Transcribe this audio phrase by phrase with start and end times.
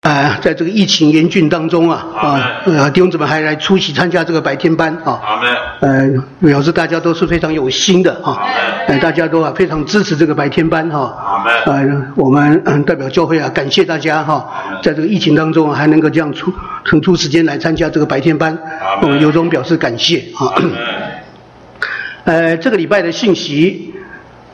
[0.00, 5.20] 啊，在这个疫情严峻当中啊，啊，呃，弟兄姊妹还来出席参加这个白天班啊，
[5.80, 6.08] 呃，
[6.40, 8.40] 表示大家都是非常有心的啊，
[8.88, 11.86] 呃，大家都啊非常支持这个白天班哈，呃，
[12.16, 14.50] 我们代表教会啊，感谢大家哈，
[14.82, 16.50] 在这个疫情当中还能够这样出
[16.82, 18.56] 腾出时间来参加这个白天班，
[19.02, 20.48] 我们由衷表示感谢啊。
[22.24, 23.92] 呃，这个礼拜的信息，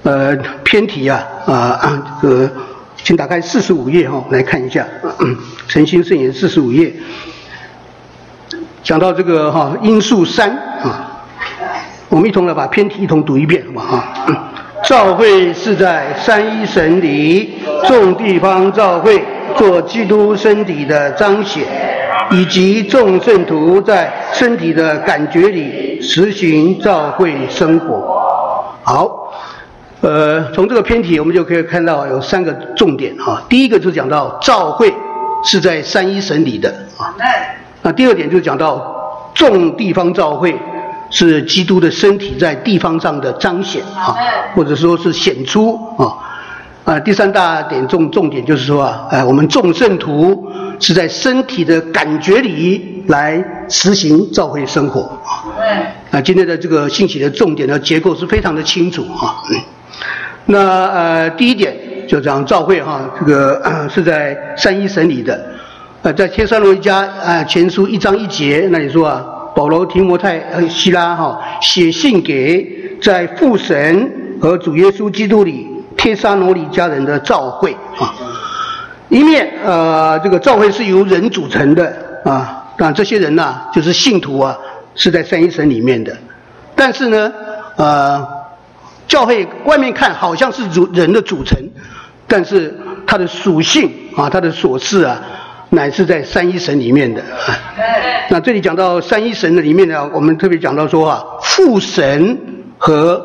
[0.02, 0.34] 呃，
[0.64, 2.50] 偏题啊，啊，这个。
[3.06, 4.84] 请打开四十五页哈，来看一下
[5.68, 6.92] 《诚心圣言》四十五页，
[8.82, 10.50] 讲到这个哈因素三
[10.82, 11.24] 啊，
[12.08, 14.02] 我们一同来把偏题一同读一遍，好不好？
[14.82, 17.54] 教会是在三一神里
[17.86, 19.22] 众地方教会
[19.56, 21.62] 做基督身体的彰显，
[22.32, 28.20] 以及众圣徒在身体的感觉里实行教会生活。
[28.82, 29.25] 好。
[30.06, 33.42] 呃，从这个篇题我们就可以看到有三个重点哈。
[33.48, 34.94] 第一个就讲到教会
[35.42, 37.12] 是在三一神里的啊。
[37.82, 40.56] 那第二点就讲到众地方照会
[41.10, 44.14] 是基督的身体在地方上的彰显啊，
[44.54, 46.14] 或者说是显出啊。
[46.84, 55.50] 啊，第三大点重重点就是说啊，呃，我们众圣徒是在身体的感觉里来实行教会生活啊。
[56.12, 59.42] 啊，今天的这个信息的重点的结构是非常的清楚啊。
[60.48, 65.44] 那呃，第一点就讲教会哈，这个 是在三一神里的，
[66.02, 69.24] 呃，在天山罗一家啊前书一章一节那里说啊，
[69.56, 72.64] 保罗提摩太呃希拉哈写信给
[73.02, 74.08] 在父神
[74.40, 78.14] 和主耶稣基督里天山罗里家人的教会啊，
[79.08, 81.92] 一面呃这个教会是由人组成的
[82.24, 84.56] 啊，但这些人呢就是信徒啊
[84.94, 86.16] 是在三一神里面的，
[86.76, 87.32] 但是呢
[87.74, 88.24] 呃。
[89.08, 91.56] 教会外面看好像是主人的组成，
[92.26, 92.76] 但是
[93.06, 95.20] 它的属性啊，它的所事啊，
[95.70, 97.22] 乃是在三一神里面的。
[98.28, 102.36] 那这里讲到三一神的里面呢，我们特别讲到说啊，父神
[102.78, 103.24] 和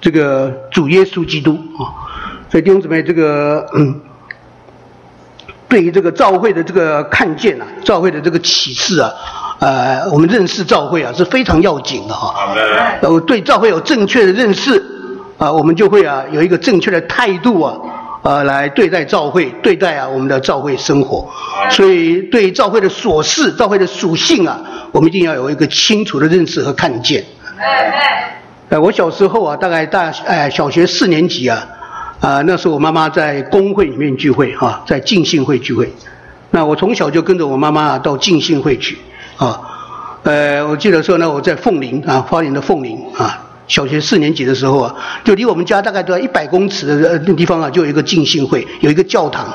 [0.00, 1.94] 这个主耶稣基督啊，
[2.50, 4.00] 所以弟兄姊妹，这个嗯，
[5.68, 9.12] 对于这个教会的这个看见啊，教会的这个启示啊，
[9.60, 12.52] 呃，我们认识教会啊是非常要紧的哈。
[13.00, 14.96] 呃，对教会有正确的认识。
[15.40, 17.74] 啊，我们就会啊有一个正确的态度啊，
[18.20, 21.26] 呃，来对待教会，对待啊我们的教会生活。
[21.70, 24.60] 所以对教会的琐事、教会的属性啊，
[24.92, 27.24] 我们一定要有一个清楚的认识和看见。
[28.68, 31.66] 哎我小时候啊，大概大哎小学四年级啊，
[32.20, 35.90] 啊那时候我妈妈在工会里面聚会哈，在敬信会聚会。
[36.50, 38.98] 那我从小就跟着我妈妈到敬信会去
[39.38, 39.58] 啊。
[40.24, 43.46] 呃，我记得说呢，我在凤林啊，花莲的凤林啊。
[43.70, 44.94] 小学四年级的时候啊，
[45.24, 49.46] 就离我们家大概都要一百公尺的那地方啊，就有一个敬信会，有一个教堂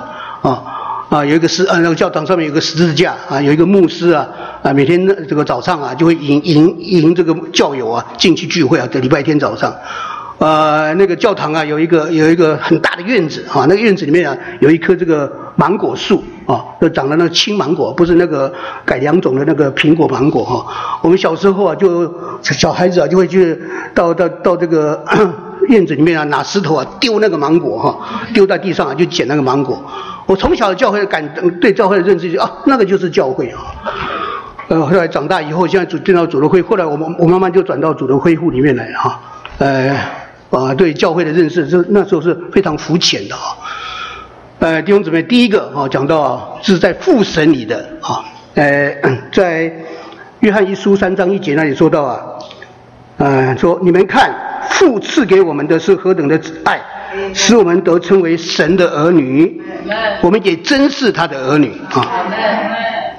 [0.42, 0.64] 啊
[1.10, 4.26] 啊，有一个十啊那个教堂上面有个十字架啊，有一个牧师啊
[4.64, 9.76] 啊，每天这个早上啊就会迎迎迎这个教友啊进去聚会啊，在礼拜天早上。
[10.38, 18.54] 呃，那个教堂啊，有一个有一个很大的院子啊，那个院子里面啊，有一棵这个芒果树啊，就长的那个青芒果，不是那个
[18.84, 21.00] 改良种的那个苹果芒果哈。
[21.02, 23.58] 我们小时候啊，就小孩子啊，就会去
[23.94, 25.02] 到到到这个
[25.70, 27.98] 院子里面啊，拿石头啊丢那个芒果哈，
[28.34, 29.82] 丢在地上啊，就捡那个芒果。
[30.26, 31.26] 我从小教会感
[31.62, 33.62] 对教会的认知就啊，那个就是教会啊。
[34.68, 39.18] 呃，后来长大以后，现在主进到主的会，后来我们我妈妈就转到主的会户里面来哈，
[39.60, 39.96] 呃。
[40.50, 43.58] 啊，对教会的认识，是那时候是非常肤浅的啊。
[44.60, 48.24] 呃，弟兄姊妹，第一个啊，讲到啊，是在父神里的啊，
[48.54, 48.96] 呃，
[49.32, 49.72] 在
[50.40, 52.20] 约翰一书三章一节那里说到啊，
[53.18, 54.34] 呃，说你们看
[54.70, 56.80] 父赐给我们的是何等的爱，
[57.34, 59.62] 使我们得称为神的儿女，
[60.22, 62.26] 我们也真是他的儿女啊。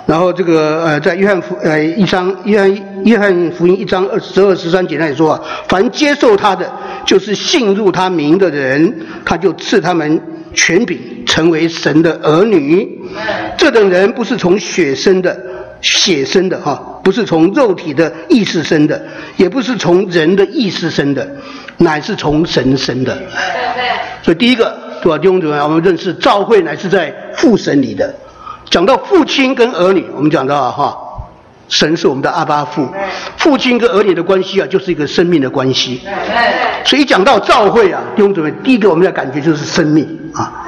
[0.07, 6.69] 然后这个呃，在约翰福呃一章约翰约翰福音一章二十二十三节那里说啊，凡接受他的，
[7.07, 8.93] 就是信入他名的人，
[9.25, 10.21] 他就赐他们
[10.53, 13.01] 权柄，成为神的儿女。
[13.57, 15.41] 这等人不是从血生的，
[15.81, 19.01] 血生的哈，不是从肉体的意识生的，
[19.37, 21.25] 也不是从人的意识生的，
[21.77, 23.17] 乃是从神生的。
[24.21, 25.17] 所以第一个对吧？
[25.17, 28.13] 弟兄姊妹，我们认识教会乃是在父神里的。
[28.69, 30.99] 讲到父亲跟儿女，我们讲到哈，
[31.69, 32.89] 神是我们的阿巴父，
[33.37, 36.01] 父亲跟儿女的关系啊，就是一个生命的关系。
[36.85, 40.65] 所以讲到教会啊，弟兄姊妹，第一个我们的感觉就是生命啊。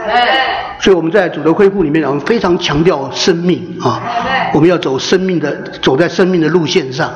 [0.80, 4.00] 所以我们在主的恢复里面，我们非常强调生命啊。
[4.52, 5.52] 我们要走生命的，
[5.82, 7.12] 走在生命的路线上。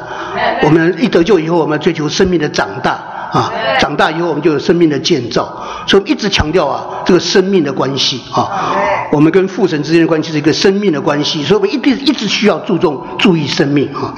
[0.63, 3.03] 我们一得救以后，我们追求生命的长大。
[3.33, 3.51] 啊，
[3.81, 5.45] 长大以后我们就有生命的建造，
[5.87, 8.77] 所以我们一直强调啊，这个生命的关系啊，
[9.11, 14.13] 我们跟父神之间的关系是一个生命的关系，所以我们一定一直需要注重注意生命啊。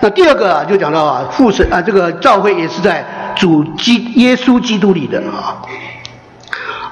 [0.00, 3.04] 那第二个啊，就讲到啊，父神啊，这个教会也是在
[3.36, 5.60] 主基耶稣基督里的啊。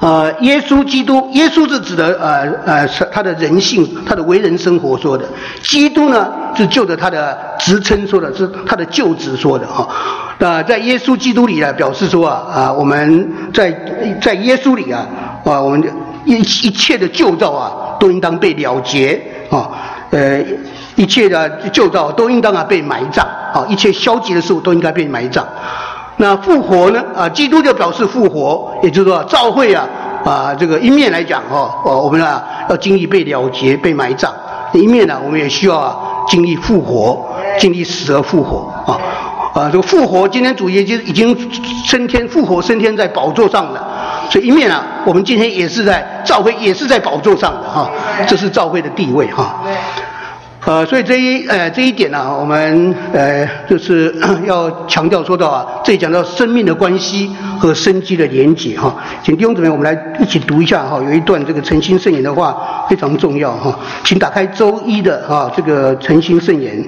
[0.01, 5.25] 呃，耶稣基督，耶稣是指的呃呃，他的人性，他的为人生活说的。
[5.63, 9.87] 基督呢，是就着他的职称说的，是他的就职说的哈。
[10.43, 13.71] 那在耶稣基督里呢，表示说啊啊，我们在
[14.21, 15.07] 在耶稣里啊
[15.45, 15.81] 啊，我们
[16.25, 19.71] 一一切的旧造啊，都应当被了结啊，
[20.11, 20.43] 呃，
[20.97, 23.25] 一切的旧造都应当啊被埋葬
[23.55, 25.47] 啊，一切消极的事物都应该被埋葬。
[26.17, 27.01] 那复活呢？
[27.15, 29.87] 啊，基督就表示复活，也就是说，召会啊，
[30.25, 34.33] 啊，这个一面来讲哦，哦，我们啊要经历被了结、被埋葬；
[34.73, 35.97] 一面呢，我们也需要啊
[36.27, 37.25] 经历复活，
[37.61, 38.99] 经历死而复活啊，
[39.53, 41.37] 啊，这个复活，今天主耶稣已经
[41.85, 43.87] 升天，复活升天在宝座上了，
[44.31, 47.91] 所以一面啊，我们今天也是在召会，也是在宝座上的哈，
[48.27, 49.63] 这是召会的地位哈。
[50.65, 54.15] 呃，所以这一呃这一点呢，我们呃就是
[54.47, 58.95] 要强调说到啊，这里讲到生命的关系和生机的连结哈。
[59.23, 66.83] 请弟兄姊妹，我们来一起读一下哈，有一段这个诚心圣言的话非常重要哈，请打开周一的哈这个诚心圣言。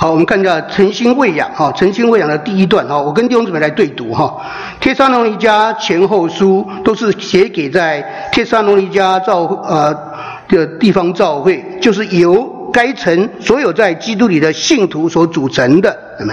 [0.00, 4.32] 好，我们看一下诚心喂养哈，诚心喂养的第一段哈，我跟弟兄姊妹来对读哈。
[4.78, 8.00] 帖撒罗尼迦前后书都是写给在
[8.30, 9.94] 帖撒罗尼迦造呃。
[10.48, 16.32] 的地方教会就是由该城所有在基督里的信徒所组成的，对吗？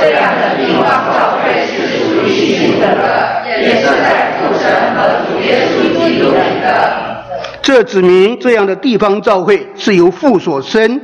[0.00, 2.86] 这样的地方教会是属于信的，
[3.44, 7.16] 也是在父神和主耶稣基督里的。
[7.60, 11.00] 这指明这样的地方教会是由父所生，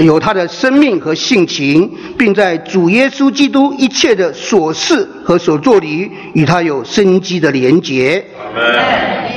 [0.00, 8.24] 有他的生命和性情，并在主耶稣基督一切的所事和所作里与他有生机的连结。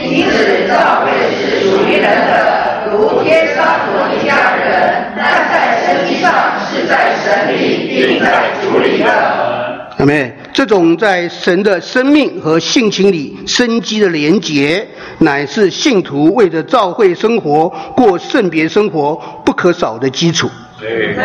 [0.03, 5.53] 因此，教会是属于人的，如天上罗尼迦人，但在
[5.85, 6.31] 生机上
[6.69, 9.54] 是在神里，并在主里的。
[9.97, 14.85] 阿妹，这种在神的生命和性情里生机的连结，
[15.19, 19.15] 乃是信徒为着教会生活、过圣别生活
[19.45, 20.49] 不可少的基础。
[20.77, 21.21] 对，这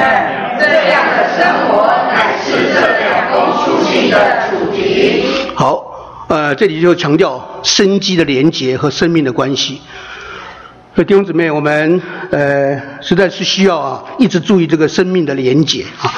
[0.91, 5.25] 样的生活乃是这两封书信的主题。
[5.55, 5.87] 好。
[6.29, 9.83] 呃，这里就强调生机的连结和生命的关系。
[10.93, 16.11] 所以弟兄姊妹，我们呃实在是需要啊，一直注意这个生命的连结啊，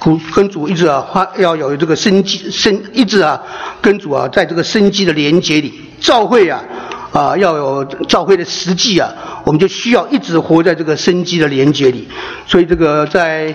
[0.00, 3.38] 跟跟主一直啊花要有这个生机生，一直啊
[3.82, 6.64] 跟主啊在这个生机的连结里，召会啊
[7.12, 9.12] 啊要有召会的实际啊，
[9.44, 12.08] 我们就需要一直活在这个生机的连结里。
[12.46, 13.54] 所以这个在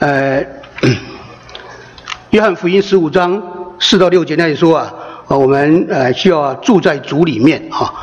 [0.00, 0.44] 呃
[2.28, 3.42] 约翰福音十五章
[3.80, 4.92] 四到六节那里说啊。
[5.26, 7.94] 啊，我们呃需要住在主里面哈，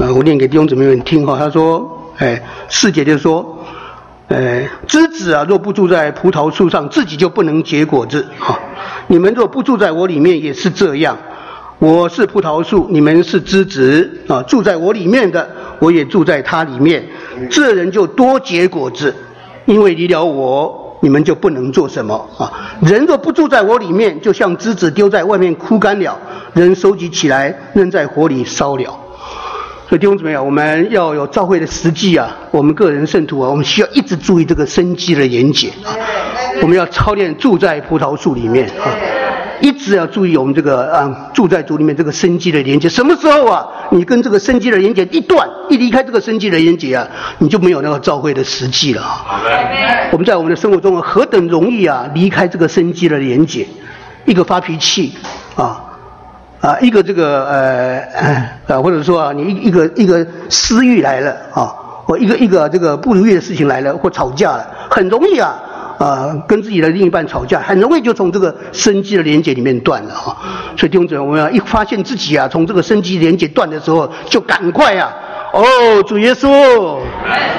[0.00, 1.36] 呃，我念给弟兄姊妹们听哈。
[1.36, 3.58] 他说，哎，四姐就说，
[4.28, 8.56] 哎，枝子啊，若不住在葡萄树上，自己就不能结果子哈。
[9.08, 11.16] 你们若不住在我里面，也是这样。
[11.80, 15.50] 我是葡萄树，你们是枝子啊，住在我里面的，
[15.80, 17.04] 我也住在他里面，
[17.50, 19.12] 这人就多结果子，
[19.66, 20.86] 因为离了我。
[21.00, 22.50] 你们就不能做什么啊？
[22.82, 26.16] 人若不住在我里面，就像枝子丢在外面枯干了，
[26.54, 29.07] 人收集起来扔在火里烧了。
[29.88, 35.96] 所以弟兄姊妹啊，我们要有召会的实际啊，我们个人圣徒啊，我们需要一直注意这个生机的严谨啊。
[36.60, 38.92] 我们要操练住在葡萄树里面啊。
[39.62, 42.86] 一直要注意我们这个啊，住在主里面这个生机的连接。
[42.86, 49.40] 什么时候啊，你跟这个生机的连接一断，一离开这个生机的连接啊，你就没有那个召会的实际了啊。
[50.12, 53.66] 我们在我们的生活中何等容易啊，离开这个生机的连接，
[54.26, 55.14] 一个发脾气
[55.56, 55.82] 啊
[56.60, 57.98] 啊，一个这个呃
[58.66, 61.74] 呃， 或者说啊，你一一个一个私欲来了啊，
[62.04, 65.54] 或一个一个这个不如意的事情来了，或吵架了，很容易啊。
[65.98, 70.30] 啊，跟自己的另一半吵架，很容易就从这个生机的连接里面断了啊。
[70.76, 75.12] 所以弟兄姊妹，我们要一发现自己啊，从这个生机连接断的时候，就赶快啊，
[75.52, 76.98] 哦，主耶稣，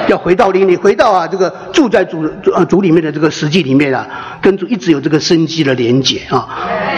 [0.06, 4.06] 要回到灵里，回到啊这个住在主主啊主里面的这个实际里面啊，
[4.40, 6.48] 跟主一直有这个生机的连接啊。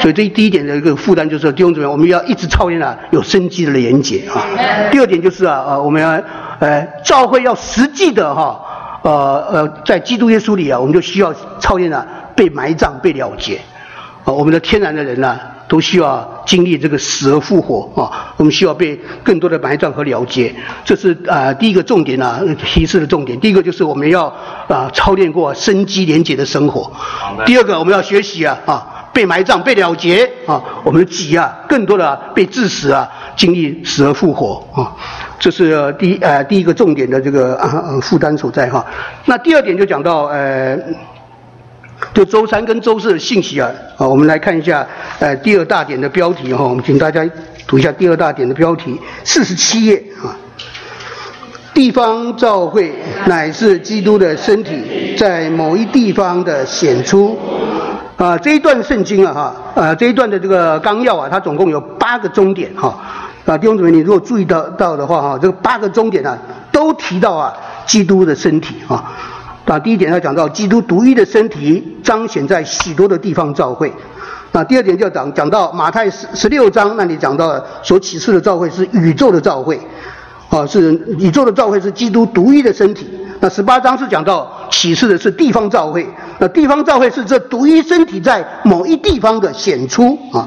[0.00, 4.44] 所以这第一点的一个负担就是弟兄姊妹，我们要一直操练啊有生机的连接啊。
[4.90, 6.20] 第二点就是啊啊，我们要
[6.58, 8.60] 呃教会要实际的哈。
[9.02, 9.10] 呃
[9.50, 12.06] 呃，在基督耶稣里啊，我们就需要操练啊，
[12.36, 13.60] 被埋葬、被了结。
[14.22, 15.36] 啊，我们的天然的人呢，
[15.72, 20.54] 都需要经历这个死而复活啊，我们需要被更多的埋葬和了结。
[20.84, 23.40] 这是啊第一个重点啊，提示的重点。
[23.40, 24.26] 第一个就是我们要
[24.68, 26.92] 啊操练过生机连结的生活。
[27.46, 34.92] 第二个我们要学习啊啊被埋葬被了结啊，我们的己啊更多的被致死啊，经历死而复活啊。
[35.38, 37.58] 这是第呃第一个重点的这个
[38.02, 38.84] 负担所在哈。
[39.24, 40.78] 那第二点就讲到呃，
[42.14, 44.86] 就周三跟周四的信息啊啊，我们来看一下
[45.18, 47.28] 呃第二大点的标题哈，我们请大家
[47.66, 50.36] 读一下第二大点的标题，四十七页啊。
[51.72, 52.92] 地方教会
[53.26, 57.38] 乃是基督的身体，在某一地方的显出
[58.16, 62.94] 啊这一段圣经啊哈啊这一段的这个纲要啊，它总共有八个终点哈。
[63.46, 66.38] 啊，弟兄姊妹，你如果注意到到的话，哈，这个八个终点呢，
[66.70, 67.52] 都提到啊，
[67.86, 69.12] 基督的身体啊。
[69.64, 73.92] 啊，第一点要讲到基督独一的身体彰显在许多的地方教会。
[74.50, 79.80] 那，第二点就要讲讲到马太十十六章那里讲到所启示的教会是宇宙的教会，
[80.50, 83.08] 啊，是宇宙的教会是基督独一的身体。
[83.40, 86.06] 那十八章是讲到启示的是地方教会，
[86.38, 90.46] 那地方教会是这独一身体在某一地方的显出啊。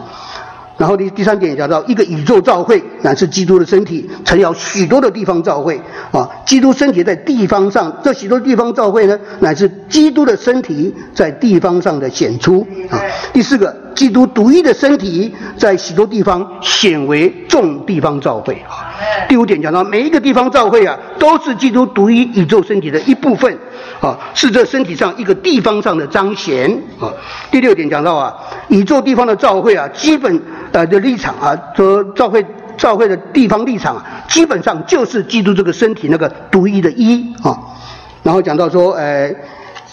[0.77, 5.79] 然后第第三点讲到，一个宇宙教会乃是基督的身体，曾有许多的地方教会
[6.11, 6.29] 啊。
[6.45, 13.01] 基督身体在地方上，这许多地方教会呢，乃是基督的身体在地方上的显出啊。
[13.31, 18.91] 第四个，基督独一的身体在许多地方显为众地方教会啊。
[19.29, 23.57] 第五点讲到，每一个地方教会啊，都是基督独一宇宙身体的一部分
[23.99, 27.13] 啊，是这身体上一个地方上的彰显啊。
[27.51, 28.33] 第六点讲到啊，
[28.69, 30.41] 宇宙地方的教会啊，基本。
[30.71, 37.57] 呃，的立场啊，说教会教会的地方立场啊，基本上就是基督这个身体那个独一的一啊。
[38.21, 39.33] 然后讲到说，呃，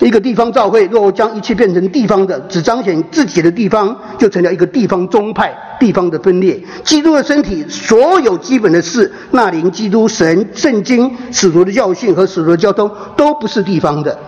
[0.02, 6.60] 一个地方教会若将一切变成地方的，只彰显自己的地方，就成了一个地方宗派、地方的分裂。
[6.82, 14.18] 基督的身体所有基本的事，那灵、基督、神、圣经、使徒的教训和使徒的交通，都不是地方的。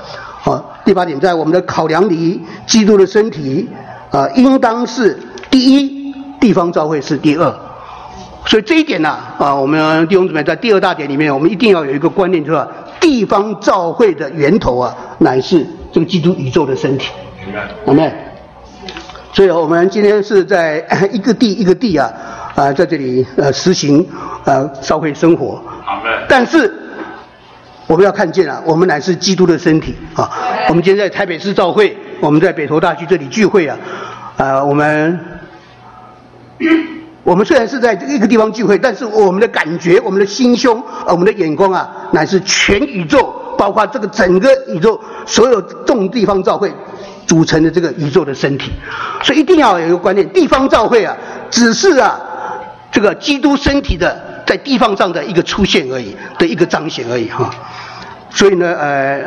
[0.40, 3.68] 好，第八点，在我们的考量里，基督的身体
[4.10, 5.18] 啊，应当是
[5.50, 6.04] 第一。
[6.40, 7.54] 地方教会是第二，
[8.46, 12.66] 所以这一点呢，啊，我们弟兄姊妹在第二大点里面，我们一定要有一个观念，就是
[13.00, 17.10] 地方教会的源头啊，乃是这个基督宇宙的身体，
[17.86, 18.12] 明白？
[19.32, 22.12] 所以我们今天是在 一个地一个地啊，
[22.54, 24.06] 啊，在这里呃实行
[24.44, 25.60] 呃教会生活，
[26.28, 26.72] 但是
[27.86, 30.30] 我们要看见啊，我们乃是基督的身体啊。
[30.68, 33.76] 我们今天在台北市教会，我们在北投大区这里聚会啊，
[34.36, 35.18] 啊，我们。
[37.24, 46.70] 我们虽然是在一个地方聚会，但是我们的感觉、我们的心胸、我们的眼光啊，乃是全宇宙，包括这个整个宇宙所有众地方教会
[47.26, 48.70] 组成的这个宇宙的身体。
[49.22, 51.16] 所以一定要有一个观念：地方教会啊，
[51.50, 52.20] 只是啊
[52.92, 57.50] 这个基督身体的在地方上的一个出现而已，的一个彰显而已哈。
[58.28, 59.22] 所以呢，呃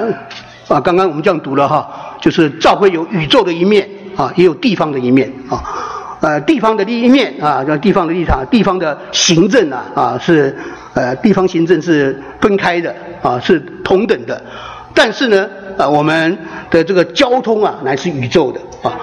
[0.68, 1.90] 啊，刚刚我们这样读了哈，
[2.22, 5.64] 就是教会有宇宙的一面啊，也有地方的一面啊。
[6.20, 10.56] 呃，地方的另一面啊，叫地方的立场，地方的行政啊，啊是，
[10.94, 14.42] 呃，地方行政是分开的啊，是同等的，
[14.98, 16.36] 但是呢，啊，我们
[16.72, 18.60] 的这个交通啊，乃是宇宙的。
[18.84, 18.94] 啊，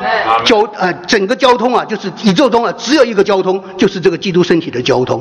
[0.44, 5.20] 交呃，整个交通啊，就是宇宙中啊，只有一个交通，就是这个基督身体的交通。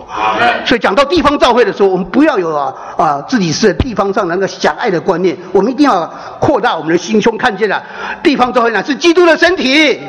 [0.63, 6.05] 所以讲到地方教会的时候，我们不要有啊啊自己是地方上那个狭隘的观念，我们一定要
[6.39, 7.83] 扩大我们的心胸，看见了
[8.21, 9.99] 地方教会乃是基督的身体，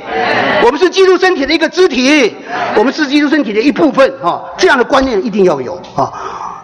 [0.62, 2.34] 我们是基督身体的一个肢体，
[2.76, 6.12] 我们是基督身体的一部分啊，这样的观念一定要有啊。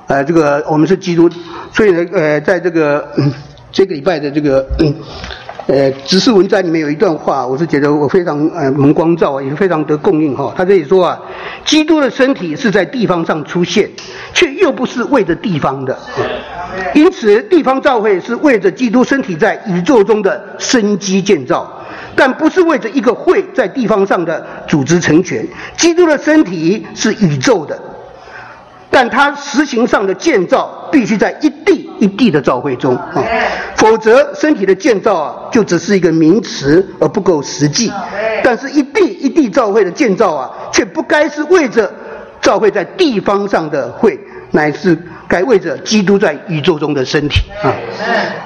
[0.07, 1.30] 呃，这个我们是基督，
[1.73, 3.09] 所以呢，呃，在这个
[3.72, 4.66] 这个礼拜的这个。
[5.66, 10.52] 呃，指示文章里面有一段话，我是觉得我非常呃蒙光照，也是非常得供应哈。
[10.56, 11.20] 他这里说啊，
[11.64, 13.88] 基督的身体是在地方上出现，
[14.34, 15.96] 却又不是为着地方的，
[16.92, 21.72] 因此地方教会是为着基督身体在宇宙中的生机建造，
[22.16, 25.46] 但不是为着一个会在地方上的组织成全。
[25.76, 27.80] 基督的身体是宇宙的。
[28.90, 33.23] 但它实行上的建造必须在一地一地的教会中啊，
[33.76, 37.92] 否则身体的建造啊就只是一个名词而不够实际。
[38.42, 41.92] 但是，一地一地教会的建造啊，却不该是为着
[42.40, 44.18] 教会在地方上的会，
[44.50, 47.73] 乃是该为着基督在宇宙中的身体啊。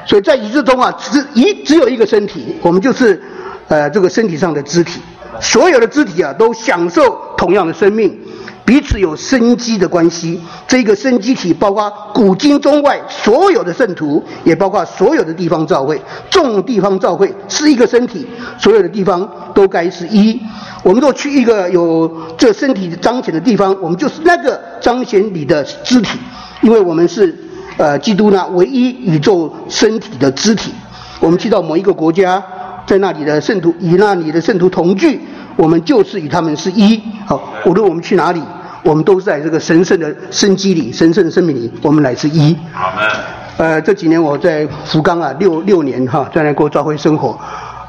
[0.05, 3.23] 所以在宇宙中啊，只一只有一个身体，我们就是
[3.69, 5.01] 呃这个身体上的肢体，
[5.41, 8.19] 所有的肢体啊都享受同样的生命。
[8.65, 10.41] 彼此有生机的关系。
[10.67, 16.01] 这个生机体包括古今中外所有的圣徒，也包括所有的地方教会。
[16.31, 18.27] 众地方教会是一个身体，
[18.59, 20.41] 所有的地方都该是一。
[20.83, 26.19] 我们若去一个有这身体彰显的地方，我们就是那个彰显你的肢体，
[26.63, 27.37] 因为我们是
[27.77, 30.73] 呃基督呢唯一宇宙身体的肢体。
[31.21, 32.43] 我们去到某一个国家，
[32.87, 35.21] 在那里的圣徒与那里的圣徒同聚，
[35.57, 37.03] 我们就是与他们是一。
[37.27, 38.43] 好，无论我们去哪里，
[38.83, 42.57] 我们都是在这个神圣的生机里、神圣的生命里，我们乃是一。
[42.73, 43.11] 好的。
[43.57, 47.39] 呃，这几年我在福冈啊，六六年哈，在那过教会生活。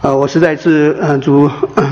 [0.02, 1.50] 呃，我实在是嗯，主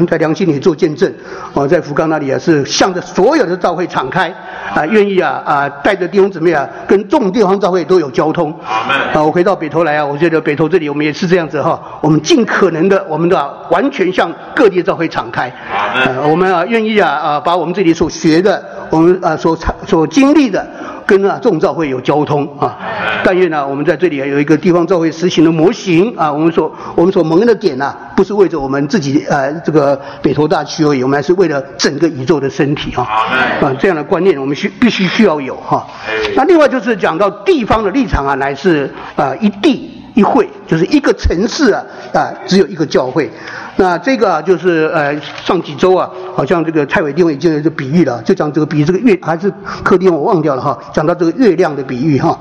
[0.08, 1.12] 在良心里做见证。
[1.54, 4.32] 我在福冈那里啊，是向着所有的教会敞开
[4.76, 8.52] 啊，愿意啊啊，带着弟兄姊妹啊，跟众地方教会都有交通。
[8.64, 15.48] 啊，我回到北投来啊，我觉得北投这里我们也是这样子哈，我们尽可能的，我们的完全向各地教会敞开。
[15.72, 19.58] 啊，我们啊愿意啊啊，把我们这里所学的，我们啊所
[19.88, 20.64] 所经历的。
[21.18, 22.76] 跟啊众造会有交通啊，
[23.24, 33.04] 但愿呢，我们在这里有一个地方教会实行的模型啊，我们所我们所蒙的点呢，不是为着我们自己呃这个北投大区而已，我们还是为了整个宇宙的身体啊。
[33.62, 35.86] 啊这样的观念，我们需必须需要有哈。
[36.36, 43.30] 那另外就是讲到地方的立场啊，乃是啊一地一会，就是一个城市啊啊只有一个教会。
[43.76, 49.52] 那这个就是呃上几周啊，好像这个蔡伟定已经有这比喻了，就讲这个比这个月还是
[49.84, 52.40] 柯丁我忘掉了哈，讲到这个月亮的比喻哈，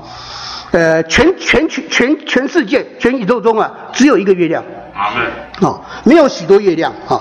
[0.71, 4.63] 呃全全全全全世界全宇宙中啊只有一个月亮，
[5.61, 7.19] 哦没有许多月亮哈，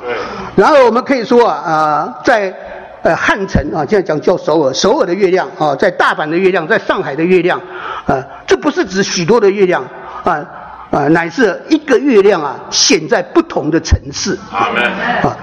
[0.55, 2.55] 然后我们可以说啊啊在
[3.01, 7.59] 呃汉城啊现在讲叫首尔首尔的月亮啊在大阪的月亮在上海的月亮
[8.05, 9.83] 啊这不是指许多的月亮
[10.25, 10.47] 啊。
[10.93, 14.39] 啊，乃是一个月亮啊，显在不同的层次。
[14.53, 14.69] 啊，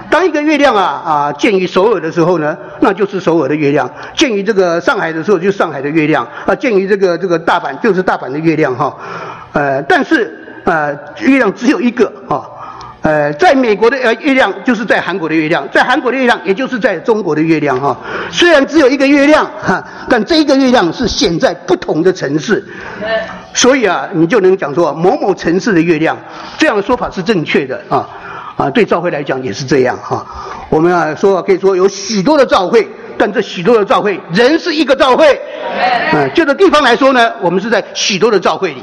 [0.08, 3.84] 当一个月亮啊啊见于首尔的时候呢，那就是首尔的月亮；
[4.14, 8.96] 见于这个上海的时候，就是上海的月亮；啊，见于这个这个大阪，就是大阪的月亮哈。
[9.50, 12.46] 呃，但是呃，月亮只有一个啊。
[13.02, 17.96] 呃，在美国的呃月亮，就是在韩国的月亮，在韩国的月亮，也就是在中国的月亮哈。
[18.30, 22.62] 虽然只有一个月亮哈，但这一个月亮是显在不同的城市，
[23.54, 26.16] 所以啊，你就能讲说某某城市的月亮，
[26.58, 28.06] 这样的说法是正确的啊
[28.56, 30.26] 啊，对教会来讲也是这样哈。
[30.68, 32.86] 我们啊说可以说有许多的教会。
[33.22, 35.38] 但这许多的教会，人是一个教会，
[36.14, 38.80] 嗯，就着地方来说呢，我们是在许多的教会里；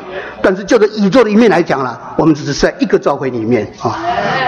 [0.48, 4.00] 但是就着宇宙的一面来讲了，我们只是在一个教会里面啊。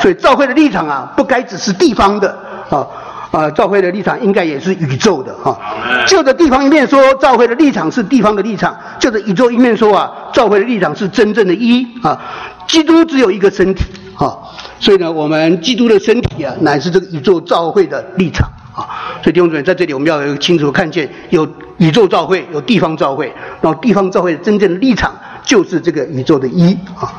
[0.02, 2.34] 所以教会的立场啊，不该只是地方的
[2.70, 2.88] 啊
[3.32, 5.60] 啊，教会的立场应该也是宇宙的哈。
[6.08, 12.18] 就着地方一面说，教会的立场是地方的立场；就着宇宙一面说啊，教会的立场是真正的一啊。
[12.66, 13.84] 基督只有一个身体
[14.20, 14.38] 啊，
[14.82, 18.84] 所以呢，我们基督的身体啊，乃是这个宇宙教会的立场啊。
[19.24, 27.14] 所以弟兄姊妹，在这里我们要清楚看见，有宇宙教会，有地方教会，然后地方教会真正的立场就是这个宇宙的一啊。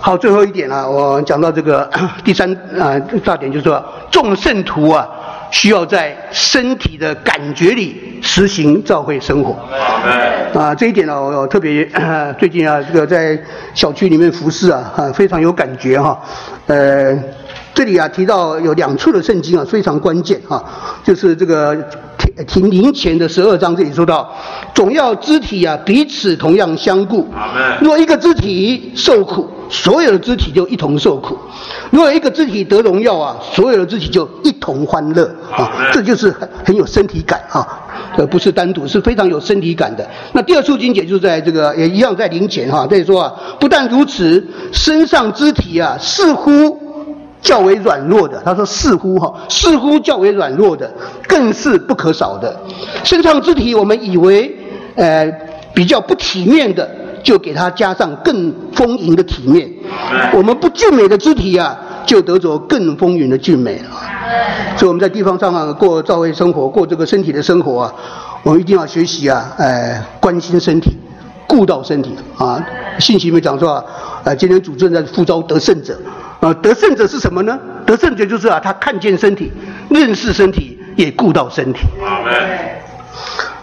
[0.00, 1.88] 好，最后一点呢，我讲到这个
[2.24, 5.08] 第三啊大点，就是说众圣徒啊，
[5.54, 9.52] 需要在身体的感觉里实行教会生活。
[10.52, 11.88] 啊，这一点呢，我特别
[12.36, 13.40] 最近啊，这个在
[13.72, 16.20] 小区里面服侍啊，啊非常有感觉哈，
[16.66, 17.16] 呃。
[17.72, 20.64] 这里啊提到有两处的圣经啊非常关键哈，
[21.02, 21.76] 就是这个
[22.42, 24.28] 提提灵前的十二章这里说到，
[24.74, 27.28] 总要肢体啊彼此同样相顾。
[27.80, 31.36] 若一个肢体受苦，所有的肢体就一同受苦；
[31.90, 35.70] 如果一个肢体得荣耀啊，所有的肢体就一同欢乐啊。
[35.92, 37.64] 这就是很很有身体感啊，
[38.16, 40.04] 呃不是单独，是非常有身体感的。
[40.32, 46.80] 那第二处经解就在这个也一样在灵前哈，这里说啊，不但如此，身上肢体啊似乎。
[47.44, 50.90] 较为软弱的，他说似乎哈，似乎较为软弱的，
[51.28, 52.58] 更是不可少的。
[53.04, 54.56] 身上肢体，我们以为
[54.96, 55.30] 呃
[55.74, 56.90] 比较不体面的，
[57.22, 59.70] 就给他加上更丰盈的体面。
[60.32, 64.08] 我们不俊美的肢体啊，就得着更丰盈的俊美啊。
[64.78, 67.94] 所以我们在地方上啊过教会生活，过这个身体的生活啊，
[68.42, 70.96] 我们一定要学习啊，呃关心身体，
[71.46, 72.58] 顾到身体啊。
[72.98, 73.84] 信息里面讲说
[74.24, 75.94] 啊，今天主正在呼召得胜者。
[76.44, 77.58] 呃，得胜者是什么呢？
[77.86, 79.50] 得胜者就是啊，他看见身体，
[79.88, 81.78] 认识身体，也顾到身体。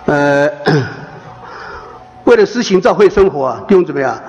[0.05, 0.49] 呃，
[2.25, 4.19] 为了施行教会生活啊，弟兄姊妹啊，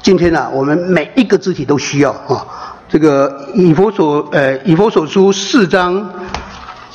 [0.00, 2.46] 今天呢，我们每一个肢体都需要啊。
[2.88, 6.02] 这个以佛所呃以佛所书四章，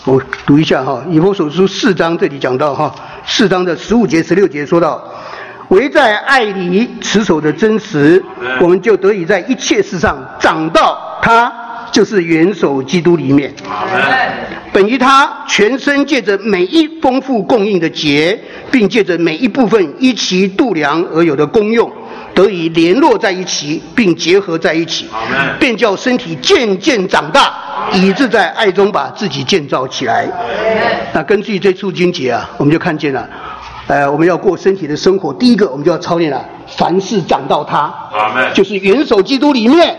[0.06, 1.04] 我读一下哈。
[1.08, 2.92] 以佛所书四章这里讲到哈，
[3.28, 5.04] 四章的十五节、十六节说到。
[5.70, 8.24] 唯在爱里持守的真实，
[8.60, 11.52] 我们就得以在一切事上长到他
[11.92, 13.54] 就是元首基督里面。
[14.72, 18.38] 本于他全身借着每一丰富供应的节，
[18.70, 21.90] 并借着每一部分依其度量而有的功用，
[22.34, 25.08] 得以联络在一起，并结合在一起，
[25.60, 27.54] 便叫身体渐渐长大，
[27.94, 30.28] 以致在爱中把自己建造起来。
[31.14, 33.28] 那根据这处经节啊，我们就看见了。
[33.88, 36.44] 呃，我们要过身体的生活，第一个我们就要操练了，
[36.76, 37.94] 凡事长到他，
[38.54, 39.96] 就是元首基督里面。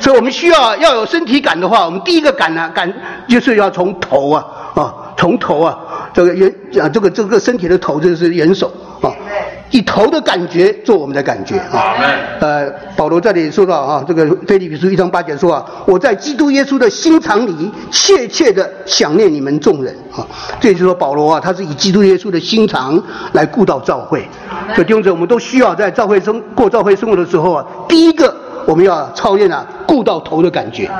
[0.00, 2.92] 所以，我们需要要有身体感的话，我们第一个感呢，感
[3.28, 5.78] 就是要从头啊，啊，从头啊，
[6.12, 9.14] 这个元啊，这个这个身体的头就是元首啊。
[9.72, 11.96] 以头的感觉做我们的感觉啊，
[12.40, 20.24] 呃，保罗这里说到啊，这个菲利比书一章八节说啊，我在基督耶稣的心肠里切切的想念你们众人啊，
[20.60, 24.28] 这就是说保罗啊，他是以基督耶稣的心肠来顾到教会，
[24.74, 30.90] 所以弟兄姊妹，我们都需要在教会生过教会生活的时候啊，第一个我们要操练啊，顾到头的感觉，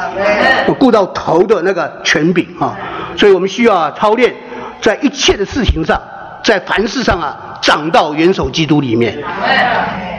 [0.79, 2.75] 顾到头的那个权柄啊，
[3.19, 4.35] 所以我们需要啊操练
[4.81, 6.01] 在一切的事情上，
[6.43, 7.49] 在凡事上啊。
[7.63, 9.17] 长到元首基督里面，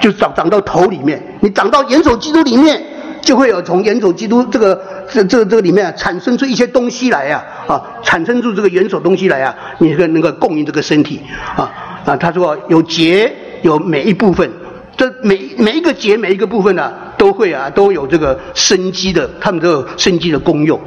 [0.02, 1.22] 就长长到头里面。
[1.42, 2.82] 你长到元首基督里面，
[3.22, 4.82] 就会有从元首基督这个
[5.12, 11.22] 这这这个里面产生出一些东西来呀，啊，产生出这个元首东西来啊，你这个能够供应这个身体，
[11.58, 11.70] 啊
[12.06, 13.30] 啊，他说有节
[13.62, 14.50] 有每一部分，
[14.96, 20.80] 这每每一个节每一个部分呢，都会啊都有这个生机的，他们都有生机的功用。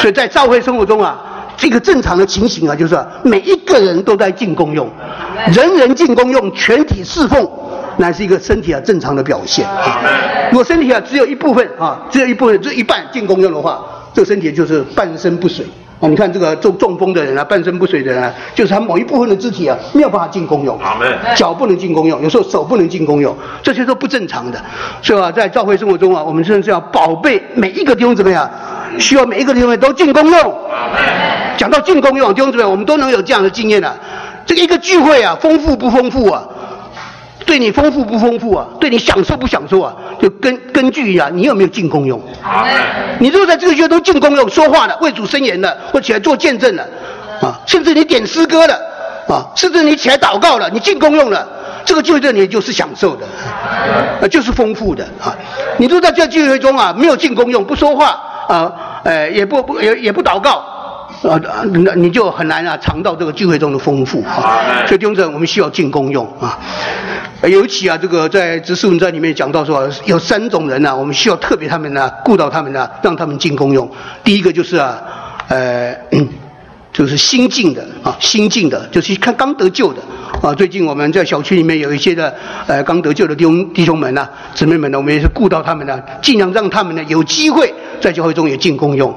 [0.00, 1.22] 所以在教会生活中啊。
[1.60, 4.88] 这个正常的情形啊，就是每一个人都在进功用，
[5.52, 7.46] 人人进功用，全体侍奉，
[7.98, 9.68] 乃是一个身体啊正常的表现。
[10.50, 13.78] 如果身体啊只有一部分啊，只有一部分，只有一半进功用的话，
[14.14, 15.66] 这个身体就是半身不遂
[16.00, 16.08] 啊。
[16.08, 20.80] 你看这个中中风的人啊，半身不遂的人啊，就是他某一部分的肢体啊没有办法进功用，
[21.36, 24.58] 脚不能进功用，有时候手不能进功用，这些都不正常的。
[25.02, 28.50] 所以啊，在教会生活中啊，我们真的是要宝贝每一个弟兄姊妹啊，
[28.98, 30.54] 需要每一个弟兄都进功用。
[31.60, 33.94] 讲到进攻用弟兄姊妹，我们都能有这样的经验的。
[34.46, 36.42] 这个一个聚会啊，丰富不丰富啊？
[37.44, 38.66] 对你丰富不丰富啊？
[38.80, 39.94] 对你享受不享受啊？
[40.18, 42.18] 就根根据啊，你有没有进攻用？
[43.18, 46.82] 你如果在这个聚会都进攻用，说话了、为主申言了，或起来做见证了，
[47.42, 48.74] 啊，甚至你点诗歌了，
[49.28, 51.46] 啊，甚至你起来祷告了，你进攻用了，
[51.84, 53.26] 这个聚会你就是享受的，
[54.22, 55.36] 啊，就是丰富的啊。
[55.76, 58.18] 你如果在这聚会中啊，没有进攻用，不说话
[58.48, 58.72] 啊，
[59.04, 60.64] 呃，也不不也也不祷告。
[61.22, 61.38] 啊，
[61.84, 64.60] 那你就很难啊尝到这个聚会中的丰富啊。
[64.86, 66.58] 所以弟兄姊妹，我们需要进功用啊。
[67.42, 73.90] 尤其啊，这个在《执事文章》里面讲到说，有三种人呢，我们需要特别他们呢顾到他们呢，让他们进功用。
[74.24, 74.98] 第一个就是啊，
[75.48, 75.94] 呃，
[76.92, 80.02] 就是新进的啊，新进的，就是看刚得救的
[80.42, 80.54] 啊。
[80.54, 82.34] 最近我们在小区里面有一些的
[82.66, 89.14] 呃刚得救的弟兄弟兄们呢，姊妹们呢，我们也是顾到他们呢，尽量让他们呢有机会在教会中也进功用。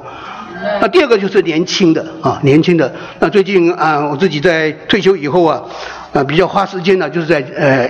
[0.82, 2.93] 那第二个就是年轻的啊，年轻的。
[3.19, 5.62] 那最近啊，我自己在退休以后啊，
[6.13, 7.89] 啊比较花时间呢，就是在呃，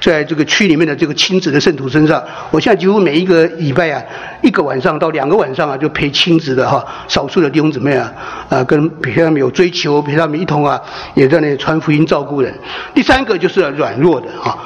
[0.00, 2.22] 在这个区里面的这个亲子的圣徒身上。
[2.50, 4.02] 我现在几乎每一个礼拜啊，
[4.42, 8.12] 一个晚上到两个晚上啊，就陪亲子的哈，少数的弟兄姊妹啊，
[8.48, 10.80] 啊跟陪他们有追求，陪他们一同啊，
[11.14, 12.52] 也在那里传福音、照顾人。
[12.94, 14.58] 第三个就是软弱的哈，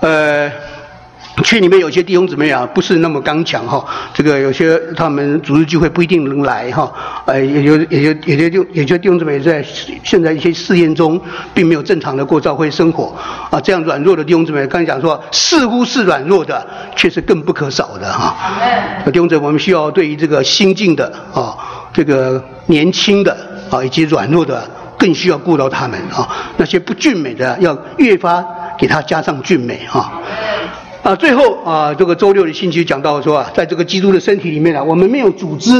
[0.00, 0.50] 呃。
[1.42, 3.84] 区里面有些弟兄姊妹啊，不是那么刚强哈。
[4.14, 6.90] 这个有些他们组织聚会不一定能来哈。
[7.26, 9.64] 呃，也有也有也有就有些弟兄姊妹在
[10.02, 11.20] 现在一些试验中，
[11.52, 13.14] 并没有正常的过教会生活
[13.50, 13.60] 啊。
[13.60, 18.34] 这样软弱的弟兄姊妹，刚才讲说，似乎是软弱的，却是更不可少的哈。
[19.06, 21.54] 弟兄姊妹，我们需要对于这个新进的啊，
[21.92, 23.36] 这个年轻的
[23.70, 24.68] 啊，以及软弱的，
[24.98, 26.26] 更需要顾到他们啊。
[26.56, 28.44] 那些不俊美的，要越发
[28.78, 30.10] 给他加上俊美啊。
[31.06, 35.70] 啊，最后啊，这个周六的信息讲到说啊，在这个基督的身体里面啊，我们没有组织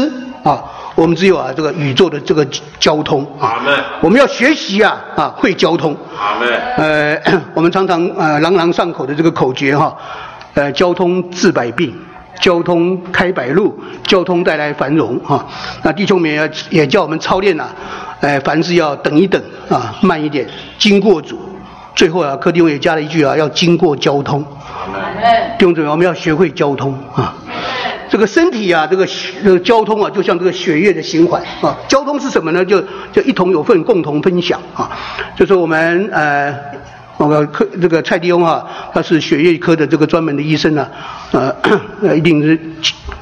[0.44, 0.62] 啊，
[0.94, 2.46] 我们只有啊这个宇宙的这个
[2.78, 3.56] 交通啊。
[4.00, 5.96] 我们要学习啊啊会交通。
[6.76, 7.20] 呃，
[7.54, 9.96] 我们常常呃朗朗上口的这个口诀哈，
[10.54, 11.92] 呃，交通治百病，
[12.40, 15.44] 交通开百路，交通带来繁荣哈。
[15.82, 17.64] 那弟兄们也也叫我们操练呐，
[18.20, 20.46] 呃，凡事要等一等啊，慢一点，
[20.78, 21.36] 经过主。
[21.96, 24.44] 最后啊，柯丁也加了一句啊，要经过交通。
[25.58, 27.34] 弟兄姊妹，我们要学会交通啊！
[28.08, 29.06] 这个身体啊，这个
[29.42, 31.76] 这个交通啊，就像这个血液的循环啊。
[31.88, 32.64] 交通是什么呢？
[32.64, 32.80] 就
[33.12, 34.90] 就一同有份，共同分享啊。
[35.36, 36.54] 就是我们呃，
[37.18, 40.86] 那个科这个蔡迪翁啊，他是血液科的这个专门的医生呢，
[41.32, 42.58] 呃，一定是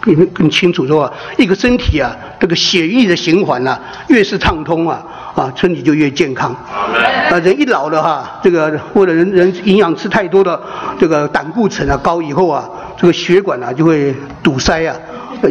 [0.01, 5.05] 更更清楚说，一个身体啊，这个血液的循环啊，越是畅通啊。
[5.35, 6.53] 啊，身体就越健康。
[6.53, 10.61] 啊，人一老了哈，这个或者人人营养吃太多的
[10.97, 14.95] 这个胆固醇啊高以后啊，这个血管啊就会堵塞啊，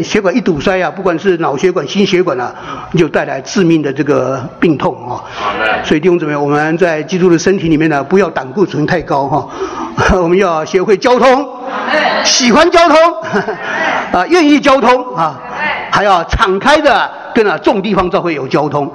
[0.01, 2.53] 血管一堵塞啊，不管是脑血管、心血管啊，
[2.97, 5.21] 就带来致命的这个病痛啊。
[5.83, 9.47] 所以弟兄姊妹，我们在基督的身体里面呢，不要胆固醇太高哈，
[10.21, 11.45] 我们要学会交通，
[12.23, 12.97] 喜欢交通，
[14.13, 15.39] 啊，愿意交通啊，
[15.91, 18.91] 还要敞开的跟啊众地方教会有交通，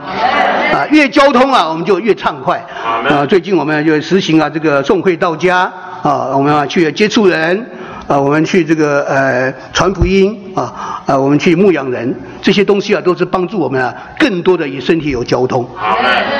[0.73, 2.65] 啊，越交通啊，我们就越畅快。
[2.85, 5.71] 啊，最近我们就实行啊这个送会到家
[6.03, 7.71] 啊，我们要去接触人。
[8.09, 15.69] 啊，我们去这个呃传福音啊，啊，我们去牧养人，这些东西啊，都是帮助我们啊，更多的与身体有交通。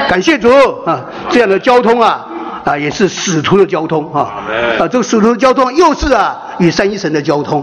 [0.09, 0.49] 感谢主
[0.87, 2.27] 啊，这样的交通啊，
[2.65, 4.21] 啊，也是使徒的交通啊。
[4.79, 7.63] 啊，这个使徒的交通又是啊，与三一神的交通。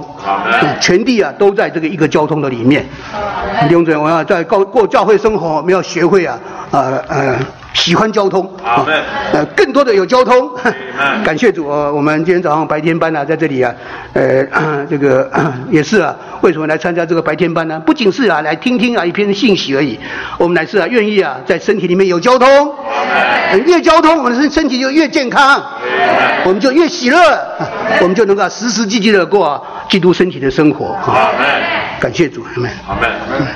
[0.80, 2.86] 全地啊，都在这个一个交通的里面。
[3.68, 6.38] 弟兄姊妹，我要在高过教会生活，我们要学会啊，
[6.72, 7.40] 呃呃。
[7.76, 8.86] 喜欢交通啊，
[9.34, 10.50] 呃，更多的有交通。
[11.26, 13.72] 感谢主，我们今天早上白天班呢，在这里啊，
[14.14, 14.46] 呃，
[14.90, 15.30] 这个
[15.70, 17.78] 也是啊，为什么来参加这个白天班呢？
[17.86, 20.00] 不仅是啊，来听听啊一篇信息而已，
[20.38, 22.48] 我们乃是啊，愿意啊，在身体里面有交通，
[23.66, 25.62] 越交通，我们的身身体就越健康，
[26.46, 27.20] 我们就越喜乐，
[28.02, 30.96] 我们就能够实实际际的过基督身体的生活。
[31.02, 31.30] 好，
[32.00, 33.48] 感谢主，阿门，阿门，阿门。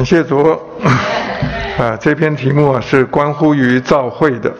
[0.00, 0.58] 感谢主，
[1.76, 4.50] 啊，这篇题目啊是关乎于造会的。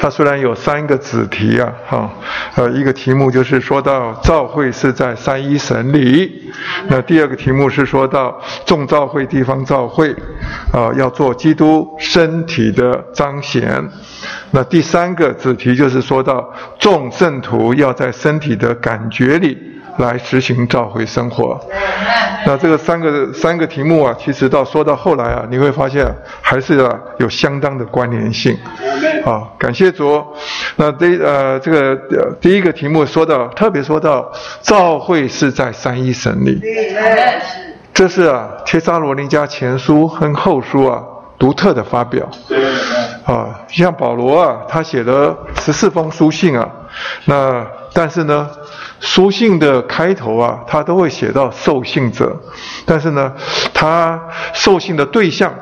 [0.00, 2.08] 它虽然有三个子题啊，哈，
[2.54, 6.52] 呃，一个题目就是说到造会是在三一神里，
[6.86, 10.14] 那第二个题目是说到众造会地方造会，
[10.72, 13.84] 啊，要做基督身体的彰显。
[14.52, 19.58] 那第三个子题就是说到众圣徒要在身体的感觉里。
[19.98, 21.58] 来实行召回生活，
[22.44, 26.06] 那这个三个三个题目啊，其实到说到后来啊，你会发现
[26.40, 28.56] 还是啊有相当的关联性。
[29.24, 30.22] 啊，感谢主。
[30.76, 31.96] 那第呃这个
[32.40, 34.30] 第一个题目说到，特别说到
[34.60, 36.60] 召会是在三一神里，
[37.92, 41.02] 这是啊《帖撒罗尼迦前书》和后书啊
[41.38, 42.28] 独特的发表。
[43.24, 46.68] 啊，像保罗啊，他写了十四封书信啊，
[47.24, 48.48] 那但是呢。
[48.98, 52.34] 书信的开头啊，他都会写到受信者，
[52.86, 53.32] 但是呢，
[53.74, 54.18] 他
[54.54, 55.52] 受信的对象，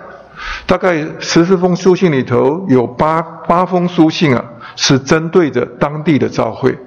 [0.66, 4.44] 大概十四封书信里头有八八封书信啊，
[4.76, 6.78] 是针对着当地的教会，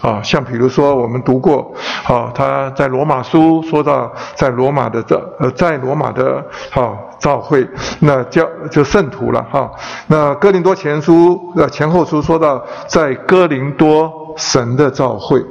[0.00, 1.74] 啊，像比如说我们读过，
[2.06, 7.66] 啊，他在罗马书说到在罗马的教呃在罗马的哈教会，
[7.98, 9.68] 那叫就圣徒了哈，
[10.06, 14.27] 那哥林多前书呃前后书说到在哥林多。
[14.38, 15.44] 神的召会，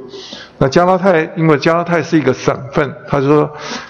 [0.56, 3.42] 那加拉太因为加拉太是一个省份，他说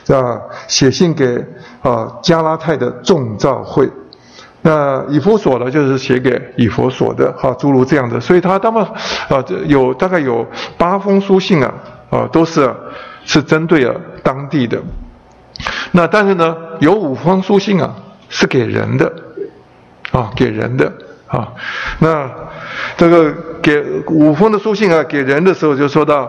[0.08, 1.42] 啊写信给
[1.80, 3.88] 啊加拉太的众召会，
[4.62, 10.44] 那以弗所呢就是写给以弗所的，哈诸如这样的，所以他他们啊有大概有
[10.76, 11.72] 八封书信啊
[12.10, 12.68] 啊都是
[13.24, 14.82] 是针对了当地的，
[15.92, 17.94] 那但是呢有五封书信啊
[18.28, 19.12] 是给人的，
[20.10, 20.92] 啊给人的
[21.28, 21.52] 啊。
[22.00, 22.28] 那。
[22.96, 23.32] 这个
[23.68, 26.26] 给五封的书信啊，给人的时候就说到，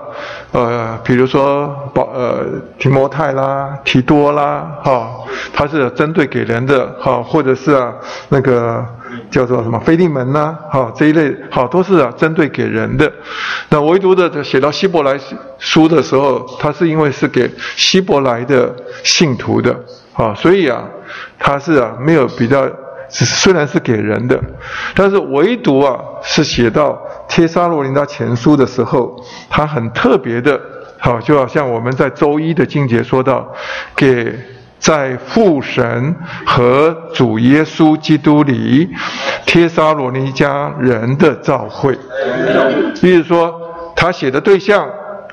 [0.51, 2.45] 呃，比如说保呃
[2.77, 5.09] 提摩太啦、提多啦，哈，
[5.53, 7.93] 他是针对给人的，哈，或者是啊
[8.27, 8.85] 那个
[9.31, 13.09] 叫做什么菲利门呐，哈这一类，好都是啊针对给人的。
[13.69, 15.17] 那唯独的写到希伯来
[15.59, 18.75] 书的时候，他是因为是给希伯来的
[19.05, 19.73] 信徒的，
[20.11, 20.83] 啊，所以啊
[21.37, 22.69] 他是啊没有比较。
[23.09, 24.39] 虽然是给人的，
[24.93, 26.91] 但是唯独啊，是写到
[27.27, 29.19] 《帖撒罗尼迦前书》的时候，
[29.49, 30.59] 他很特别的，
[30.99, 33.47] 好，就好像我们在周一的经节说到，
[33.95, 34.31] 给
[34.77, 38.87] 在父神和主耶稣基督里，
[39.45, 41.97] 帖撒罗尼迦人的召会。
[43.01, 43.59] 比如说，
[43.95, 44.87] 他写的对象，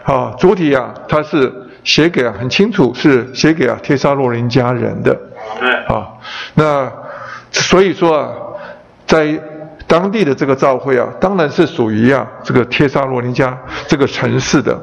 [0.05, 1.53] 啊，主体啊，他是
[1.85, 5.15] 写给啊，很清楚是写给啊，帖撒罗尼迦人的。
[5.61, 6.09] 对啊，
[6.55, 6.91] 那。
[7.51, 8.29] 所以说啊，
[9.07, 9.41] 在
[9.89, 13.55] 当地的这个教会啊，当然是属于啊这个帖撒罗尼迦
[13.87, 14.77] 这个城市的。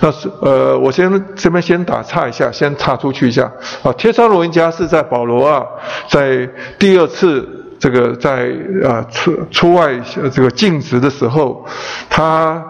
[0.00, 3.50] 那是呃，我先这边先打岔一下，先岔出去一下
[3.84, 3.92] 啊。
[3.92, 5.64] 帖撒罗尼迦是在保罗啊
[6.08, 8.50] 在第二次这个在
[8.84, 9.92] 啊出出外
[10.32, 11.64] 这个尽职的时候，
[12.10, 12.60] 他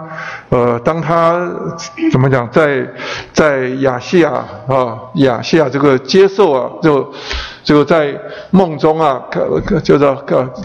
[0.51, 1.51] 呃当他
[2.13, 2.87] 怎么讲在
[3.33, 4.31] 在亚细亚
[4.69, 7.11] 啊亚细亚这个接受啊就。
[7.63, 8.13] 就在
[8.51, 9.21] 梦中啊，
[9.83, 10.17] 就是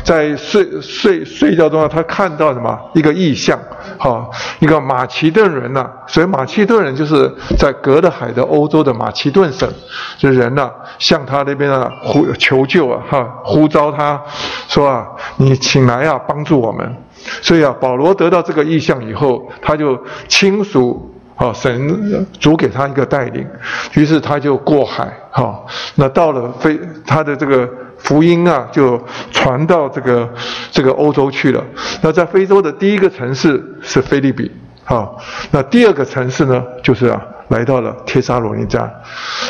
[0.03, 2.77] 在睡睡睡觉中啊，他看到什么？
[2.93, 3.59] 一个异象，
[3.97, 4.27] 哈，
[4.59, 9.69] 一个马其顿人呐，所以马其顿人就是在隔的海的欧洲的马其顿省，
[10.17, 14.19] 这人呐，向他那边啊呼求救啊，哈，呼召他
[14.67, 15.07] 说啊，
[15.37, 16.95] 你请来啊帮助我们，
[17.41, 23.47] 所以啊，保罗得到这个意象以后，他就亲属好，神主给他一个带领，
[23.93, 27.69] 于是他就过海，好，那到了非他的这个
[27.99, 28.99] 福音啊，就
[29.31, 30.27] 传到这个
[30.71, 31.63] 这个欧洲去了。
[32.01, 34.51] 那在非洲的第一个城市是菲利比，
[34.83, 35.21] 好，
[35.51, 38.89] 那第二个城市呢，就是啊，来到了帖撒罗尼迦。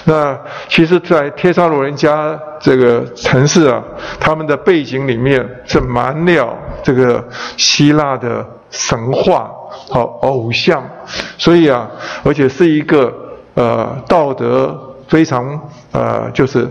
[0.04, 3.82] 那其实，在帖撒罗尼迦这个城市啊，
[4.20, 9.52] 他们的背景里面是满了这个希腊的神话。
[9.90, 10.84] 好，偶像，
[11.38, 11.88] 所以啊，
[12.24, 13.14] 而且是一个
[13.54, 14.78] 呃道德
[15.08, 15.60] 非常
[15.92, 16.68] 呃就是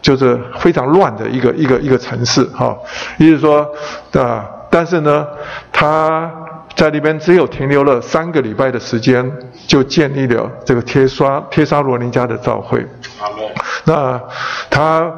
[0.00, 2.76] 就是非常乱的一个一个一个城市哈，
[3.18, 3.68] 意思说
[4.14, 5.26] 啊，但是呢，
[5.70, 6.28] 他
[6.74, 9.30] 在那边只有停留了三个礼拜的时间，
[9.66, 12.84] 就建立了这个贴刷贴沙罗尼加的教会。
[13.84, 14.20] 那
[14.70, 15.12] 他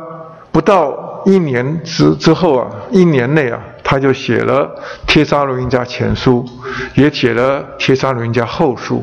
[0.51, 3.61] 不到一年之之后啊，一年内啊。
[3.91, 4.67] 他就写了
[5.07, 6.45] 《帖撒罗尼迦前书》，
[7.01, 9.03] 也写了《帖撒罗尼迦后书》。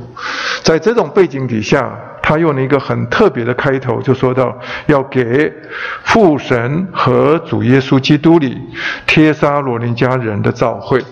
[0.62, 4.55] 在这种背景底下，他用了一个很特别的开头，就说到
[4.86, 5.51] 要给
[6.03, 8.62] 父神和主耶稣基督里
[9.08, 11.03] 帖撒罗尼迦人的召会。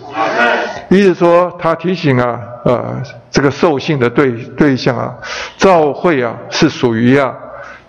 [0.89, 5.11] 意思说，他提醒啊，呃，这个受信的对对象啊，
[5.57, 7.33] 召会啊，是属于啊。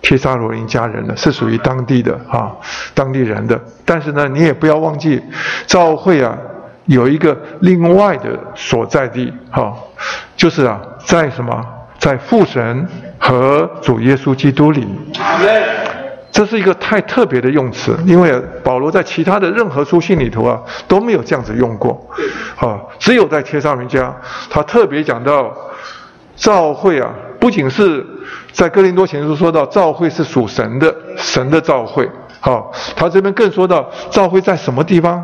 [0.01, 2.51] 帖撒罗林家人的，是属于当地的啊，
[2.93, 3.59] 当地人的。
[3.83, 5.21] 但是呢，你也不要忘记，
[5.65, 6.37] 教会啊
[6.85, 9.73] 有一个另外的所在地哈，
[10.35, 11.65] 就是啊，在什么，
[11.97, 14.87] 在父神和主耶稣基督里。
[16.31, 22.05] 这是一个太特别的用词，因为保罗在其他的任何书信里头啊都没有这样子用过，
[22.57, 24.11] 啊，只有在帖撒罗尼迦，
[24.49, 25.55] 他特别讲到
[26.35, 27.09] 教会啊，
[27.45, 28.03] 不仅是。
[28.51, 32.09] 在哥林多前书说到，教会是属神的，神的教会。
[32.39, 35.23] 好，他这边更说到，教会在什么地方？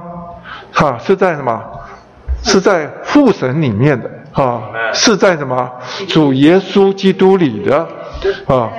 [0.71, 1.59] 哈，是在什么？
[2.43, 4.07] 是在父神里面的。
[4.33, 4.61] 啊，
[4.93, 5.69] 是在什么？
[6.07, 7.87] 主耶稣基督里的。
[8.45, 8.69] 啊，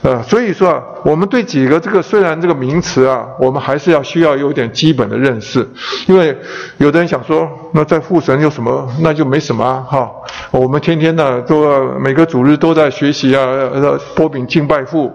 [0.00, 5.68] 呃，所以说啊，我们对几个这个虽然这个名词啊，我们还是要需要有点基本的认识，
[6.06, 6.34] 因为
[6.78, 8.90] 有的人想说，那在父神有什么？
[9.02, 10.10] 那就没什么啊，哈，
[10.50, 15.14] 我们天天呢都每个主日都在学习啊，呃，波饼敬拜父，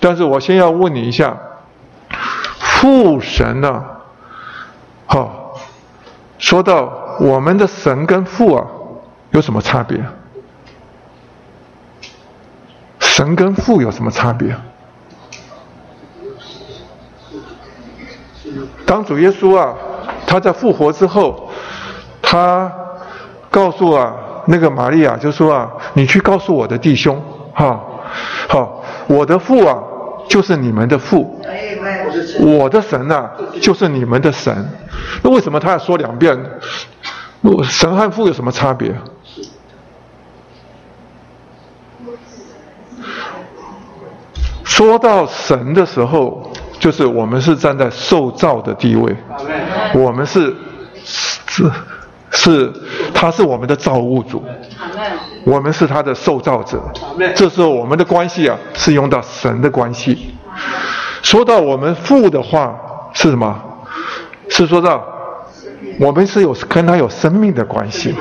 [0.00, 1.36] 但是我先要问你一下，
[2.58, 3.84] 父神呢？
[5.04, 5.60] 好，
[6.38, 8.66] 说到我们的神跟父啊，
[9.30, 10.02] 有什么差别？
[13.00, 14.54] 神跟父有什么差别？
[18.86, 19.74] 当主耶稣啊，
[20.26, 21.50] 他在复活之后，
[22.22, 22.72] 他
[23.50, 24.14] 告诉啊
[24.46, 27.22] 那个玛利亚，就说啊，你去告诉我的弟兄，
[27.54, 27.78] 哈，
[28.48, 29.76] 好，我的父啊
[30.28, 31.38] 就是你们的父，
[32.40, 33.28] 我的神呐
[33.60, 34.66] 就是你们的神。
[35.22, 36.38] 那为什么他要说两遍？
[37.64, 38.94] 神和父有什么差别？
[44.78, 49.12] 说到神的时候，就是我们是站在受造的地位，
[49.92, 50.54] 我们是
[51.04, 51.68] 是
[52.30, 52.72] 是，
[53.12, 54.44] 他是我们的造物主，
[55.42, 56.80] 我们是他的受造者。
[57.34, 60.36] 这时候我们的关系啊，是用到神的关系。
[61.22, 62.72] 说到我们父的话
[63.12, 63.60] 是什么？
[64.48, 65.04] 是说到
[65.98, 68.14] 我们是有跟他有生命的关系。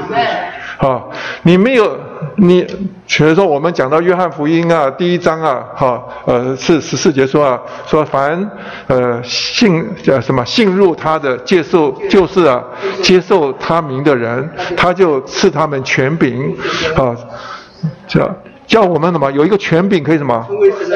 [0.77, 1.03] 啊，
[1.43, 1.97] 你没有
[2.35, 2.61] 你，
[3.07, 8.49] 比如说我们讲到约翰福音啊，第一章啊，哈，呃，是十四节说啊，说凡
[8.85, 12.63] 呃信叫什么信入他的接受就是啊
[13.01, 16.55] 接受他名的人，他就赐他们权柄，
[16.95, 17.15] 啊，
[18.07, 18.35] 叫
[18.67, 20.45] 叫我们什么有一个权柄可以什么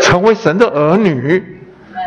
[0.03, 1.57] 成为神的儿女。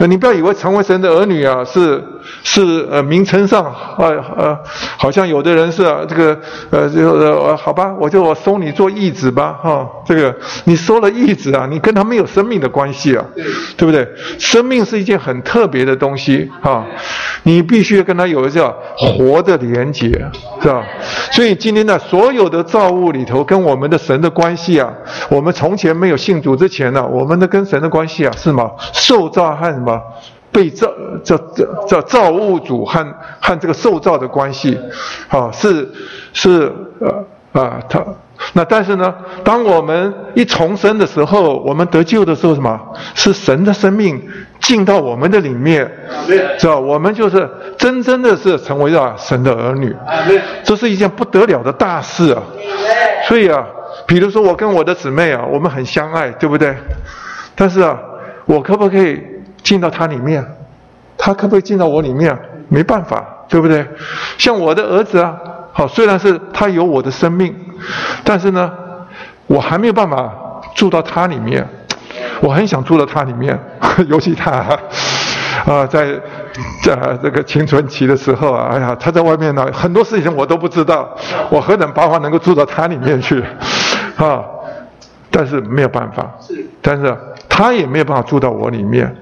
[0.01, 2.03] 那你不要以为成为神的儿女啊，是
[2.43, 3.65] 是呃名称上
[3.99, 4.59] 呃呃，
[4.97, 10.35] 好像有的人是这个呃就呃好吧，我就我收你做义子吧哈，这个
[10.65, 13.25] 你收了义子啊，你跟他没有生命的关系啊，
[13.77, 14.09] 对不对？
[14.39, 16.87] 生命是一件很特别的东西啊，
[17.43, 20.09] 你必须跟他有一个叫活的连接，
[20.63, 20.83] 是吧？
[21.33, 24.91] 所以今天呢，所有的造物里头跟我们的神的关系啊，
[25.29, 28.71] 我们从前没有信主之前呢，我们的跟神的关系啊是什么？
[28.95, 29.75] 受造和。
[29.75, 30.01] 什么
[30.55, 30.89] 被造
[31.25, 33.05] 这这这造物主和
[33.41, 34.79] 和这个受造的关系，
[35.29, 35.91] 啊是
[36.33, 38.05] 是呃啊他
[38.53, 39.13] 那但是呢，
[39.43, 42.81] 当我们一重生的时候，我们得救的时候，什么？
[43.15, 44.23] 是神的生命
[44.61, 45.91] 进到我们的里面，
[46.59, 49.95] 知道我们就是真真的是成为了神的儿女，
[50.63, 52.43] 这是一件不得了的大事啊！
[53.27, 53.67] 所以啊，
[54.07, 56.77] 比如说我跟我的姊妹啊，我们很相爱，对不对？
[57.57, 57.99] 但是啊，
[58.47, 59.21] 我可不可以？
[59.65, 60.47] 进到他里面，
[61.19, 62.39] 他可不可以进到我里面？
[62.69, 63.85] 没办法，对不对？
[64.39, 65.37] 像我的儿子啊，
[65.73, 67.55] 好，虽然是他有我的生命，
[68.23, 68.71] 但是呢，
[69.47, 70.33] 我还没有办法
[70.75, 71.67] 住到他里面，
[72.41, 73.59] 我很想住到他里面，
[74.09, 74.51] 尤其他
[75.67, 76.21] 啊，在
[76.83, 81.09] 在这个青春期的时候啊，哎呀，他在外面呢，很多事情我都不知道，
[81.51, 83.43] 我何等巴望能够住到他里面去
[84.17, 84.43] 啊！
[85.31, 86.31] 但是没有办法，
[86.81, 87.17] 但是
[87.57, 89.15] 他也没有办法住到我里面。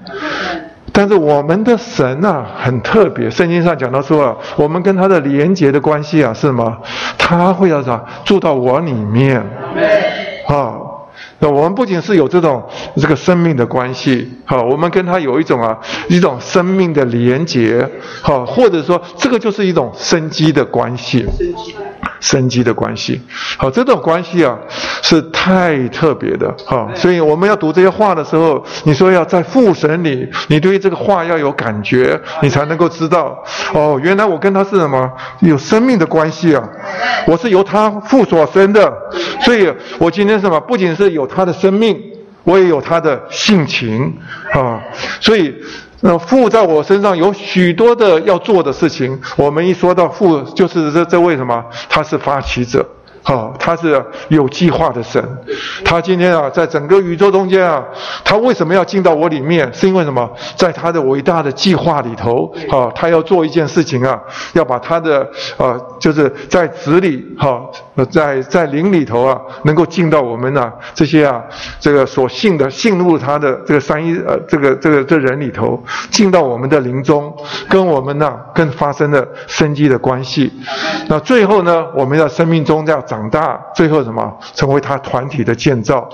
[0.91, 3.29] 但是我们的神啊，很特别。
[3.29, 6.79] 圣经上讲到说啊，我们跟他的连结的关系啊，是什么？
[7.19, 8.03] 他会要啥？
[8.25, 9.37] 住到我里面，
[10.49, 10.73] 啊。
[11.41, 12.63] 那我们不仅是有这种
[12.97, 15.77] 这个生命的关系，好，我们跟他有一种啊
[16.09, 17.87] 一种生命的连结，
[18.23, 21.75] 好，或者说这个就是一种生机的关系，生机
[22.63, 23.21] 的关系，
[23.57, 24.57] 好，这种关系啊
[25.03, 33.43] 是太特别的，哈，所以我们要读这些话的时候，你说要在父神里，你对这个话要有感觉，你才能够知道，
[33.75, 35.11] 哦，原来我跟他是什么？
[35.41, 36.63] 有生命的关系啊，
[37.27, 38.93] 我是由他父所生的，
[39.41, 40.61] 所以我今天什么？
[40.61, 41.27] 不仅是有。
[41.35, 41.99] 他的生命，
[42.45, 44.13] 我也有他的性情。
[44.53, 44.79] 啊，
[45.19, 45.55] 所以
[46.05, 49.21] 那父在我身上有许多的要做的事情。
[49.37, 51.65] 我们一说到父，就是这这为什么？
[51.89, 52.85] 他是发起者。
[53.25, 55.23] 好，他是有计划的神。
[55.85, 57.85] 他今天啊，在整个宇宙中间啊，
[58.25, 59.73] 他为什么要进到我里面？
[59.73, 60.29] 是因为什么？
[60.57, 64.21] 在他的伟大的计划里头，好，他要做一件事情啊，
[64.55, 65.21] 要把他的
[65.57, 67.71] 啊，就是在子里，好，
[68.11, 71.41] 在在灵里头啊，能够进到我们呢这些啊，
[71.79, 77.33] 这个所信的信入他的这个三一呃，这个这个这人里头，进到我们的灵中，
[77.69, 80.53] 跟我们呢，更发生了生机的关系。
[81.07, 83.01] 那最后呢，我们的生命中要。
[83.13, 84.39] 长大，最后什么？
[84.55, 86.09] 成为他团体的建造，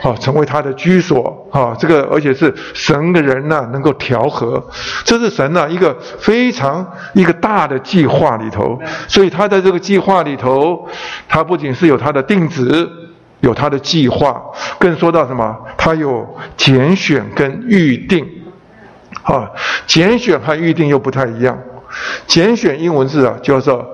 [0.00, 4.64] 好，成为他的居所，啊，这个而且是神的人呢，能够调和，
[5.04, 8.80] 这是神呢一个非常一个大的计划里头。
[9.08, 10.88] 所以他在这个计划里头，
[11.28, 12.88] 他不仅是有他的定旨，
[13.40, 14.40] 有他的计划，
[14.78, 15.58] 更说到什么？
[15.76, 16.24] 他有
[16.56, 18.24] 拣选跟预定，
[19.24, 19.50] 啊，
[19.88, 21.58] 拣选和预定又不太一样。
[22.26, 23.84] 拣选英文字啊，叫做。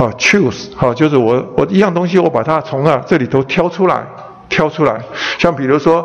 [0.00, 4.02] 好，choose，好，就是我我一样东西，我把它从啊这里头挑出来，
[4.48, 4.98] 挑出来。
[5.38, 6.02] 像比如说，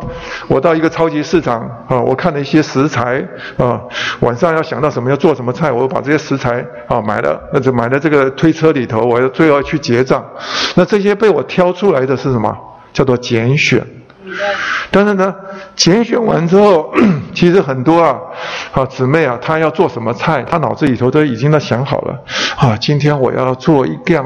[0.50, 3.26] 我到一个超级市场啊，我看了一些食材
[3.56, 3.80] 啊，
[4.20, 10.22] 晚上要想到什么要做什么菜，我把这些食材啊买了，那就买了这个推车里头，我要最后要去结账。
[10.76, 12.54] 那这些被我挑出来的是什么？
[12.92, 13.82] 叫做拣选。
[14.92, 15.34] 但是呢，
[15.76, 16.94] 拣选完之后，
[17.34, 18.20] 其实很多啊，
[18.74, 22.20] 啊姊妹啊，她要做什么菜，她脑子里头都已经都想好了。
[22.58, 24.26] 啊，今天我要做一样，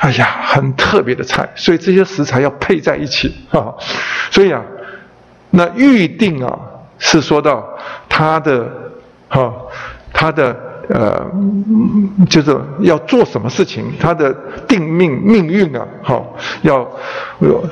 [0.00, 3.72] 哎呀，很特别的菜，所以这些食材要配在一起啊。
[4.30, 4.62] 所以啊，
[5.50, 6.58] 那预定啊，
[6.98, 7.64] 是说到
[8.08, 8.68] 他的，
[9.28, 9.52] 哈，
[10.12, 10.73] 他的。
[10.88, 11.26] 呃，
[12.28, 14.34] 就是要做什么事情，他的
[14.68, 16.86] 定命命运啊，好，要，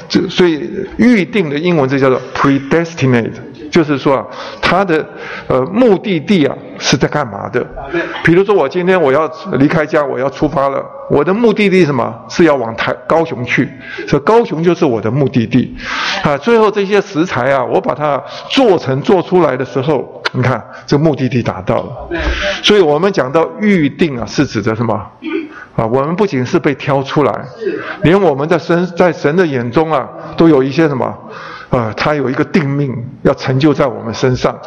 [0.09, 3.33] 这所以预定的英文这叫做 predestinate，
[3.71, 4.27] 就是说啊，
[4.61, 5.05] 他的
[5.47, 7.67] 呃目的地啊是在干嘛的？
[8.25, 12.25] 比如说我今天我要离开家，我要出发了，我的目的地什么？
[12.31, 13.69] 是要往台高雄去，
[14.09, 15.77] 所以高雄就是我的目的地，
[16.25, 20.21] 啊，最后这些食材啊，我把它做成做出来的时候。
[20.35, 22.09] 你看，这目的地达到了，
[22.63, 24.95] 所以我们讲到预定啊，是指的什么？
[25.77, 27.45] 啊，我们不仅是被挑出来，
[28.03, 31.15] 连我们在神在神的眼中啊，都有一些什么？
[31.69, 34.59] 啊，他有一个定命要成就在我们身上，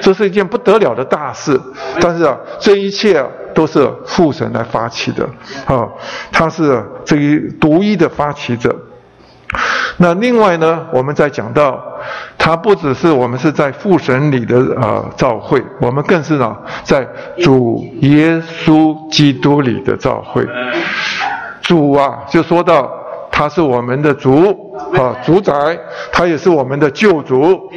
[0.00, 1.60] 这是一件不得了的大事。
[2.00, 3.20] 但是啊，这一切
[3.58, 5.28] 都是父神来发起的，
[5.66, 5.84] 啊，
[6.30, 8.72] 他是这一独一的发起者。
[9.96, 11.82] 那另外呢，我们在讲到，
[12.38, 17.04] 他不只是我们是在父神里的呃召会，我们更是呢在
[17.38, 20.46] 主耶稣基督里的召会。
[21.60, 22.88] 主啊，就说到
[23.32, 25.52] 他是我们的主啊，主宰，
[26.12, 27.68] 他也是我们的救主。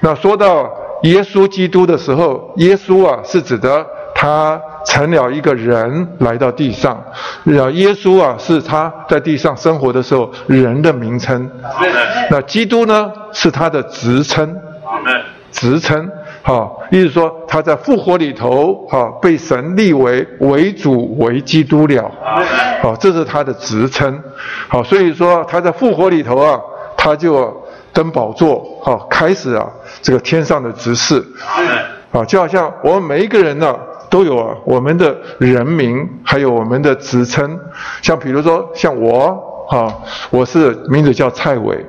[0.00, 0.70] 那说到
[1.02, 3.86] 耶稣基督的时候，耶稣啊是指的
[4.22, 4.60] 他。
[4.84, 11.48] 成了一个人来到地上，啊，耶稣啊是他在地上生活的时候人的名称，
[12.28, 14.54] 那基督呢是他的职称，
[15.52, 16.10] 职称，
[16.42, 22.10] 好，意思说他在复活里头，哈，被神立为为主为基督了，
[22.82, 24.20] 好，这是他的职称，
[24.66, 26.60] 好，所以说他在复活里头啊，
[26.96, 27.56] 他就
[27.92, 29.64] 登宝座，好，开始啊
[30.02, 31.24] 这个天上的执事，
[32.10, 33.78] 啊，就好像我们每一个人呢。
[34.12, 37.58] 都有啊，我们的人名，还有我们的职称，
[38.02, 39.88] 像比如说像我，啊，
[40.28, 41.82] 我是名字叫蔡伟，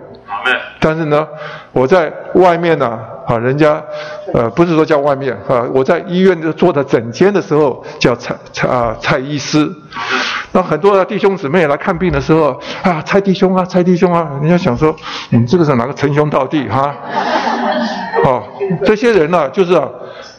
[0.80, 1.28] 但是呢，
[1.74, 2.98] 我在外面呢，
[3.28, 3.84] 啊，人家，
[4.34, 9.70] 呃，不是说叫外面，啊，我在医院就做的诊间的时候叫蔡蔡啊蔡医师，
[10.54, 14.96] 那很多弟兄姊妹来看病的时候啊，蔡弟兄啊，蔡弟兄啊，人家想说，
[15.32, 16.96] 嗯，这个是哪个称兄道弟哈？
[18.24, 18.42] 哦，
[18.86, 19.90] 这些人呢，就是啊，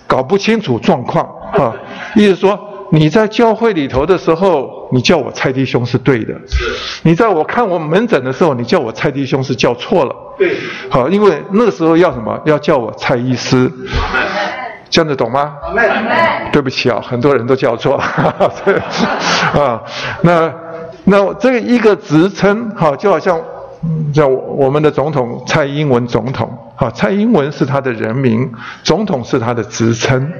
[0.06, 1.74] 搞不清楚状况啊，
[2.14, 2.58] 意思说。
[2.90, 6.32] 你在教会里头的时候，你叫我蔡弟兄是对的；
[7.02, 10.14] 你在我看我门诊的时候，你叫我蔡弟兄是叫错了。
[10.38, 10.56] 对，
[10.90, 12.40] 好，因为那个时候要什么？
[12.44, 13.68] 要叫我蔡医师，
[14.88, 15.56] 这样子懂吗？
[16.52, 18.04] 对不起啊，很多人都叫错了。
[19.60, 19.82] 啊，
[20.20, 20.52] 那
[21.02, 23.40] 那这个一个职称，哈，就好像。
[24.14, 28.50] 叫我们的总统蔡英文总统，啊，蔡英文是他的人民，
[28.82, 30.32] 总统是他的职称，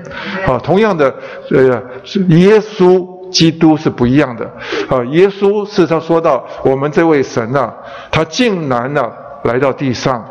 [0.47, 1.15] 啊，同样的，
[1.51, 1.83] 呃，
[2.29, 4.45] 耶稣基督是不一样的，
[4.89, 7.73] 啊，耶稣是他说到我们这位神呐，
[8.11, 9.09] 他竟然呢
[9.45, 10.25] 来到地上，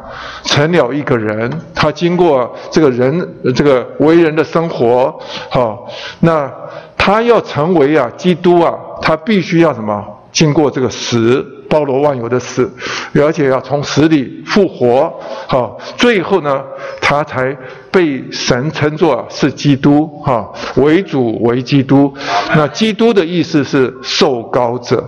[0.43, 5.17] 成了一个人，他经过这个人这个为人的生活，
[5.49, 5.87] 好，
[6.19, 6.51] 那
[6.97, 10.03] 他要成为啊基督啊，他必须要什么？
[10.31, 12.71] 经过这个死，包罗万有的死，
[13.15, 15.11] 而且要从死里复活，
[15.47, 16.61] 好，最后呢，
[17.01, 17.57] 他才
[17.89, 22.13] 被神称作是基督，哈，为主为基督。
[22.55, 25.03] 那基督的意思是受膏者，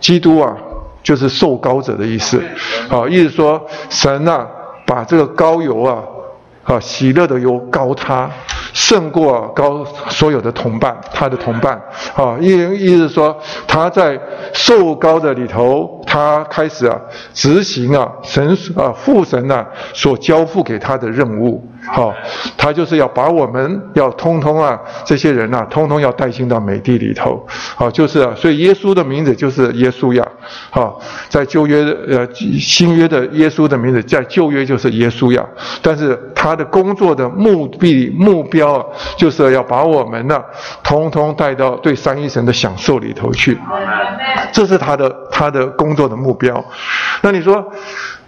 [0.00, 0.52] 基督啊，
[1.00, 2.42] 就是受膏者的意思，
[2.88, 4.44] 好，意思说神啊，
[4.84, 6.02] 把这个膏油啊，
[6.64, 8.28] 啊，喜乐的油膏他。
[8.72, 11.80] 胜过高所有的同伴，他的同伴，
[12.14, 12.48] 啊，意
[12.78, 14.18] 意思说他在
[14.54, 16.98] 受高的里头，他开始啊
[17.34, 22.14] 执行啊神啊父神呐所交付给他的任务，好，
[22.56, 27.46] 他就是要把我们要通通啊这些人呐通通要带进到美地里头，
[27.76, 30.26] 好，就是啊，所以耶稣的名字就是耶稣呀，
[30.70, 30.98] 好，
[31.28, 35.46] 在旧约呃新约的耶稣的名字在旧约就是耶稣呀，
[35.82, 38.61] 但是他的工作的目的目标。
[38.62, 40.42] 要就是要把我们呢，
[40.82, 43.58] 通通带到对三一神的享受里头去，
[44.52, 46.64] 这是他的他的工作的目标。
[47.22, 47.64] 那你说，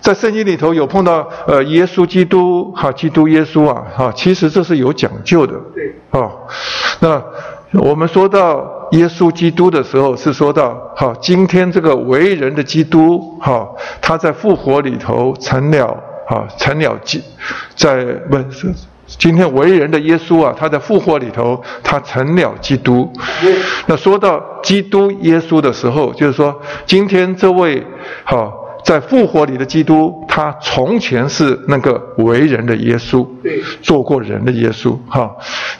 [0.00, 5.54] 在圣经里头有碰到呃耶稣基督哈，基督耶稣啊哈，其实这是有讲究的。
[5.74, 6.30] 对，哦，
[7.00, 7.22] 那
[7.80, 13.68] 我们说到耶稣基督的时候，是说到哈，今天这个为人的基督哈，
[14.00, 15.86] 他在复活里头成了
[16.28, 17.22] 啊，成了基，
[17.74, 18.72] 在不是。
[19.18, 23.10] 今天为人的耶稣啊，他在复活里头，他成了基督。
[23.86, 26.54] 那说到基督耶稣的时候，就是说，
[26.84, 27.84] 今天这位
[28.24, 28.52] 哈
[28.84, 33.26] 在复活里的基督，他从前是那个为人的耶稣，
[33.80, 35.30] 做过人的耶稣哈。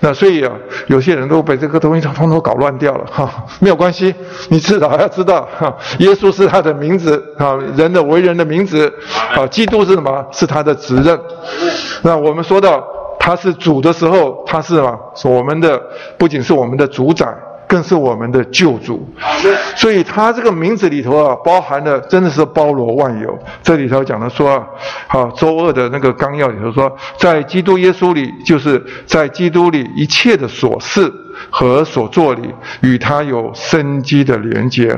[0.01, 0.53] 那所以啊，
[0.87, 3.45] 有些人都被这个东西统统搞乱掉了哈。
[3.61, 4.15] 没有关系，
[4.49, 8.91] 你至少要知道哈，耶稣是他的名字啊，人的为人的名字
[9.35, 10.25] 啊，基督是什么？
[10.33, 11.19] 是他的责任。
[12.03, 12.83] 那我们说到。
[13.25, 14.99] 他是主的时候，他是嘛？
[15.25, 15.83] 我们的
[16.19, 17.27] 不仅是我们的主宰，
[17.67, 19.09] 更是我们的救主。
[19.75, 23.39] 所以他这个名字里头啊，包含的真的是包罗万有。
[23.63, 24.63] 这里头讲的说，
[25.07, 31.11] 好，周二的那个纲要里头说，在基督耶稣里，就是在基督里一切的所事
[31.49, 34.91] 和所做里，与他有生机的连接。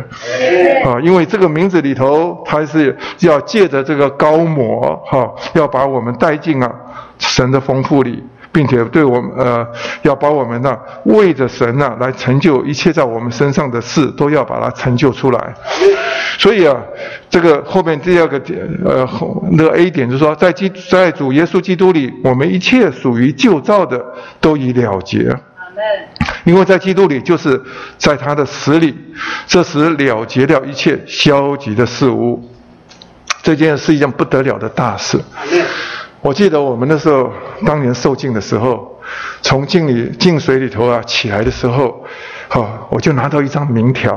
[0.84, 6.74] 啊，因为这个名字里头，他是要借着这个高模，哈，要把我们带进啊。
[7.18, 9.66] 神的丰富里，并且对我们呃，
[10.02, 15.54] 要把我们呢为着神呢来成就一切在我们身上的事，都要把它成就出来。
[16.38, 16.76] 所以啊，
[17.30, 19.08] 这个后面第二个点呃，
[19.52, 24.04] 那个 A 点就是说，在基在主耶稣基督里，我们一切属于旧造的
[24.40, 25.34] 都已了结。
[26.44, 27.60] 因为在基督里，就是
[27.98, 28.96] 在他的死里，
[29.46, 32.42] 这时了结掉一切消极的事物。
[33.42, 35.18] 这件是一件不得了的大事。
[36.26, 37.32] 我记得我们那时候
[37.64, 39.00] 当年受浸的时候，
[39.42, 42.04] 从浸里浸水里头啊起来的时候，
[42.48, 44.12] 好，我就拿到一张名条，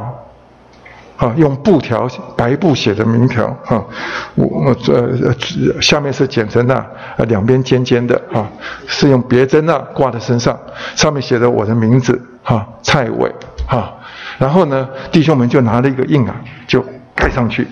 [1.18, 3.86] 啊，用布条白布写的名条，哈，
[4.34, 6.84] 我我呃下面是剪成那
[7.28, 8.49] 两边尖尖的，哈，
[8.88, 10.57] 是用别针啊挂在身上，
[10.95, 13.32] 上面写着我的名字，哈，蔡伟，
[13.68, 13.93] 哈，
[14.39, 16.36] 然后呢，弟兄们就拿了一个印啊，
[16.66, 16.84] 就
[17.14, 17.68] 盖上去。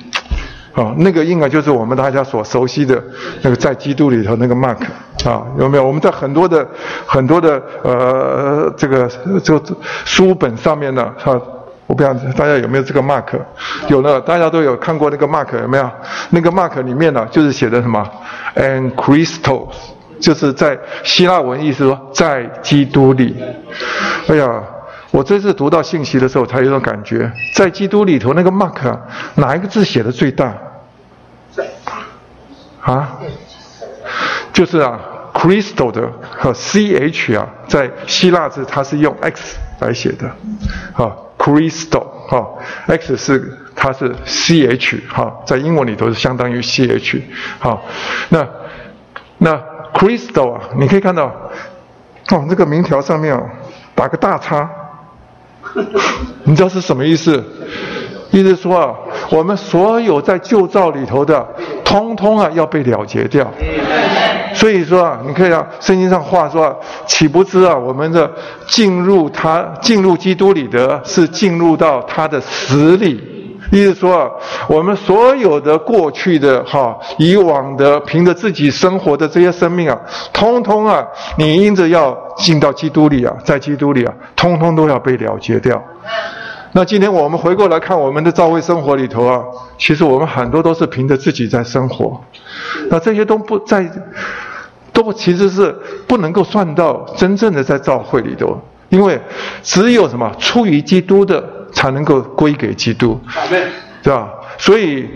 [0.78, 3.03] 啊，那个应该，就是我们大家所熟悉的
[3.41, 4.78] 那个在基督里头那个 mark
[5.28, 5.84] 啊，有没有？
[5.84, 6.63] 我们在很多的
[7.07, 9.09] 很多的呃这个
[9.43, 9.75] 这个
[10.05, 11.34] 书本上面呢，啊，
[11.88, 13.25] 我不知道大家有没有这个 mark？
[13.88, 15.89] 有的，大家都有看过那个 mark 有没有？
[16.30, 18.07] 那个 mark 里面呢，就是写的什么
[18.55, 19.69] ？And Christos，
[20.19, 23.36] 就是在希腊文意思说在基督里。
[24.28, 24.61] 哎呀。
[25.09, 28.75] 我这次读到信息的时候，才有种感觉，在基督里头那个 mark，
[29.36, 30.53] 哪一个字写的最大？
[32.91, 33.19] 啊，
[34.53, 34.99] 就是啊
[35.33, 40.27] ，crystal 的和 ch 啊，在希腊字它是用 x 来写的，
[40.93, 42.47] 啊 Crystal 哈
[42.88, 47.21] ，X 是它是 CH 哈，在英文里头是相当于 CH
[47.59, 47.85] 好，
[48.29, 48.47] 那
[49.38, 49.53] 那
[49.93, 51.25] Crystal 啊，你可以看到
[52.31, 53.49] 哦，这个名条上面哦
[53.93, 54.69] 打个大叉，
[56.43, 57.43] 你知道是什么意思？
[58.39, 58.93] 意思说啊，
[59.29, 61.45] 我们所有在旧造里头的，
[61.83, 63.49] 通通啊要被了结掉。
[64.53, 66.75] 所以说啊，你可以啊，圣经上话说，
[67.05, 68.31] 岂不知啊，我们的
[68.65, 73.35] 进入他进入基督里的是进入到他的死里。
[73.69, 74.31] 意思说啊，
[74.67, 79.99] 我们所有的过去的哈，以往的凭着自己生活的这些生命啊，
[80.31, 81.05] 通通啊，
[81.38, 85.83] 你因着要进到基督里啊，在基督里啊，通通都要被了结掉。
[86.74, 89.43] 那今天我们回过来看我们的教会生活里头啊，
[89.78, 92.22] 其实我们很多都是凭着自己在生活，
[92.89, 93.89] 那这些都不在，
[94.91, 95.76] 都其实是
[96.07, 98.59] 不能够算到真正的在教会里头，
[98.89, 99.20] 因为
[99.63, 103.20] 只有什么出于基督的才能够归给基督，
[104.03, 104.30] 对吧？
[104.57, 105.09] 所以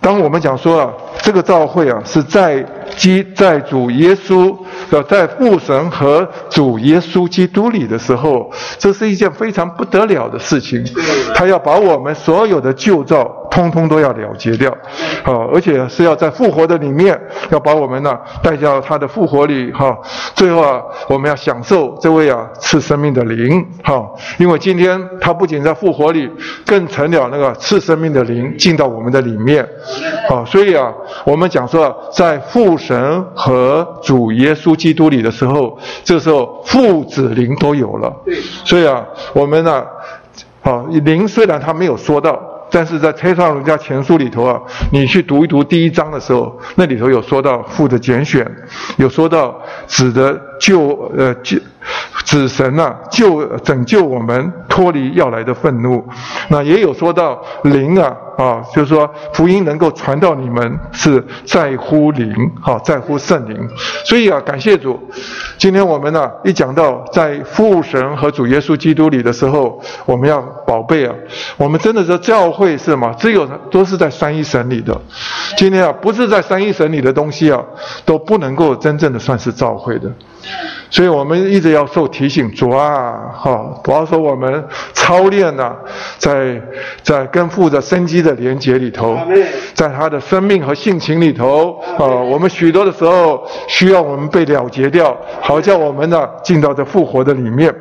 [0.00, 2.64] 当我们讲说啊，这个教会啊是在
[2.98, 4.54] 基在主耶稣。
[4.90, 10.82] 呃在父神和主耶稣基督里的时候，这是一件非常不得了的事情。
[11.34, 14.70] 他要把我们所有的旧造通通都要了结掉，
[15.24, 17.18] 啊，而且是要在复活的里面，
[17.50, 19.96] 要把我们呢带到他的复活里，哈。
[20.34, 24.08] 最后啊，我们要享受这位啊赐生命的灵，哈。
[24.38, 26.30] 因为今天他不仅在复活里，
[26.64, 29.62] 更成了那个赐生命的灵进到我们的里面，
[30.30, 30.90] 啊，所以啊，
[31.24, 34.74] 我们讲说在父神和主耶稣。
[34.78, 38.14] 基督里的时候，这时候父子灵都有了。
[38.64, 39.84] 所以啊，我们呢，
[40.62, 44.60] 啊灵虽然他没有说到，但是在《推上儒家前书》里头啊，
[44.92, 48.48] 你去读一读第一章的时候，那里头有说到父的拣选，
[48.98, 51.58] 有说到子的救呃救。
[52.24, 56.06] 子神呐，救拯救我们脱离要来的愤怒。
[56.48, 62.30] 那也有说到灵啊啊，就是说福音能够传到你们是在乎灵，
[62.60, 63.56] 哈，在乎圣灵。
[64.04, 65.00] 所以啊，感谢主，
[65.56, 71.14] 今天我们呢一讲到在父神和主耶稣基督里的时候，我们要宝贝啊，
[71.56, 73.14] 我们真的是教会是吗？
[73.18, 75.00] 只有都是在三一神里的。
[75.56, 77.64] 今天啊，不是在三一神里的东西啊，
[78.04, 80.12] 都不能够真正的算是教会的。
[80.48, 80.70] Yeah.
[80.90, 84.64] 所以我们一直要受提醒，主啊，哈，主要说我们
[84.94, 85.74] 操练呢，
[86.16, 86.60] 在
[87.02, 89.18] 在跟父的生机的连接里头，
[89.74, 97.74] 在他的生命和性情里头，啊，我们许多的时候需要我们被了结掉，好叫我们呢进到这复活的里面。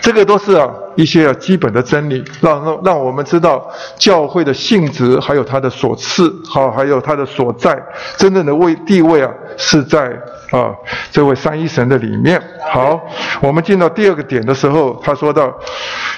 [0.00, 3.68] 这个都是啊一些基本的真理，让让让我们知道
[3.98, 7.76] 教会的性质，还有它的所赐，好，还有它的所在，
[8.16, 10.10] 真正的位地位啊是在。
[10.50, 10.74] 啊，
[11.10, 12.40] 这位三一神的里面，
[12.72, 13.00] 好，
[13.40, 15.52] 我们进到第二个点的时候，他说到，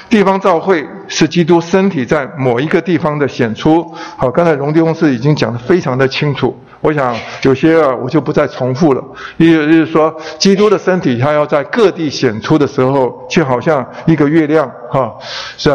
[0.08, 3.94] 地方教会是基督身体在某一个地方的显出。
[4.16, 9.02] 好，刚才荣弟兄是已经讲得非常的清楚，我想有些啊，我就不再重复了。
[9.36, 15.14] 意思就是说，基督的身体他要在各地显出的时候，就好像一个月亮，哈，
[15.56, 15.70] 是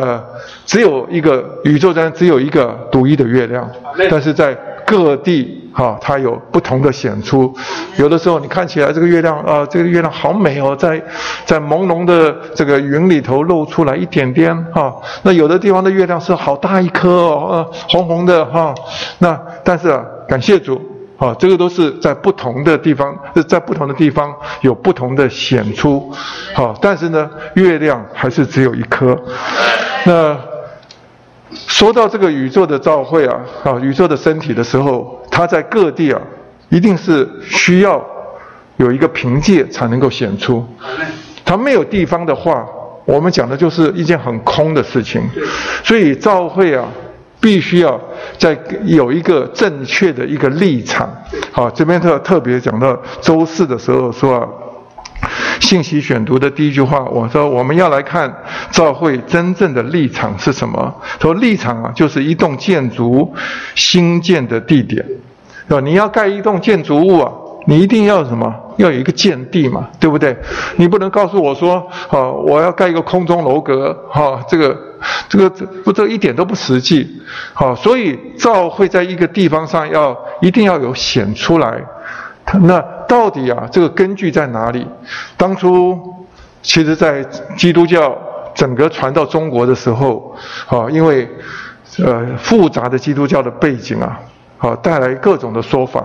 [0.66, 3.70] 只有一个宇宙中只有一个独一的月亮，
[4.10, 4.54] 但是在
[4.86, 5.62] 各地。
[5.76, 7.54] 哈，它有不同的显出，
[7.98, 11.02] 有的时候你看起来这个月亮啊，这个月亮好美哦，在
[11.46, 14.96] 在朦胧的这个云里头露出来一点点哈。
[15.22, 18.74] 那有的地方的月亮是好大一颗哦，呃，红红的哈。
[19.20, 20.82] 那但是啊，感谢主，
[21.18, 23.14] 啊，这个都是在不同的地方，
[23.46, 26.10] 在不同的地方有不同的显出，
[26.54, 29.22] 好，但是呢，月亮还是只有一颗。
[30.06, 30.55] 那。
[31.56, 36.22] 说到这个宇宙的召会啊，啊，宇宙的身体的时候，它在各地啊，
[36.70, 38.04] 一定是需要
[38.78, 40.66] 有一个凭借才能够显出。
[41.44, 42.66] 它没有地方的话，
[43.06, 45.22] 我们讲的就是一件很空的事情。
[45.84, 46.86] 所以召会啊，
[47.40, 48.00] 必须要
[48.38, 51.10] 在有一个正确的一个立场。
[51.52, 54.48] 好，这边特特别讲到周四的时候说啊。
[55.60, 58.34] 信息选读的第一句话，我说我们要来看
[58.72, 60.94] 教会真正的立场是什么？
[61.20, 63.34] 说立场啊，就是一栋建筑
[63.74, 65.06] 新建的地点，
[65.68, 65.80] 是吧？
[65.80, 67.32] 你要盖一栋建筑物啊，
[67.68, 68.54] 你一定要什么？
[68.78, 70.36] 要有一个建地嘛，对不对？
[70.76, 71.76] 你不能告诉我说，
[72.10, 74.78] 啊，我要盖一个空中楼阁，哈，这个
[75.30, 75.50] 这个
[75.84, 77.10] 不，这一点都不实际，
[77.54, 81.82] 好，所以教会在一个地方上要一定要有显出来。
[82.64, 84.88] 那到底啊，这个根据在哪里？
[85.38, 85.98] 当初
[86.62, 87.24] 其实，在
[87.56, 88.18] 基督教
[88.56, 90.36] 整个传到中国的时候，
[90.68, 91.30] 啊，因为
[92.04, 94.20] 呃复杂的基督教的背景啊，
[94.58, 96.04] 啊带来各种的说法。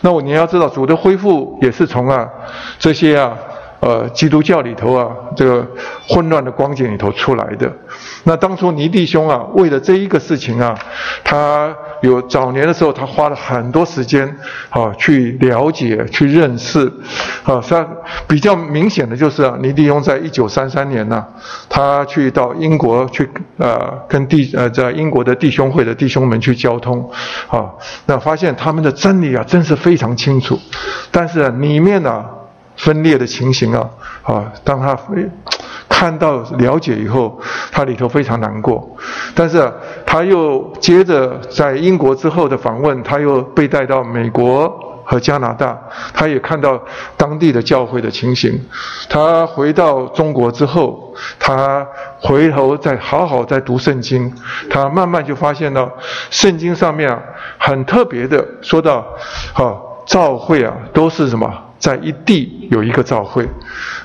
[0.00, 2.28] 那我你要知道，主的恢复也是从啊
[2.78, 3.36] 这些啊
[3.80, 5.66] 呃基督教里头啊这个
[6.08, 7.70] 混乱的光景里头出来的。
[8.24, 10.76] 那当初尼弟兄啊，为了这一个事情啊，
[11.22, 14.28] 他有早年的时候，他花了很多时间
[14.68, 16.86] 啊去了解、去认识，
[17.44, 17.86] 啊，他
[18.28, 21.24] 比较明显的就是啊，尼迪翁在一九三三年呢，
[21.68, 27.10] 他去到英国去呃跟弟呃在英国的弟兄会的弟兄们去交通，
[27.48, 27.70] 啊，
[28.06, 30.58] 那发现他们的真理啊真是非常清楚，
[31.10, 32.24] 但是里面呢
[32.76, 33.88] 分裂的情形啊
[34.22, 34.98] 啊，当他。
[35.92, 37.38] 看到了解以后，
[37.70, 38.96] 他里头非常难过，
[39.34, 39.70] 但是
[40.06, 44.72] 他又接着在英国之后的访问，他又被带到美国
[45.04, 45.78] 和加拿大，
[46.14, 46.80] 他也看到
[47.18, 48.58] 当地的教会的情形。
[49.10, 51.86] 他回到中国之后，他
[52.18, 54.32] 回头再好好再读圣经，
[54.70, 55.92] 他慢慢就发现了
[56.30, 57.20] 圣经上面啊
[57.58, 59.06] 很特别的说到，
[59.52, 59.76] 啊，
[60.06, 61.52] 教会啊都是什么？
[61.78, 63.44] 在一地有一个教会，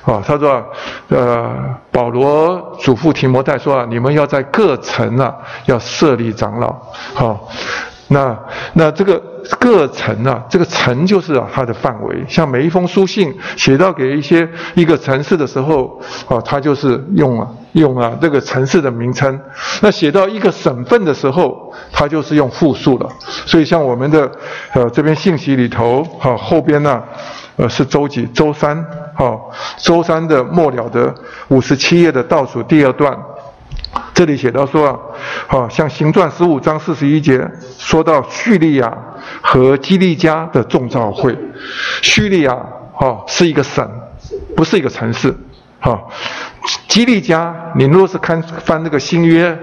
[0.08, 0.64] 啊，他说，
[1.08, 1.54] 呃，
[1.92, 5.34] 保罗嘱咐提摩太说啊，你们要在各城啊，
[5.66, 6.74] 要设立长老，
[7.14, 7.48] 好，
[8.08, 8.38] 那
[8.74, 9.22] 那这个
[9.60, 19.38] 各城啊，这个城就是啊它的范围，像每一封书信写到给一些一个城市的时候，啊，他就是用啊用啊这个城市的名称，
[19.82, 23.08] 那写到一个省份的时候，他就是用复数了，
[23.46, 24.30] 所以像我们的
[24.72, 27.02] 呃这边信息里头，好后边呢。
[27.60, 28.24] 呃，是周几？
[28.26, 28.86] 周三，
[29.16, 31.12] 好，周三的末了的
[31.48, 33.12] 五十七页的倒数第二段，
[34.18, 34.98] 这里写到说啊，
[35.46, 37.48] 好像行传十五章四十一节
[37.78, 38.92] 说到叙利亚
[39.40, 41.38] 和基利加的众召会，
[42.02, 42.52] 叙利亚
[42.92, 43.88] 哈是一个省，
[44.56, 45.32] 不是一个城市，
[45.78, 46.02] 哈，
[46.88, 49.56] 基利加，你若是看翻那个新约。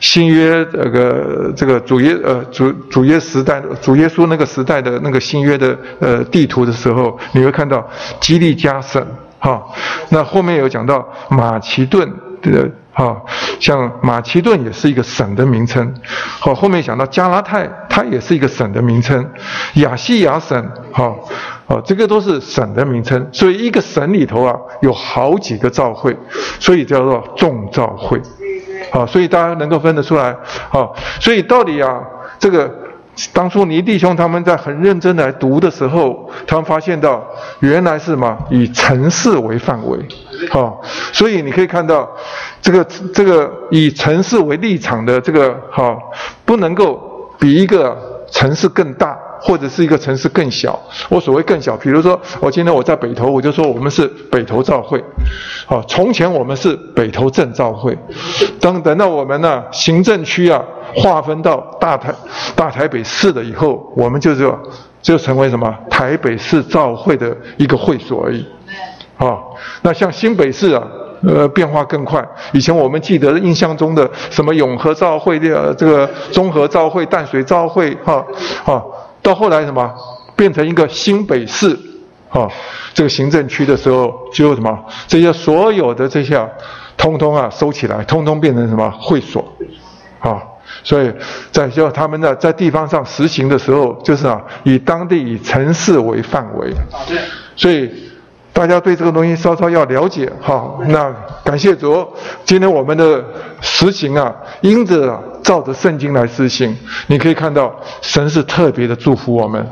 [0.00, 7.88] 新约这个这个主耶呃主主耶时代主耶稣那个时代的那个新约的呃地图的时候，你会看到
[8.18, 9.06] 基利加省
[9.38, 9.62] 哈，
[10.08, 13.22] 那后面有讲到马其顿的哈，
[13.58, 15.94] 像马其顿也是一个省的名称，
[16.38, 19.28] 好后面讲到加拉太，它也是一个省的名称，
[19.74, 21.14] 亚细亚省哈，
[21.66, 26.16] 哦这个都是省的名称，所以一个省里头啊有好几个教会，
[26.60, 28.20] 所以叫做众教会。
[28.90, 30.36] 好，所以大家能够分得出来，
[30.68, 31.98] 好，所以到底啊，
[32.38, 32.70] 这个
[33.32, 37.24] 当初倪弟兄他们在很认真来读的时候，他们发现到
[37.60, 39.98] 原来是什么以城市为范围，
[40.50, 40.82] 好，
[41.12, 42.06] 所以你可以看到
[42.62, 42.82] 这个
[43.12, 45.94] 这个以城市为立场的这个哈，
[46.46, 49.18] 不能够比一个城市更大。
[49.44, 55.02] 或者是一个城市更小，我所谓更小，比如说我今天我在北投，我就说我们是北投照会，
[55.66, 57.98] 好，从前我们是北投镇照会，
[58.60, 60.62] 等等到我们呢行政区啊
[60.94, 62.14] 划分到大台
[62.54, 64.56] 大台北市了以后，我们就就
[65.02, 68.46] 就成为什么台北市照会的一个会所而已，
[69.16, 70.86] 好，那像新北市啊，
[71.26, 78.24] 呃变化更快，以前我们记得印象中的什么永和照会的这个综合照会淡水照会哈，
[78.64, 78.84] 哈。
[79.22, 79.88] 到后来什么
[80.34, 81.78] 变成一个新北市，
[82.28, 82.48] 啊，
[82.92, 86.44] 这个行政区的时候，就什么这些所有的这些，
[86.96, 89.46] 通通啊收起来，通通变成什么会所，
[90.18, 90.42] 啊，
[90.82, 91.12] 所以
[91.52, 96.72] 在就他们呢在地方上实行的时候，就是啊以当地以城市为范围，
[97.54, 98.11] 所以。
[98.52, 101.10] 大家对这个东西稍稍要了解哈，那
[101.42, 102.06] 感谢主，
[102.44, 103.24] 今天我们的
[103.62, 106.76] 实行啊，因着照着圣经来实行，
[107.06, 109.66] 你可以看到神是特别的祝福我们，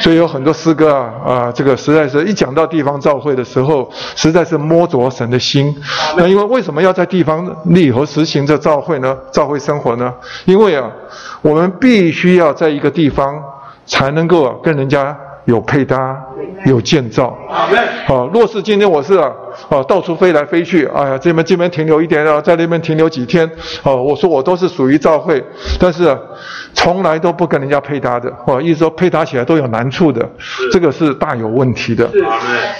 [0.00, 5.74] 所以有很多诗歌啊啊，这个实在是一讲到地方教会的时候，实在是摸着神的心。
[6.16, 9.16] 那因为为什么要在地方立和实行这教会呢？
[9.32, 10.12] 教会生活呢？
[10.44, 10.90] 因为啊，
[11.40, 13.42] 我们必须要在一个地方
[13.86, 15.16] 才能够跟人家。
[15.44, 16.16] 有配搭，
[16.66, 17.36] 有建造。
[18.06, 19.30] 好，若是今天我是啊，
[19.68, 23.50] 啊，到处飞来飞去，哎呀，这边这边停留一点啊，在那边停留几天，
[23.82, 25.42] 哦，我说我都是属于教会，
[25.78, 26.16] 但是
[26.74, 30.28] 从来都不跟人家配搭的，哦，意思说配搭起来都有难处的，
[30.72, 32.08] 这个是大有问题的。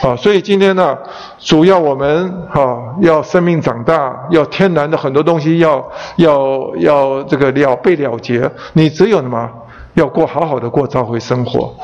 [0.03, 0.97] 啊，所以今天呢，
[1.39, 9.51] 主要我们哈要生命长大，要天然的很多东西要要要这个了被了结，你只有什么？
[9.95, 11.75] 要过好好的过召会生活，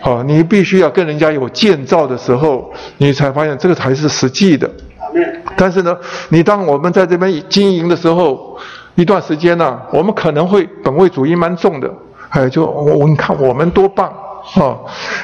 [0.00, 4.70] 好，你必须要跟人家有建造的时候，你才发现这个才是实际的。
[5.56, 5.96] 但是呢，
[6.28, 8.56] 你当我们在这边经营的时候，
[8.94, 11.90] 一段时间呢，我们可能会本位主义蛮重的，
[12.28, 14.12] 哎，就我你看我们多棒，
[14.54, 14.76] 啊，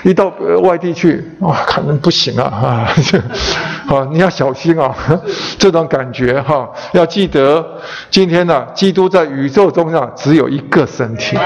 [0.04, 2.88] 一到外地去，哇，可能不行啊啊，
[3.88, 4.94] 啊， 你要小心啊，
[5.58, 7.64] 这种感觉哈，要记得，
[8.08, 11.36] 今天呢，基督在宇宙中啊，只有一个身体，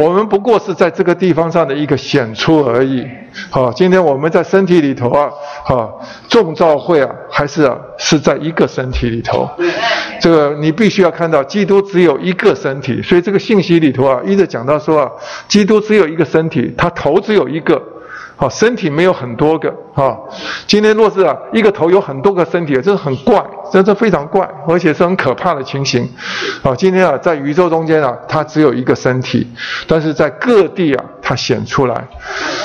[0.00, 3.04] 我们不过是在这个地方上的一个显出而已。
[3.50, 5.28] 好，今天我们在身体里头啊，
[5.64, 9.50] 好，众召会啊，还是啊，是在一个身体里头。
[10.24, 15.10] 这个你必须要看到，基督只有一个身体，所以这个信息里头啊，一直讲到说啊，
[15.46, 17.82] 基督只有一个身体，他头只有一个。
[18.34, 20.16] 好，身体没有很多个啊。
[20.66, 26.08] 今天若是啊，一个头有很多个身体，这是很怪，这是非常怪，而且是很可怕的情形。
[26.62, 29.46] 啊，今天啊，在宇宙中间啊，它只有一个身体，
[29.86, 32.04] 但是在各地啊，它显出来。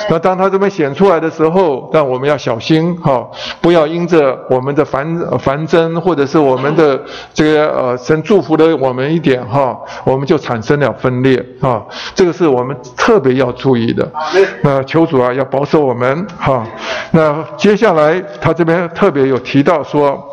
[0.09, 3.29] 那当它这边显出来的时候，但我们要小心哈，
[3.61, 6.99] 不要因着我们的繁繁增，或者是我们的
[7.31, 11.83] 这个呃神祝福了我们一点哈，我们就产生了分裂啊。
[12.15, 14.11] 这个是我们特别要注意的。
[14.63, 15.59] 那求主啊，要保。
[15.59, 16.65] 保守我们哈，
[17.19, 20.25] 那接下来他这边特别有提到说，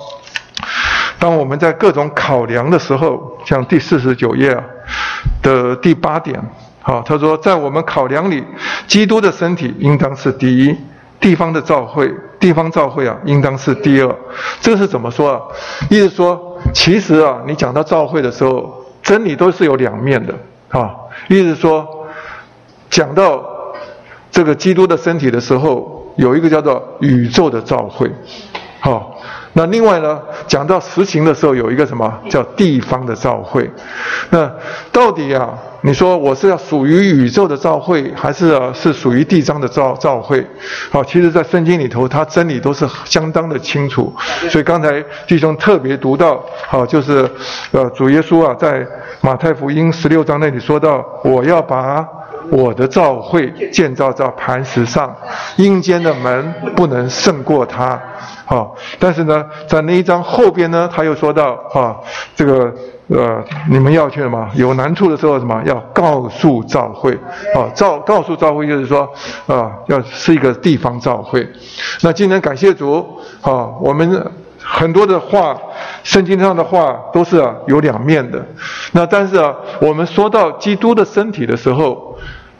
[1.19, 4.57] 当我们在各种考量的时候，像第四十九页
[5.43, 6.41] 的第八点，
[6.81, 8.45] 好，他说在我们考量里，
[8.87, 10.77] 基督的身体应当是第一，
[11.19, 12.09] 地方的教会，
[12.39, 14.17] 地方教会啊，应当是第二。
[14.61, 15.41] 这是怎么说啊？
[15.91, 20.33] 意思说，其实啊，你讲到教会的时候，真理都是有两面的
[20.71, 20.95] 啊。
[21.27, 22.07] 意思说，
[22.89, 23.43] 讲到。
[24.29, 28.11] 这个基督的身体的时候，有一个叫做宇宙的召会，
[28.81, 29.21] 好，
[29.53, 33.71] 那另外呢，讲到实行的时候，有一个什么叫地方的召会？
[34.31, 34.51] 那
[34.91, 40.47] 到底啊，你说我是要属于宇宙的召会，还是啊是属于地方的召召会？
[40.91, 44.15] 好，其实，在圣经里头，它真理都是相当的清楚。
[44.51, 47.29] 所以刚才弟兄特别读到，好，就是
[47.73, 48.87] 呃主耶稣啊，在
[49.21, 52.07] 马太福音十六章那里说到，我要把。
[52.51, 55.15] 我的教会建造在磐石上，
[55.57, 58.01] 阴间的门不能胜过它。
[58.45, 61.97] 好，但是呢，在那一章后边呢，他又说到啊，
[62.37, 62.73] 这个
[63.09, 64.49] 呃，你们要去什么？
[64.55, 65.61] 有难处的时候什么？
[65.65, 67.13] 要告诉教会
[67.57, 69.09] 啊，告告诉教会就是说
[69.49, 71.45] 啊，要是一个地方教会。
[72.03, 73.05] 那今天感谢主
[73.41, 74.31] 啊，我们
[74.63, 75.59] 很多的话，
[76.05, 78.41] 圣经上的话都是啊有两面的。
[78.93, 82.17] 那但是啊，我们说到基督的身体的时候。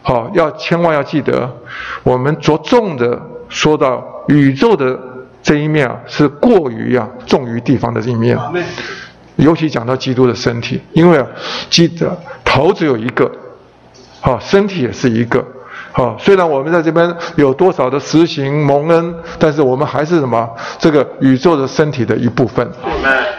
[0.07, 1.53] 好，要千万要记得，
[2.01, 4.97] 我们着重的说到宇宙的
[5.43, 8.39] 这一面啊，是过于啊重于地方的这一面，
[9.35, 11.27] 尤其讲到基督的身体，因为啊，
[11.69, 13.29] 记得头只有一个，
[14.21, 15.45] 好，身体也是一个。
[15.97, 20.47] 好，虽然我们在这边有多少的实行蒙恩，但是我们还是什么？
[20.77, 22.71] 这个宇宙的身体的一部分。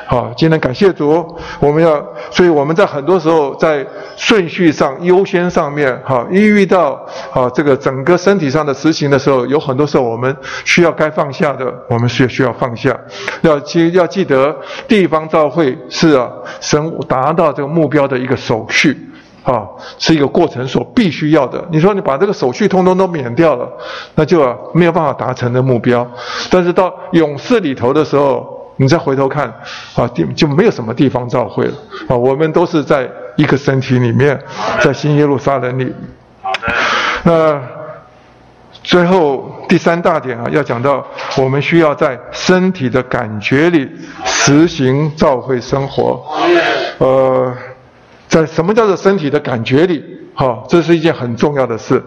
[0.08, 1.24] 好，今天感谢主，
[1.60, 3.86] 我们要，所以我们在很多时候在
[4.16, 7.00] 顺序上、优先上面，哈，一遇到
[7.32, 12.98] 啊这个整个身体上的实行的时候，有很多时候我们需要该放下的，我们需需要放下。
[13.42, 14.56] 要记要记得，
[14.88, 16.28] 地方召会是啊
[16.60, 18.98] 神达到这个目标的一个手续。
[19.44, 19.66] 啊，
[19.98, 21.64] 是一个过程所必须要的。
[21.70, 23.66] 你说你把这个手续通通都免掉了，
[24.14, 26.06] 那就没有办法达成的目标。
[26.50, 29.46] 但是到勇士里头的时候，你再回头看，
[29.94, 31.72] 啊，就就没有什么地方召会了。
[32.08, 34.38] 啊，我们都是在一个身体里面，
[34.82, 35.94] 在新耶路撒冷里。
[36.42, 36.60] 好的。
[37.24, 37.60] 那
[38.82, 41.06] 最后第三大点啊，要讲到
[41.38, 43.88] 我们需要在身体的感觉里
[44.24, 46.22] 实行召会生活。
[46.98, 47.54] 呃。
[48.28, 50.04] 在什么叫做身体的感觉里，
[50.34, 52.02] 哈，这是一件很重要的事。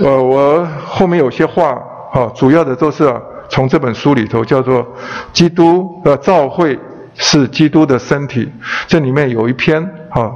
[0.00, 1.80] 呃，我后面有些话，
[2.12, 3.14] 哈，主要的都是
[3.48, 4.82] 从这本书里头叫做
[5.32, 6.78] 《基督的教会
[7.14, 8.44] 是基督的身体》，
[8.88, 9.80] 这里面有一篇，
[10.10, 10.30] 哈，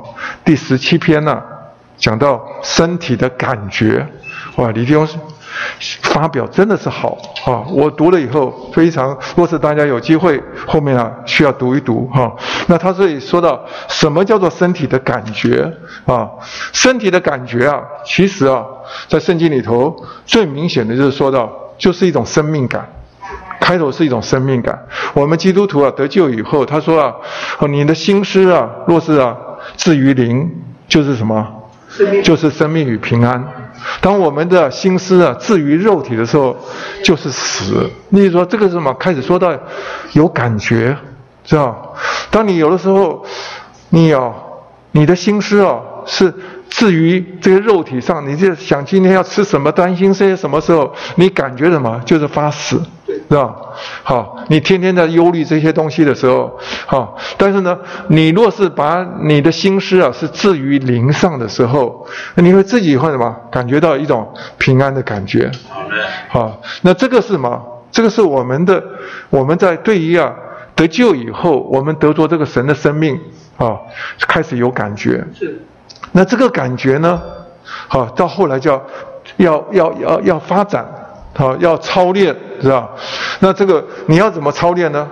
[0.45, 1.43] 第十七篇呢，
[1.97, 4.07] 讲到身体的感觉，
[4.57, 5.07] 哇，李弟兄。
[6.03, 7.65] 发表真的是好啊！
[7.71, 12.33] 我读了以后非常，若是大家有机会后面啊需要读一读哈。
[12.67, 15.73] 那他这里说到什么叫做身体的感觉
[16.07, 16.29] 啊？
[16.73, 18.65] 身体的感觉啊，其实啊，
[19.09, 19.95] 在圣经里头
[20.25, 22.89] 最明显的就是说到，就是一种生命感。
[23.61, 24.87] 开头是一种生命感。
[25.13, 27.15] 我们基督徒啊得救以后，他说啊，
[27.69, 29.37] 你的心思啊，若是啊
[29.77, 30.51] 至于灵，
[30.87, 31.47] 就是什么？
[32.23, 33.45] 就是生命与平安。
[34.01, 36.57] 当我们的心思啊置于肉体的时候，
[37.05, 37.91] 就是死。
[38.11, 38.93] 例如说这个是什么？
[38.95, 39.53] 开始说到
[40.13, 40.97] 有感觉，
[41.45, 41.77] 是吧？
[42.31, 43.25] 当你有的时候，
[43.91, 44.35] 你有
[44.93, 46.33] 你的心思哦是
[46.69, 52.01] 置于这个肉体上，你就想今天要吃什么，担心些什么时候，你感觉什么？
[52.05, 52.81] 就是发死。
[53.29, 53.57] 是吧？
[54.03, 57.79] 好，你天天在忧虑这些东西的时候，好，但是呢，
[58.09, 65.51] 你若是把你的心思啊是置于灵上的时候，你会自己会什么感觉到一种平安的感觉。
[66.29, 67.63] 好，那这个是什么？
[67.91, 68.83] 这个是我们的，
[69.31, 70.33] 我们在对于啊
[70.75, 73.19] 得救以后，我们得着这个神的生命
[73.57, 73.79] 啊，
[74.27, 75.25] 开始有感觉。
[75.35, 75.61] 是。
[76.13, 77.21] 那这个感觉呢，
[77.89, 78.83] 好，到后来叫
[79.39, 80.87] 要要要要发展。
[81.39, 82.89] 好，要操练，是吧？
[83.39, 85.09] 那这个你要怎么操练呢？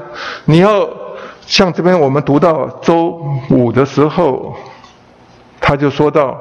[0.47, 0.89] 你要
[1.47, 4.53] 像这边我们读到周五的时候，
[5.61, 6.37] 他就说到，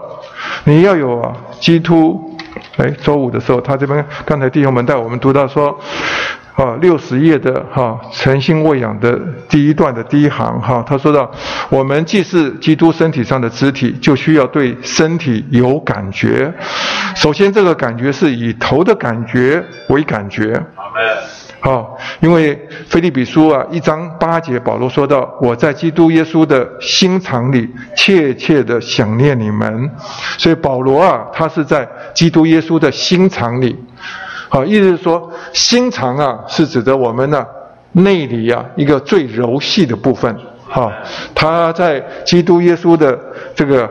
[0.63, 2.35] 你要有啊，基督。
[2.77, 5.79] 哎，周五的时候，他这边刚才弟兄们带我们读到说。
[6.55, 11.29] 啊，六十页的哈诚心喂养的第一段的第一行哈，他说到，
[11.69, 16.53] 我们既是基督身体上的肢体，就需要对身体有感觉。
[17.13, 20.57] 首先，这个感觉是以头的感觉为感觉。
[21.59, 29.89] 好，因为菲利比书啊一章八节，保罗说到，我在基督耶稣的心肠里切切的想念你们。
[30.37, 33.75] 所以保罗啊，他是在基督耶稣的心肠里。
[34.49, 37.45] 好，意思是说，心肠啊，是指的我们呢
[37.93, 40.35] 内里啊一个最柔细的部分。
[40.67, 40.91] 哈，
[41.33, 43.17] 他在基督耶稣的
[43.55, 43.89] 这个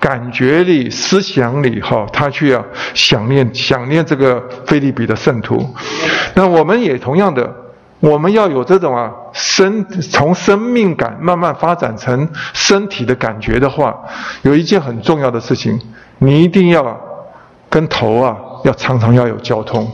[0.00, 5.64] 感觉里、思想里，哈，他去啊想念、想念这个菲利比的圣徒。
[6.34, 7.48] 那我们也同样的，
[8.00, 13.94] 我们要有这种啊生从生命感慢慢发展成身体的感觉的话，
[14.42, 15.78] 有一件很重要的事情，
[16.18, 16.98] 你一定要
[17.68, 18.36] 跟头啊。
[18.66, 19.88] 要常常要有交通，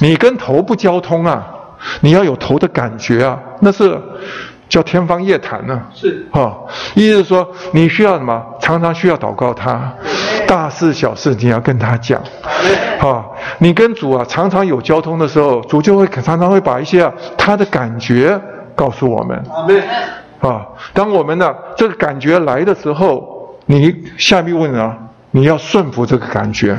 [0.00, 1.44] 你跟头不交通啊，
[2.00, 4.00] 你要有头的感觉啊，那是
[4.68, 5.82] 叫天方夜谭呢。
[5.92, 6.54] 是啊，
[6.94, 8.40] 意思是说你需要什么？
[8.60, 9.92] 常常需要祷告他，
[10.46, 12.20] 大事小事你要跟他讲。
[13.00, 13.24] 啊，
[13.58, 18.40] 你跟主啊常常有交通的时候，主就会常常会把一些啊他的感觉
[18.76, 19.36] 告诉我们。
[20.40, 24.96] 啊，当我们呢这个感觉来的时候，你下面问啊，
[25.32, 26.78] 你要顺服这个感觉。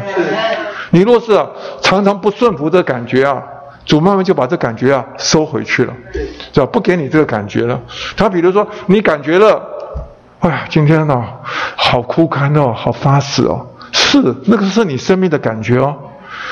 [0.95, 1.45] 你若是啊
[1.81, 3.43] 常常不顺服这感觉啊，
[3.83, 5.93] 主慢慢就把这感觉啊收回去了，
[6.53, 6.65] 是吧？
[6.67, 7.77] 不给你这个感觉了。
[8.15, 9.61] 他比如说你感觉了，
[10.39, 11.21] 哎呀，今天呢
[11.75, 15.93] 好枯干哦，好发死哦，是那个是你生命的感觉哦，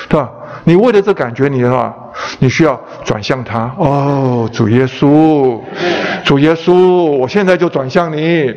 [0.09, 0.29] 对吧？
[0.65, 1.95] 你为了这感觉，你的话，
[2.39, 5.59] 你需要转向他哦，主耶稣，
[6.23, 8.53] 主耶稣，我现在就转向你。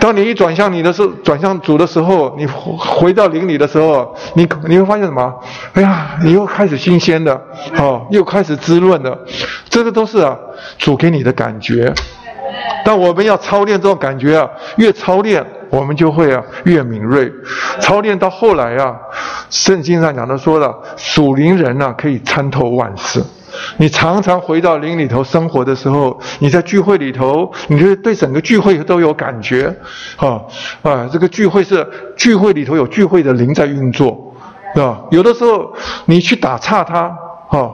[0.00, 5.32] 当你一转向你的时候，转向主的时候，你回到灵里的时候，你你会发现什么？
[5.74, 7.40] 哎呀，你又开始新鲜的，
[7.78, 9.16] 哦，又开始滋润的，
[9.68, 10.36] 这个都是啊，
[10.78, 11.92] 主给你的感觉。
[12.84, 17.32] 但我们要操练这种感觉啊，越操练，我们就会啊越敏锐。
[17.80, 18.94] 操练到后来啊，
[19.48, 23.24] 圣经上讲的说了，属灵人呢可以参透万事。
[23.78, 29.74] 你常常回到灵里头生活的时候，你在聚会里头，你就对整个聚会都有感觉。
[30.16, 30.42] 啊
[30.82, 31.86] 啊，这个聚会是
[32.18, 34.34] 聚会里头有聚会的灵在运作，
[34.74, 35.00] 是吧？
[35.10, 35.72] 有的时候
[36.04, 37.16] 你去打岔它，
[37.48, 37.72] 啊，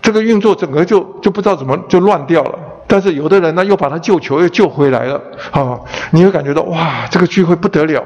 [0.00, 2.58] 这个运作整个就就不知道怎么就乱掉了。
[2.86, 5.20] 但是有的人呢，又把他救球又救回来了，
[5.50, 5.78] 啊，
[6.12, 8.02] 你会感觉到哇，这个聚会不得了。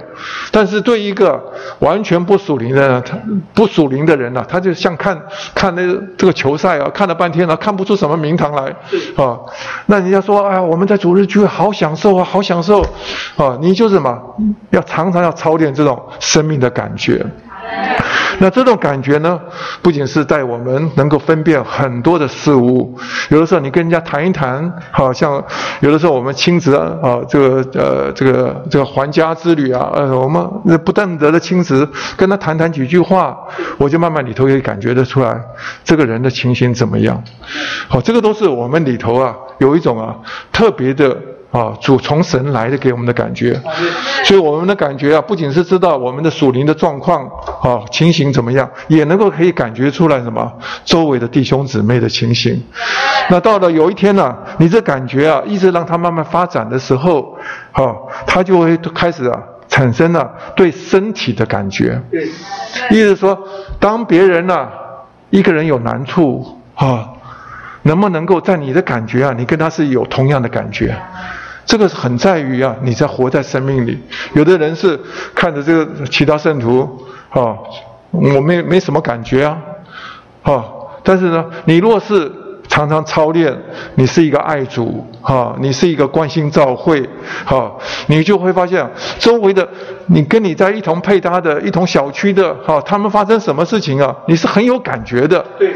[0.50, 1.42] 但是对一个
[1.80, 3.18] 完全不属灵的、他
[3.52, 5.20] 不属灵的人呢，他就像看
[5.54, 5.82] 看那
[6.16, 8.74] 这个球赛啊，看了半天了，看不出什么名堂来，
[9.16, 9.38] 啊，
[9.86, 12.80] 那人家说，哎，我们在主日聚会好享受啊，好享受，
[13.36, 14.18] 啊，你就是什么，
[14.70, 17.24] 要常常要操练这种生命的感觉。
[18.42, 19.38] 那这种感觉呢，
[19.82, 22.98] 不仅是在我们能够分辨很多的事物，
[23.28, 25.44] 有的时候你跟人家谈一谈，好像
[25.80, 30.42] 有的时候我们亲子啊，这个呃这个这个还家之旅啊，呃我们
[30.84, 31.86] 不但得的亲子，
[32.16, 33.36] 跟他谈谈几句话，
[33.76, 35.38] 我就慢慢里头也感觉得出来，
[35.84, 37.22] 这个人的情形怎么样？
[37.88, 40.16] 好，这个都是我们里头啊有一种啊
[40.50, 41.14] 特别的。
[41.50, 43.60] 啊，主从神来的给我们的感觉，
[44.24, 47.26] 所以我们的感觉啊，不仅是知道我们的属灵的状况
[47.60, 50.52] 啊情形怎么样，也能够可以感觉出来什么
[50.84, 52.62] 周围的弟兄姊妹的情形。
[53.28, 57.36] 那到了有一天呢，你这感觉啊，一直让它慢慢发展的时候，
[57.72, 57.94] 啊，
[58.26, 59.36] 它就会开始啊
[59.68, 62.00] 产生了对身体的感觉。
[62.90, 63.36] 意思说，
[63.80, 64.68] 当别人呢
[65.30, 67.08] 一个人有难处啊，
[67.82, 70.96] 能不能够在你的感觉啊，你跟他是有同样的感觉？
[71.70, 73.96] 这个很在于啊，你在活在生命里。
[74.34, 74.98] 有的人是
[75.36, 76.80] 看着这个其他圣徒，
[77.28, 77.56] 啊，
[78.10, 79.56] 我没没什么感觉啊，
[80.42, 80.64] 啊，
[81.04, 82.28] 但是呢，你若是
[82.70, 83.54] 常常操练，
[83.96, 87.06] 你是一个爱主，哈，你是一个关心照会，
[87.44, 87.70] 哈，
[88.06, 89.68] 你就会发现周围的
[90.06, 95.44] 你跟你在一同配搭的一同小区的，哈，他们发生什么事情啊，你是很有感觉的。
[95.58, 95.74] 对。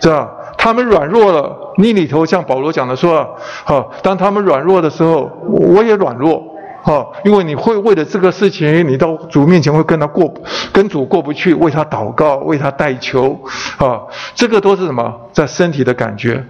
[0.00, 0.28] 是吧？
[0.56, 3.26] 他们软弱了，你里头像保罗讲的说，
[3.64, 6.42] 好，当他们软弱的时候，我也软弱。
[6.84, 10.32] 哦，因为你会为了这个事情，你到主面前会跟他过，
[10.72, 13.38] 跟主过不去，为他祷告，为他代求，
[13.76, 14.00] 啊，
[14.34, 15.14] 这个都是什么？
[15.32, 16.42] 在身体的感觉。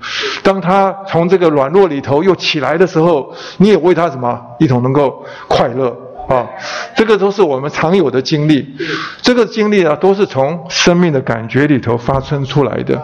[0.42, 4.40] 当他从这个软弱里头又起来的时候，你也为他什么？
[4.58, 5.96] 一同能够快乐
[6.28, 6.46] 啊！
[6.94, 8.76] 这个都是我们常有的经历。
[9.20, 13.00] 这个经历啊，都是从生命的感觉里头发生出来的。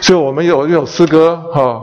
[0.00, 1.82] 所以我们有有诗歌哈，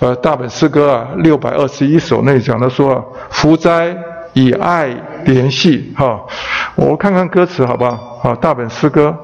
[0.00, 3.96] 呃，大本诗歌啊，六百二十一首那讲的说，福灾。
[4.34, 4.88] 以爱
[5.24, 6.20] 联系，哈，
[6.74, 8.18] 我看看歌词好不好？
[8.20, 9.16] 好，大本诗歌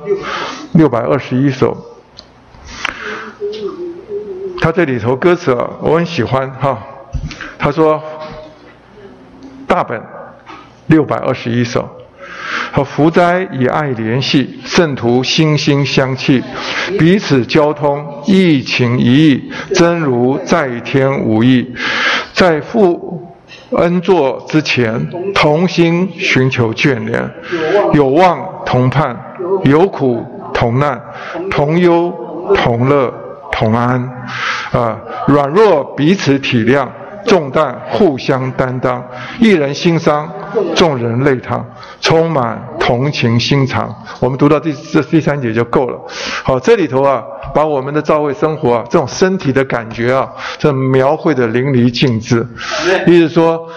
[0.72, 1.76] 六百二十一首，
[4.60, 6.78] 他这里头歌词啊，我很喜欢哈。
[7.58, 8.00] 他说，
[9.66, 10.00] 大本
[10.86, 11.88] 六百二十一首，
[12.72, 16.40] 和福灾以爱联系，圣徒心心相契，
[16.98, 21.74] 彼此交通，一情一意，真如在天无异，
[22.32, 23.26] 在父。
[23.72, 27.30] 恩作之前，同心寻求眷恋，
[27.92, 29.16] 有望同盼，
[29.64, 31.00] 有苦同难，
[31.50, 32.12] 同忧
[32.54, 33.12] 同乐
[33.52, 34.02] 同安，
[34.72, 34.98] 啊，
[35.28, 36.86] 软弱彼此体谅。
[37.26, 39.04] 重担互相担当，
[39.40, 40.26] 一人心伤，
[40.74, 41.62] 众人泪淌，
[42.00, 43.94] 充满同情心肠。
[44.20, 46.00] 我们读到第这第三节就够了。
[46.42, 47.22] 好，这里头啊，
[47.54, 50.28] 把我们的教会生活啊，这种身体的感觉啊，
[50.58, 52.46] 这描绘的淋漓尽致。
[53.06, 53.68] 意思说，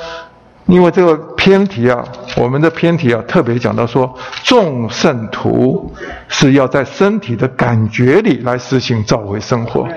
[0.68, 2.04] 因为这个偏题啊，
[2.38, 4.14] 我们的偏题啊，特别讲到说，
[4.44, 5.94] 众圣徒
[6.28, 9.88] 是要在身体的感觉里来实行教会生活。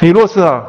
[0.00, 0.62] 你若是啊。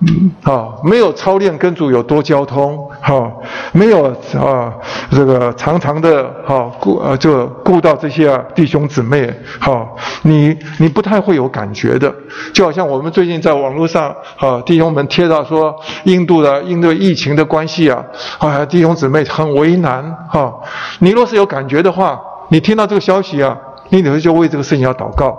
[0.00, 3.40] 嗯，好，没有操练跟主有多交通，好，
[3.72, 4.70] 没有啊，
[5.10, 12.14] 这个常常的，好顾呃，就顾到这些啊弟兄姊妹，好，你你不太会有感觉的，
[12.52, 15.74] 就好像我们最近在网络上，啊，弟兄们贴到说
[16.04, 18.04] 印度的印度疫情的关系啊，
[18.38, 20.54] 啊，弟兄姊妹很为难，哈，
[20.98, 22.20] 你若是有感觉的话，
[22.50, 23.56] 你听到这个消息啊。
[23.88, 25.36] 你等会就为这个事情要祷告，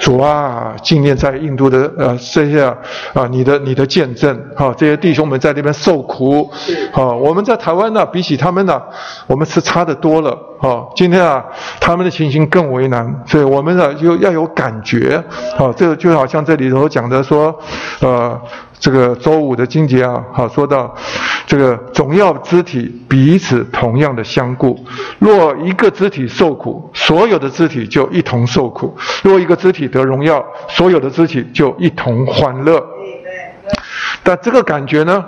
[0.00, 2.64] 主啊，纪念在印度的呃这些
[3.12, 6.50] 啊，你的你的见证啊，这些弟兄们在那边受苦，
[6.92, 8.80] 好，我们在台湾呢，比起他们呢，
[9.26, 10.30] 我们是差的多了，
[10.60, 11.44] 啊，今天啊，
[11.80, 15.22] 他们的情形更为难，所以我们呢就要有感觉，
[15.56, 17.58] 好，这个就好像这里头讲的说，
[18.00, 18.40] 呃。
[18.82, 20.92] 这个周五的经节啊，好说到，
[21.46, 24.76] 这个总要肢体彼此同样的相顾。
[25.20, 32.84] 若一个肢体受苦，所有的肢体就一同受苦；若一个肢体得荣耀，所有的肢体就一同欢乐。
[34.24, 35.24] 但这个感觉呢，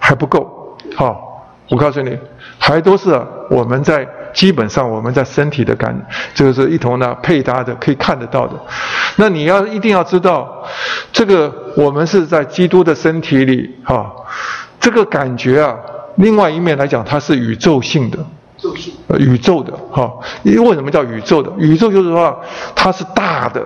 [0.00, 0.76] 还不够。
[0.96, 2.18] 好，我告诉你，
[2.58, 3.16] 还都是
[3.48, 4.04] 我们在。
[4.32, 5.94] 基本上我们在身体的感，
[6.34, 8.54] 这个是一同呢配搭的，可以看得到的。
[9.16, 10.64] 那你要一定要知道，
[11.12, 14.10] 这个我们是在基督的身体里哈，
[14.80, 15.76] 这个感觉啊，
[16.16, 18.18] 另外一面来讲，它是宇宙性的。
[19.18, 20.08] 宇宙的哈，
[20.44, 21.50] 因为为什么叫宇宙的？
[21.58, 22.40] 宇宙就是说
[22.76, 23.60] 它是大的，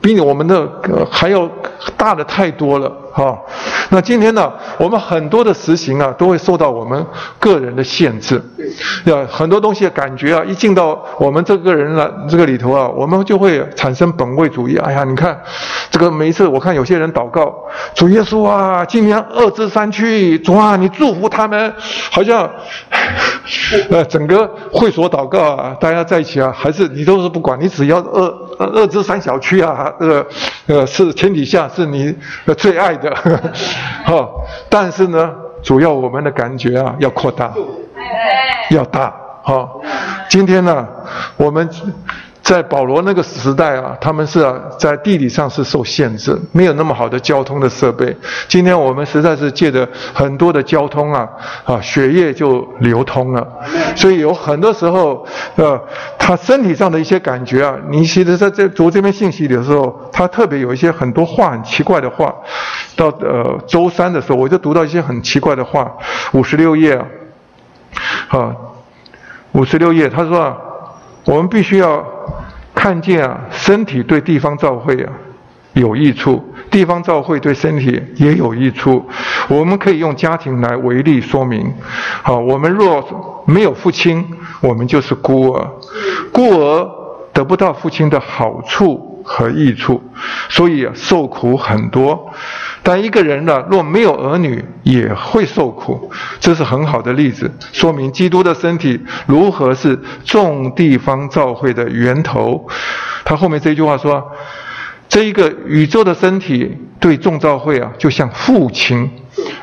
[0.00, 0.66] 比我们的
[1.10, 1.48] 还要
[1.96, 3.38] 大的太多了哈。
[3.90, 7.04] 那今天呢，我们很多的实行啊，都会受到我们
[7.38, 8.40] 个人的限制。
[9.04, 14.76] 要很多东西的感觉啊，一进到我们这个人了这个里头啊，我们就会产生本位主义。
[14.78, 15.38] 哎呀，你看
[15.90, 17.52] 这个每一次我看有些人祷告，
[17.94, 21.74] 主耶稣啊，今年二至三区，主啊，你祝福他们，
[22.12, 22.48] 好像
[23.90, 24.30] 呃整。
[24.30, 30.26] 个会所祷告啊，大家在一起啊，还是你都是不管，你只要二二至三小区啊，这个
[30.66, 32.14] 呃是天底下是你
[32.56, 33.10] 最爱的，
[34.04, 34.28] 哈。
[34.68, 37.52] 但是呢，主要我们的感觉啊要扩大，
[38.70, 39.12] 要大，
[39.42, 39.68] 哈。
[40.28, 40.86] 今天呢，
[41.36, 41.68] 我们。
[42.50, 48.16] 在保罗那个时代啊，他们是啊，在地理上是受限制，没有那么好的交通的设备。
[48.48, 51.28] 今天我们实在是借着很多的交通啊，
[51.62, 53.46] 啊，血液就流通了。
[53.94, 55.24] 所以有很多时候，
[55.54, 55.80] 呃，
[56.18, 62.34] 他身体上的一些感觉啊，你其实在这读这篇信息的时候，他特别有一些很多话很奇怪的话。
[62.96, 65.88] 到呃周三的时候，我就读到一些很奇怪的话，
[66.32, 67.06] 五十六页啊，
[68.30, 68.56] 啊，
[69.52, 70.56] 五十六页，他说啊，
[71.26, 72.04] 我们必须要。
[72.80, 75.12] 看见啊，身体对地方教会啊
[75.74, 79.06] 有益处，地方教会对身体也有益处。
[79.48, 81.70] 我们可以用家庭来为例说明。
[82.22, 84.24] 好，我们若没有父亲，
[84.62, 85.70] 我们就是孤儿，
[86.32, 86.90] 孤儿
[87.34, 90.02] 得不到父亲的好处和益处，
[90.48, 92.32] 所以受苦很多。
[92.82, 96.10] 但一个人呢，若没有儿女，也会受苦。
[96.38, 102.66] 这是很好的例子，说明基督的身体如何是众地方教会的源头。
[103.24, 104.24] 他后面这句话说
[105.08, 109.08] ：“这一个宇宙的身体对众教会啊，就像父亲，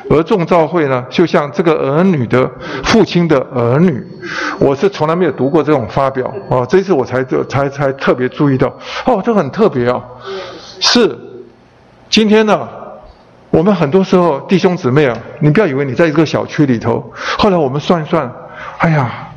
[0.08, 2.50] 而众教会呢，就像这个儿女的
[2.84, 4.02] 父亲的儿女。
[4.58, 8.68] 我是从来没有读过这种发表哦，这次我才才才特别注意到，
[9.04, 10.02] 哦，这很特别啊。
[10.80, 11.18] 是，
[12.08, 12.68] 今天呢，
[13.50, 18.32] 我们很多时候弟兄姊妹啊，你不要以为你在一个小区里头，后来我们算一算，
[18.78, 19.27] 哎呀。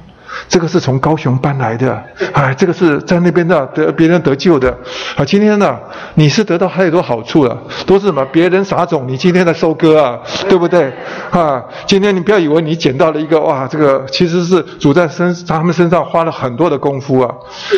[0.51, 2.03] 这个是从高雄搬来的，
[2.33, 4.69] 哎，这个是在那边的得别人得救的，
[5.15, 5.79] 啊，今天呢，
[6.15, 7.57] 你是得到太多好处了，
[7.87, 10.19] 都是什么别人撒种，你今天在收割啊，
[10.49, 10.91] 对不对？
[11.29, 17.33] 啊，今天你不要以为你捡到了一个哇，这个其实是主在身他们身上花了很多的功夫啊，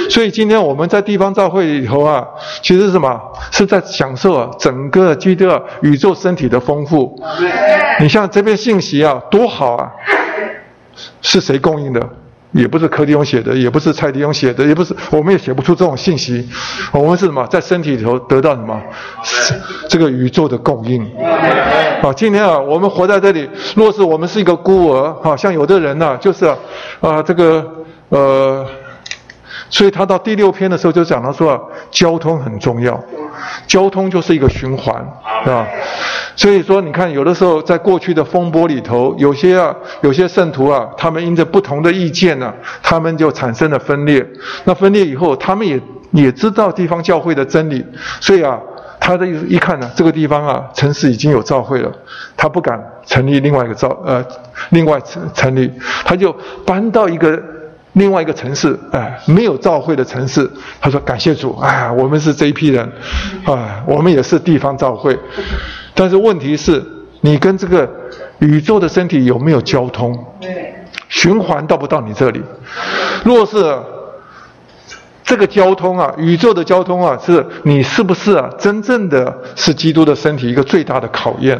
[0.10, 2.26] 所以今天我们在地方教会里头啊，
[2.64, 3.22] 其实是什么？
[3.52, 5.48] 是在享受啊整个基督
[5.82, 7.16] 宇宙身体的丰富。
[8.00, 9.92] 你像这边信息啊，多好啊，
[11.22, 12.10] 是谁供应的？
[12.54, 16.48] 也不是柯迪翁写的，也不是蔡迪翁写的，也不是，我们也写不出这种信息。
[16.92, 17.46] 我们是什么？
[17.48, 18.80] 在身体里头得到什么？
[19.90, 21.04] 这个宇宙的供应。
[22.02, 26.46] 啊，今天啊，我们活在这里，若是我们是一个孤儿，啊，像有的人呢，就是
[27.00, 27.66] 啊，这个
[28.10, 28.66] 呃，
[29.74, 31.60] 所以他到第六篇的时候就讲到说，
[31.90, 33.04] 交通很重要，
[33.66, 34.96] 交通就是一个循环，
[35.46, 35.68] 啊。
[36.36, 44.24] 所以说，你看，有的时候在过去的风波里头，有些啊，有些圣徒啊，他们因着不同的意见呢，他们就产生了分裂。
[44.66, 45.82] 那分裂以后，他们也
[46.12, 47.84] 也知道地方教会的真理，
[48.20, 48.60] 所以啊，
[49.00, 51.92] 他的一一看呢，这个地方啊，城市已经有教会了，
[52.38, 54.24] 他不敢成立另外一个教呃，
[54.70, 55.72] 另外成成立，
[56.06, 56.32] 他就
[56.64, 57.42] 搬到一个
[57.94, 60.50] 另外一个城市，哎，没有教会的城市。
[60.82, 62.92] 他说：“感谢主，哎，我们是这一批人，
[63.46, 65.18] 啊，我们也是地方教会。”
[65.94, 66.84] 但是问题是，
[67.22, 67.90] 你跟这个
[68.40, 70.26] 宇宙的身体有没有交通？
[71.10, 72.42] 循环到不到你这里？
[73.24, 73.78] 若是
[75.24, 81.56] 这个交通啊，宇宙的交通啊，是你是不是啊，真正的是基督的身体一个最大的考验？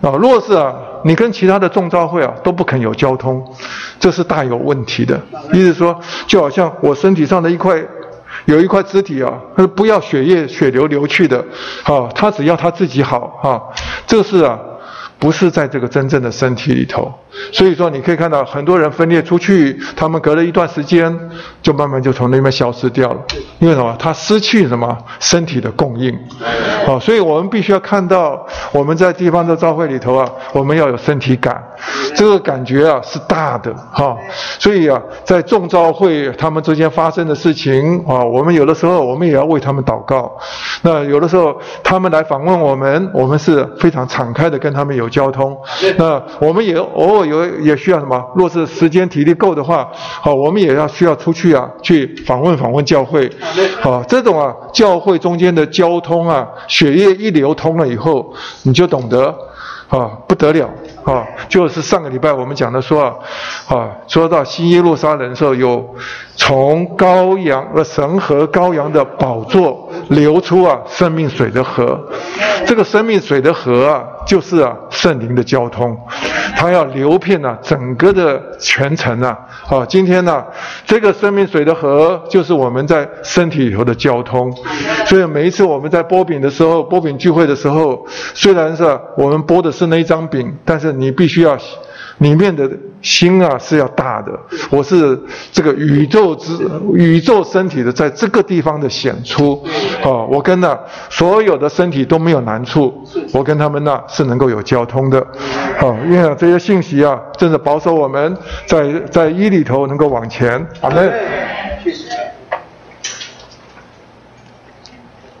[0.00, 0.72] 啊，若是啊，
[1.04, 3.44] 你跟其他的众召会啊都不肯有交通，
[3.98, 5.20] 这是大有问题的。
[5.52, 7.82] 意思说，就好像我身体上的一块。
[8.46, 11.38] 有一块肢体啊，他不要血液血流流去的，
[11.84, 13.62] 啊，他只要他自己好，哈，
[14.04, 14.58] 这是啊。
[15.22, 17.08] 不是在这个真正的身体里头，
[17.52, 21.16] 所以说你可以看到很多人分裂出去，他们隔了一段时间，
[21.62, 23.20] 就慢慢就从那边消失掉了。
[23.60, 23.94] 因为什么？
[24.00, 26.12] 他失去什么身体的供应？
[26.84, 31.62] 好，所以我们必须要看到我们在地方的教会里头啊，我们要有身体感，
[32.16, 34.16] 这个感觉啊是大的哈。
[34.58, 40.36] 所以啊，在众召会他们之间发生的事情啊，我们有的时候我们也要为他们祷告。
[40.82, 45.11] 那有的时候他们来访问我们，我们是非常敞开的跟他们有。
[45.12, 45.56] 交通，
[45.96, 48.20] 那我们也偶尔有也需要什么？
[48.34, 53.30] 若是时间体力够的话，好，我们也要需要出去啊，去访问访问教会。
[53.80, 58.32] 好，这种啊，教会中间的交通啊，血液一流通了以后，
[58.62, 59.32] 你就懂得
[59.88, 60.68] 啊，不得了
[61.04, 61.26] 啊！
[61.50, 63.14] 就是上个礼拜我们讲的说啊，
[63.68, 65.94] 啊，说到新耶路撒冷的时候，有
[66.34, 72.00] 从羔羊呃神和羔羊的宝座流出啊生命水的河，
[72.66, 74.02] 这个生命水的河啊。
[74.26, 75.98] 就是啊，圣灵的交通，
[76.56, 79.38] 它要流遍了整个的全城啊。
[79.68, 80.44] 啊，今天呢，
[80.86, 84.52] 这个生命水的河就是我们在身体里头的交通。
[85.06, 88.84] 所以每一次我们在剥饼的时候，剥饼聚会的时候，虽然是
[89.16, 91.58] 我们剥的是那一张饼，但是你必须要。
[92.18, 92.70] 里面的
[93.02, 94.32] 心啊是要大的，
[94.70, 95.20] 我是
[95.50, 96.56] 这个宇宙之
[96.94, 99.62] 宇宙身体的，在这个地方的显出，
[100.02, 100.78] 啊，我跟那
[101.10, 105.20] 所有的身体都没有难处，我跟他们呢是能够有交通的，
[105.80, 110.64] 啊，因为这些信息啊，真的保守我们在在一里头能够往前。
[110.80, 111.12] 好嘞。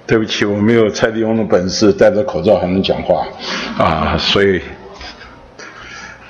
[0.04, 3.24] 对不起，我没有蔡丽翁的本事，戴着口罩还能讲话，
[3.78, 4.60] 啊，所以。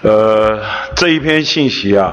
[0.02, 0.60] 呃，
[0.96, 2.12] 这一篇信息啊，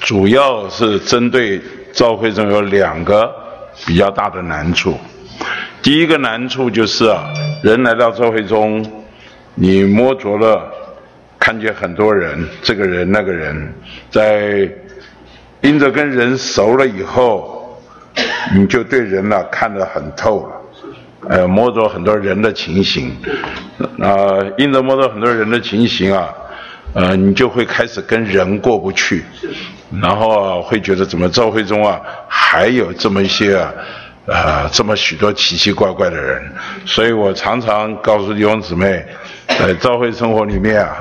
[0.00, 1.60] 主要是针对
[1.92, 3.30] 召会中有两个
[3.84, 4.98] 比较大的难处。
[5.82, 7.30] 第一个难处就是啊，
[7.62, 8.82] 人来到召会中，
[9.54, 10.72] 你摸着了，
[11.38, 13.74] 看见很多人，这个人那个人，
[14.10, 14.66] 在
[15.60, 17.78] 因着跟人熟了以后，
[18.54, 20.56] 你就对人呢看得很透了，
[21.28, 23.14] 呃，摸着很多人的情形，
[24.00, 26.32] 啊，因着摸着很多人的情形啊。
[26.96, 29.22] 呃，你就会开始跟人过不去，
[30.00, 33.70] 然后会觉得怎么教会中啊还有这么一些啊，
[34.24, 36.42] 呃，这么许多奇奇怪怪的人，
[36.86, 39.04] 所以我常常告诉弟兄姊妹，
[39.46, 40.96] 在教会生活里面啊，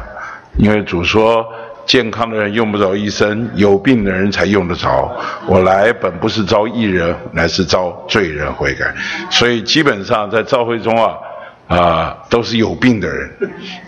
[0.58, 1.48] 因为主说
[1.86, 5.10] 健康的人用不着医生，有病的人才用得着。
[5.48, 8.94] 我来本不是招义人，乃是招罪人悔改。
[9.32, 11.16] 所以基本上在教会中啊，
[11.68, 13.30] 啊都是有病的人。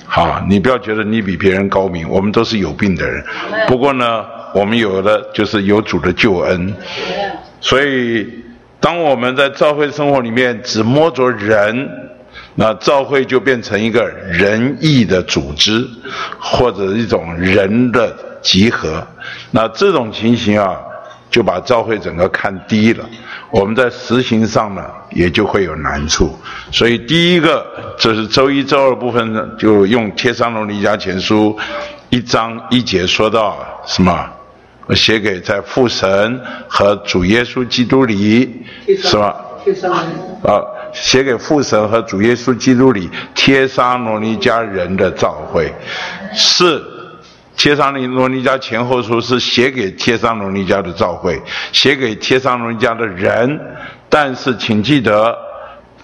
[0.06, 3.24] 好，你不要觉得你比别人高明，我们都是有病的人。
[3.68, 6.74] 不过呢，我们有的就是有主的救恩。
[7.62, 8.28] 所以，
[8.80, 11.90] 当我们在教会生活里面只摸着人。
[12.60, 15.86] 那教会就变成一个仁义的组织，
[16.40, 19.06] 或者一种人的集合。
[19.52, 20.76] 那这种情形啊，
[21.30, 23.06] 就把教会整个看低了。
[23.50, 26.38] 我们在实行上呢，也就会有难处。
[26.72, 27.66] 所以第一个，
[27.98, 31.58] 这是周一、周二部分呢，就用《帖撒罗尼迦前书》
[32.10, 34.30] 一章一节说到什么？
[34.96, 39.36] 写给在父神和主耶稣基督里，是吧？
[40.44, 40.62] 啊。
[40.94, 45.72] 写给父神和主耶稣基督里帖撒罗尼迦人的召会，
[46.34, 46.82] 是
[47.58, 53.60] 帖撒罗尼迦前后书是写给帖撒罗尼迦的召会，写给帖撒罗尼迦的人，
[54.08, 55.36] 但是请记得，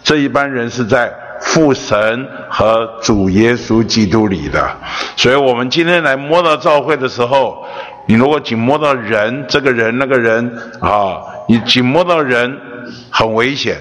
[0.04, 4.76] 这一班人是在父神和主耶稣基督里的，
[5.16, 7.64] 所以我们今天来摸到召会的时候，
[8.08, 12.58] 你如果仅摸到人，这个人那个人啊，你仅摸到人，
[13.12, 13.78] 很危险。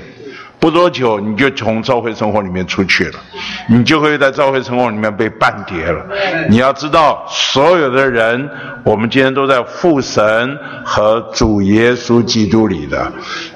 [0.62, 3.18] 不多久，你就从教会生活里面出去了，
[3.68, 6.06] 你就会在教会生活里面被半跌了。
[6.48, 8.48] 你要知道，所有的人，
[8.84, 12.96] 我们今天都在父神和主耶稣基督里的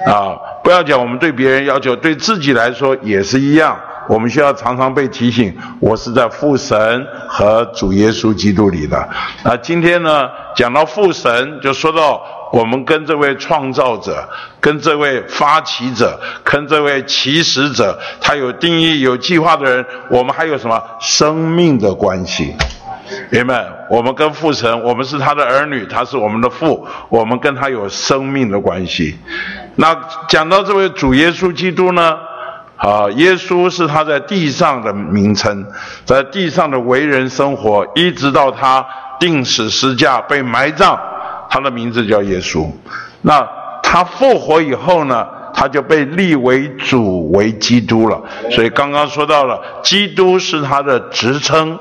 [0.05, 0.35] 啊！
[0.65, 3.78] 不要讲我们对别人要求，对自己来说也是一样。
[4.09, 9.09] 我们需要常常被提醒，我是在父神和主耶稣基督里的。
[9.45, 12.20] 那今天呢，讲到父神，就说到。
[12.52, 14.28] 我们跟这位创造者、
[14.60, 22.55] 跟这位发起者、跟这位起始者，他有定义、有计划的人，我们还有什么生命的关系？
[23.31, 23.66] 明白？
[23.89, 29.16] 我们跟父神，我们是他的儿女，他是我们的父，我们跟他有生命的关系。
[29.77, 29.97] 那
[30.28, 32.16] 讲到这位主耶稣基督呢？
[32.77, 35.66] 啊，耶稣是他在地上的名称，
[36.05, 38.85] 在地上的为人生活，一直到他
[39.18, 40.98] 定死施架、被埋葬。
[41.48, 42.68] 他的名字叫耶稣，
[43.23, 43.47] 那
[43.82, 48.20] 他复活以后呢，他就被立为主为基督了。
[48.51, 51.78] 所以刚刚说到了，基督是他的职称，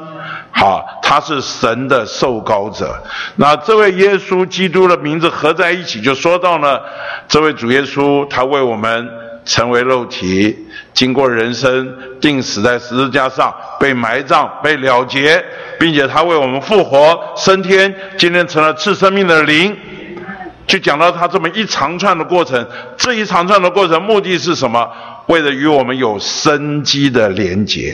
[0.52, 2.96] 好，他是神的受膏者。
[3.36, 6.82] 那这位耶稣基督的名字合在一起，就说到了，
[7.28, 9.10] 这位主耶稣，他为我们
[9.46, 15.44] 成为肉体，经过人生，定死在十字架上，被埋葬，被了结。
[15.78, 19.76] 并且他为我们复活升天，今天成了赐生命的灵，
[20.66, 22.66] 就讲到他这么一长串的过程。
[22.98, 24.90] 这一长串的过程目的是什么？
[25.28, 27.94] 为了与我们有生机的连结。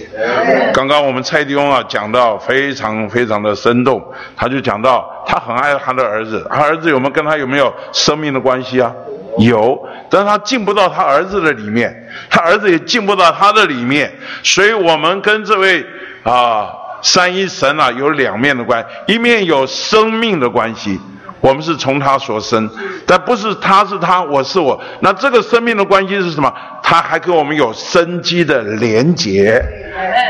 [0.73, 3.99] 刚刚我们蔡弟兄啊讲到非常非常的生动，
[4.35, 8.93] 他就讲到他很爱他的儿子，他儿子有没有跟他有没有生命的关系啊？
[9.39, 11.95] 有，但他进不到他儿子的里面，
[12.29, 14.11] 他儿子也进不到他的里面，
[14.43, 15.85] 所以我们跟这位
[16.23, 16.69] 啊。
[17.03, 21.01] 三一神啊，有两面的关系，一面有生命的关系，
[21.39, 22.69] 我们是从他所生，
[23.07, 24.79] 但不是他是他，我是我。
[24.99, 26.53] 那这个生命的关系是什么？
[26.83, 29.59] 他还跟我们有生机的连结，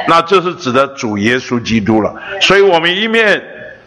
[0.08, 2.16] 那这是指的主耶稣基督了。
[2.40, 3.44] 所以我们一面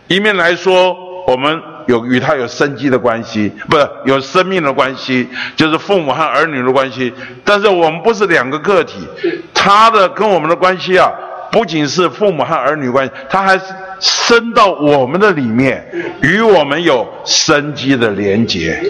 [0.09, 0.95] 一面来说，
[1.27, 7.13] 我们有与他有生机的关系，不是有生命的关系，就是父母和儿女的关系。
[7.45, 9.07] 但是我们不是两个个体，
[9.53, 11.11] 他的跟我们的关系啊。
[11.53, 13.57] 不仅是父母和儿女关系，他还
[14.01, 15.87] 生到我们的里面，
[16.21, 18.83] 与我们有生机的连结。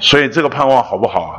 [0.00, 1.34] 所以这个盼望好不好啊？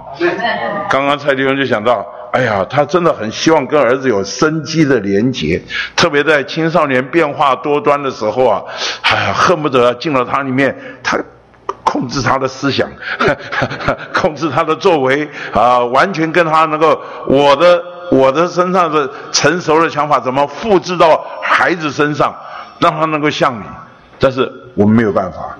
[0.90, 5.62] 刚刚蔡弟兄就想到，哎呀，他真的很希望跟儿子有生机的连结，
[5.96, 8.62] 特别在青少年变化多端的时候啊，
[9.04, 11.18] 哎呀，恨不得进了他里面，他
[11.84, 12.90] 控制他的思想，
[14.14, 17.82] 控制他的作为啊，完全跟他能够我的。
[18.12, 22.36] 我的身上的成熟的想法怎么复制到孩子身上，
[22.80, 23.64] 让他能够像你？
[24.20, 25.58] 但是我们没有办法。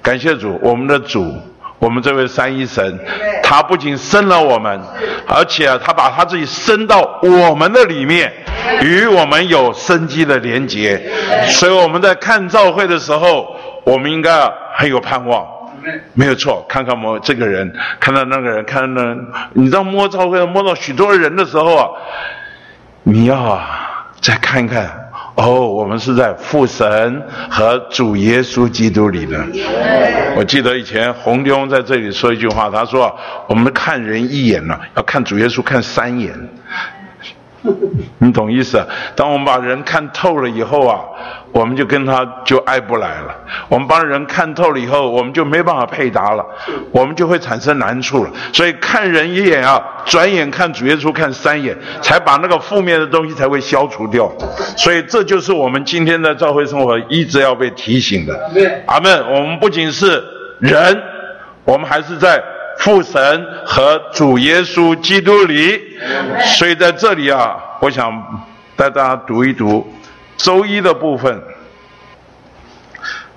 [0.00, 1.36] 感谢主，我们的主，
[1.80, 2.98] 我们这位三一神，
[3.42, 4.80] 他不仅生了我们，
[5.26, 8.32] 而且他把他自己生到我们的里面，
[8.82, 11.00] 与我们有生机的连结。
[11.48, 14.30] 所以我们在看照会的时候，我们应该
[14.74, 15.44] 很有盼望。
[16.12, 19.16] 没有错，看看摸这个人，看到那个人，看到那，
[19.54, 21.88] 你知道摸照会摸到许多人的时候啊，
[23.04, 24.99] 你要啊再看一看，
[25.42, 29.42] 哦，我们是在父神和主耶稣基督里的。
[30.36, 33.10] 我记得以前洪忠在这里说一句话，他说
[33.48, 36.30] ：“我们看人一眼呢，要看主耶稣看三眼。”
[38.18, 38.86] 你懂意思？
[39.16, 41.00] 当我们把人看透了以后啊，
[41.52, 43.36] 我们就跟他就爱不来了。
[43.68, 46.46] 我们帮人看透了以后，我们就没办法配搭了，
[46.92, 48.30] 我们就会产生难处了。
[48.52, 54.30] 所以看人一眼啊，转眼看主耶稣看三眼，才把那个负面的东西才会消除掉。
[54.76, 58.50] 所以这就是我们今天的教会生活一直要被提醒的。
[58.86, 59.10] 阿门。
[59.32, 60.22] 我们不仅是
[60.60, 61.02] 人，
[61.64, 62.42] 我们还是在
[62.78, 65.80] 父神和主耶稣基督里。
[66.56, 68.12] 所以在这里啊，我想
[68.76, 69.86] 带大家读一读。
[70.40, 71.38] 周一的部分，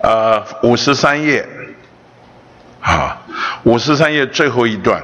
[0.01, 1.45] 呃，五十三页，
[2.80, 3.21] 啊，
[3.63, 5.03] 五十三页最后一段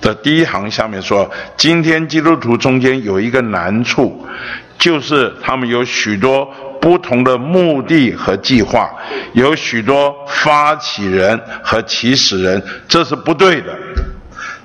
[0.00, 4.24] 的第一行下面说，今天基督徒中间有一个难处，
[4.78, 6.46] 就是他们有许多
[6.80, 8.88] 不同的目的和计划，
[9.32, 13.76] 有许多发起人和起始人，这是不对的。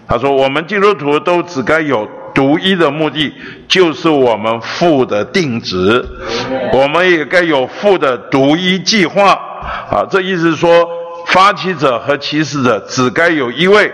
[0.07, 2.07] 他说，我们基督徒都只该有。
[2.34, 3.34] 独一的目的
[3.68, 6.06] 就是我们父的定旨，
[6.73, 9.31] 我们也该有父的独一计划
[9.91, 10.06] 啊！
[10.10, 10.88] 这意思是说，
[11.27, 13.91] 发起者和起始者只该有一位，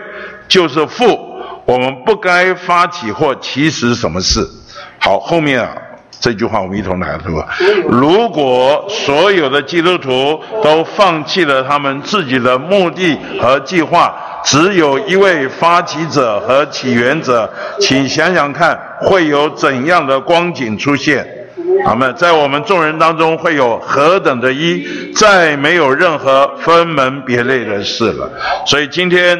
[0.47, 1.33] 就是父。
[1.65, 4.47] 我们不该发起或起始什么事。
[4.99, 5.69] 好，后面啊
[6.19, 7.43] 这句话我们一同来读：
[7.89, 14.13] 如果所有的基督徒都放弃了他们自己的目的和计划。
[14.45, 21.27] 只有一位发起者和起源者，请想想看，会有怎样的光景出现？
[21.85, 28.29] 好们在我们众人当中会有何等的一，再没有任何分门别类的事了。
[28.65, 29.37] 所以今天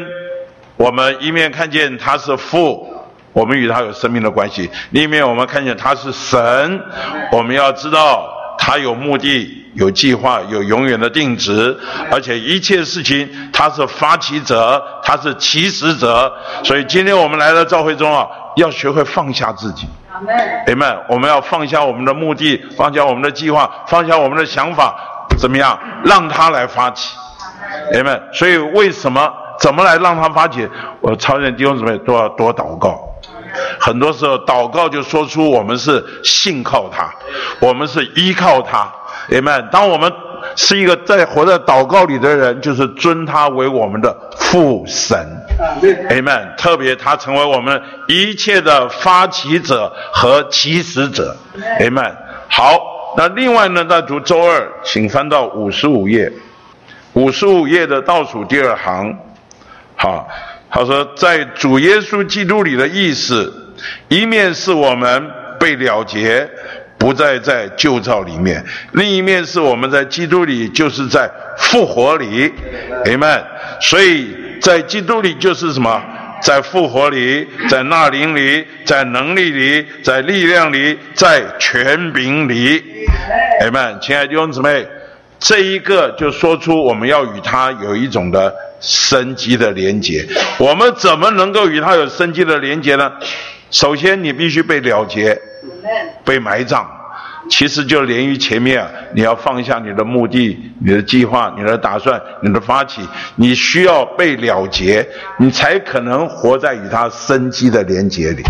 [0.76, 2.86] 我们一面看见他是父，
[3.32, 6.80] 我们与他有生命的关系；另一面我们看见他是神，
[7.32, 8.32] 我们要知道。
[8.58, 11.78] 他有目的，有计划，有永远的定值，
[12.10, 16.32] 而且一切事情他是发起者，他是起始者。
[16.64, 18.26] 所以今天我们来到教会中啊，
[18.56, 19.86] 要学会放下自己。
[20.12, 20.98] 阿门。
[21.08, 24.96] 我们要放下我们的目的，放下我们的计划，放下我们的想法，
[25.38, 25.78] 怎么样？
[26.04, 27.14] 让他来发起。
[27.94, 28.22] 阿门。
[28.32, 29.30] 所以为什么？
[29.58, 30.68] 怎么来让他发起？
[31.00, 32.98] 我超人弟兄姊妹都要多祷告。
[33.80, 37.10] 很多时候，祷告就说出我们是信靠他，
[37.58, 38.92] 我们是依靠他。
[39.30, 39.68] Amen。
[39.70, 40.12] 当我们
[40.54, 45.18] 是一个在活在祷告里的人，就是尊他为我们的父神。
[46.10, 46.56] Amen。
[46.56, 51.36] 特别他成为我们一切的发起者和起始者。
[51.80, 52.14] Amen。
[52.48, 56.32] 好，那另外呢，在读周二，请翻到五十五页，
[57.14, 59.16] 五十五页的倒数第二行。
[59.96, 60.28] 好。
[60.68, 63.72] 他说，在主耶稣基督里的意思，
[64.08, 65.30] 一面是我们
[65.60, 66.46] 被了结，
[66.98, 68.60] 不再在旧造里面；
[68.92, 72.52] 另一面是我们在基督里，就是在复活里。
[73.04, 73.42] Amen。
[73.80, 76.02] 所以在基督里就是什么？
[76.42, 82.82] 在复活里，在那灵里，在能力里，在力量里，在权柄里。
[83.62, 83.98] Amen。
[84.00, 84.86] 亲爱的弟兄姊妹，
[85.38, 88.54] 这一个就说出我们要与他有一种的。
[88.78, 90.24] 生机的连接，
[90.58, 93.10] 我们怎么能够与他有生机的连接呢？
[93.70, 95.36] 首先，你必须被了结，
[96.24, 96.86] 被埋葬。
[97.48, 98.84] 其实就连于前面，
[99.14, 103.06] 你要放下你的目的、你的计划、你的打算、你的发起，
[103.36, 105.06] 你需要被了结，
[105.38, 108.42] 你才可能活在与他生机的连接里。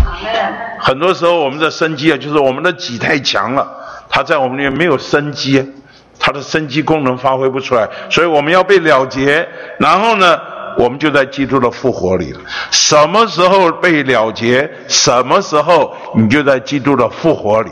[0.79, 3.67] 很多时候，我们的生机啊，就是我们的己太强了，
[4.09, 5.73] 他在我们里面没有生机。
[6.19, 9.47] 它的生机功能发挥不出来，所以我们要被了结。
[9.77, 10.35] 然后呢，
[10.77, 12.39] 我们就在基督的复活里了。
[12.71, 14.69] 什么时候被了结？
[14.87, 17.71] 什么时候你就在基督的复活里？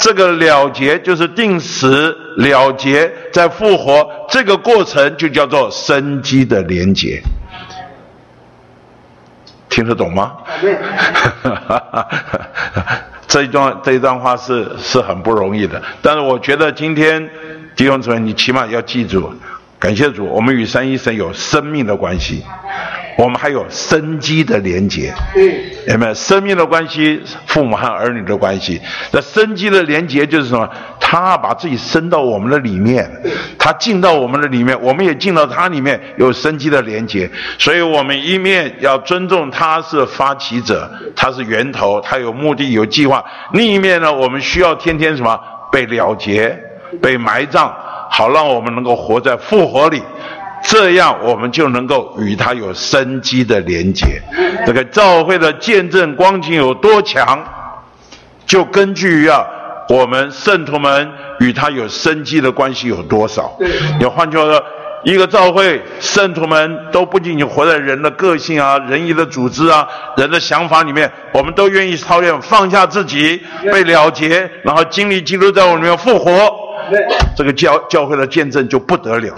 [0.00, 7.22] 这个了结就是定时了结，在复活这个过程就叫做生机的连结。
[9.68, 10.32] 听得懂吗？
[13.26, 17.28] 这一段这一段话是是很不容易的，但是我觉得今天
[17.74, 19.34] 弟兄姊妹，你起码要记住，
[19.84, 22.42] 感谢主，我们与三一神有生命的关系。
[23.18, 25.12] 我们还有生机的连接，
[25.86, 27.20] 有没有生命的关系？
[27.46, 28.80] 父母和儿女的关系，
[29.12, 30.66] 那生机的连结就是什么？
[30.98, 33.06] 他把自己生到我们的里面，
[33.58, 37.30] 他进到我们的里面，我们也进到他里面，有生机的连结。
[37.58, 45.38] 所以，我们一面要尊重他是发起者，他是源头，他有目的、有计划；另一面呢，我们需要天天什么？
[45.70, 46.58] 被了结、
[47.02, 47.74] 被埋葬，
[48.16, 50.00] 好让我们能够活在复活里。
[50.62, 54.22] 这样我们就能够与他有生机的连接。
[54.64, 57.44] 这个教会的见证光景有多强，
[58.46, 59.44] 就根据于啊
[59.88, 61.10] 我们圣徒们
[61.40, 63.52] 与他有生机的关系有多少。
[63.98, 64.64] 要换句话说，
[65.04, 69.86] 一个教会圣徒们都不仅仅活在人的个性啊、 人意的组织啊、
[70.16, 73.40] 人的想法里面，我们都愿意超越放下自己，
[73.70, 76.32] 被了结，然后经历基督在我里面复活。
[77.36, 79.34] 这个教教会的见证就不得了。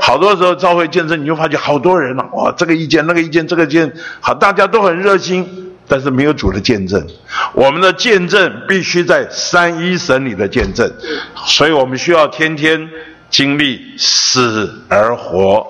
[0.00, 7.06] 好多时候教会见证，你就发觉好多人了，哇，这个意见那个意见，这个见好，大家都很热心，但是没有主的见证。
[7.52, 10.90] 我们的见证必须在三一神里的见证，
[11.46, 12.88] 所以我们需要天天。
[13.28, 15.66] 经历死而活，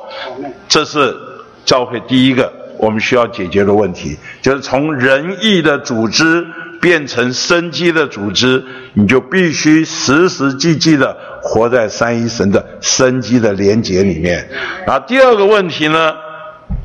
[0.69, 1.16] 这是
[1.65, 6.47] 教会第一个我们需要解决的问题，就是从仁义的组织
[6.81, 8.62] 变成生机的组织，
[8.93, 14.47] 你就必须时时际际的活在三一神的生机的连结里面。
[14.87, 16.12] 然后第二个问题呢，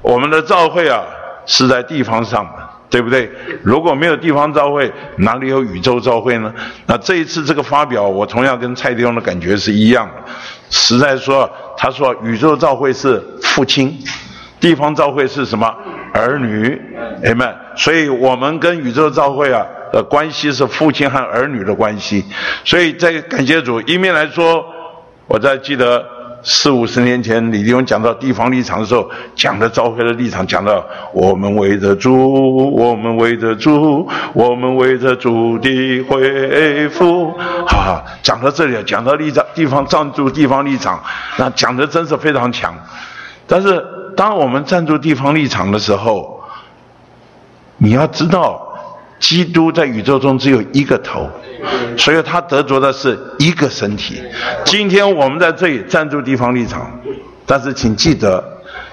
[0.02, 1.04] 我们的教会啊
[1.46, 2.71] 是在地方上的。
[2.92, 3.32] 对不对？
[3.64, 6.54] 如果没有地方召会，哪里有宇宙召会呢？
[6.86, 10.32] 那这一次这个发表，我同样跟蔡弟兄的感觉是一样的。
[10.70, 13.98] 实在说，他说宇宙召会是父亲，
[14.60, 15.74] 地方召会是什么
[16.14, 16.80] 儿女？
[17.24, 22.26] 哎们，所以我们跟宇宙召会啊的关系是父亲和儿女的关系。
[22.66, 24.66] 所以在感谢主一面来说，
[25.28, 26.21] 我在记得。
[26.44, 37.32] 四五十年前，李弟兄讲到地方立场的时候，讲的召会的立场，讲到我们围着主，我们围着主，我们围着主的恢复，
[37.68, 41.00] 哈，讲到这里，讲到立场，地方站住地方立场，
[41.38, 42.74] 那讲的真是非常强。
[43.46, 43.86] 但是，
[44.16, 46.42] 当我们站住地方立场的时候，
[47.78, 48.71] 你要知道。
[49.22, 51.30] 基督在宇宙中只有一个头，
[51.96, 54.22] 所以他得着的是一个身体。
[54.66, 56.92] 今天我们在这里站住地方立场，
[57.46, 58.44] 但是请记得，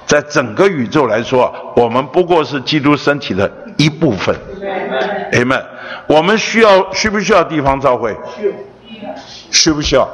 [0.06, 4.36] 在整个宇宙来说，我们不过是基督身体的一部分。
[5.32, 5.64] 朋友们，
[6.06, 8.14] 我们需要需不需要地方召会？
[9.50, 10.06] 需不需要？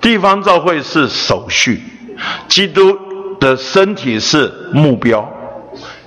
[0.00, 1.80] 地方召会是手续，
[2.48, 2.98] 基督
[3.38, 5.32] 的身体是目标。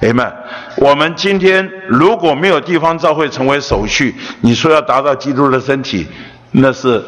[0.01, 0.33] 朋友们，
[0.77, 6.07] 我们今天如果没有地方教会成为手续，你说要达到基督的身体，
[6.49, 7.03] 那是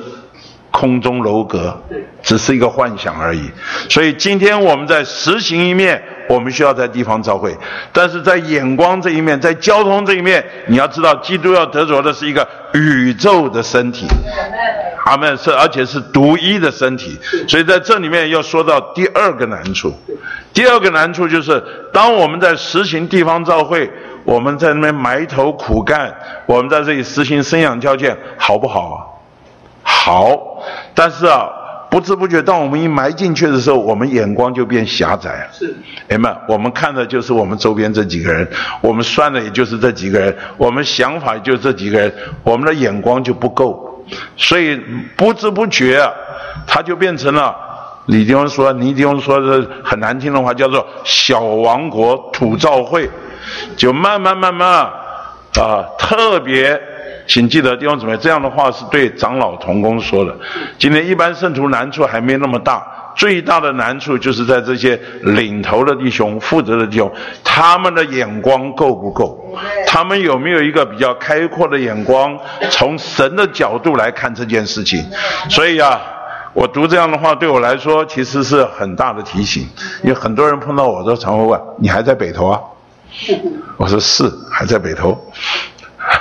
[0.69, 1.75] 空中楼阁，
[2.21, 3.49] 只是一个幻想而已。
[3.89, 7.51] 所以今天我们在实行一面，我们需要在地方召会；
[7.91, 14.07] 但是在眼光这一面，在交通这一面，你要知道，基督要得着的是一个宇宙的身体。
[15.05, 17.19] 阿门是，而且是独一的身体。
[17.47, 19.93] 所以在这里面要说到第二个难处。
[20.53, 23.91] 第二个难处就是，当我们在实行地方召会，
[24.23, 28.97] 我们在那边埋头苦干，我们在这里实行生养教建，好不好啊？
[29.83, 30.63] 好，
[30.95, 31.49] 但是啊，
[31.93, 35.47] 不知不觉，当我们一埋进去的时候，我们眼光就变狭窄了。
[35.53, 35.75] 是，
[36.09, 38.47] 哎们，我们看的就是我们周边这几个人，
[38.81, 42.11] 我们算的也就是这几个人，我们想法也就这几个人，
[42.41, 44.03] 我们的眼光就不够，
[44.35, 44.75] 所以
[45.15, 46.11] 不知不觉啊，
[46.65, 47.55] 他就变成了。
[48.07, 53.07] 李弟兄说：“倪弟兄说的很难听的话，叫做‘小王国土造会’，
[53.77, 54.67] 就慢慢慢慢
[55.59, 56.81] 啊，特别，
[57.27, 60.35] 请记得弟兄姊妹，这样的话是对长老同工说的。
[60.77, 62.85] 今天一般圣徒难处还没那么大，
[63.15, 67.11] 最大的难处就是在这些领头的弟兄、负责的弟兄，
[67.43, 69.57] 他们的眼光够不够？
[69.87, 72.37] 他们有没有一个比较开阔的眼光，
[72.69, 75.03] 从神的角度来看这件事情？
[75.49, 76.01] 所以啊。”
[76.53, 79.67] 我读这样的话，对我来说其实是很大的提醒，
[80.03, 82.59] 因为很多人碰到我都常会问：“你还在北头啊？”
[83.75, 85.19] 我说：“是，还在北头。”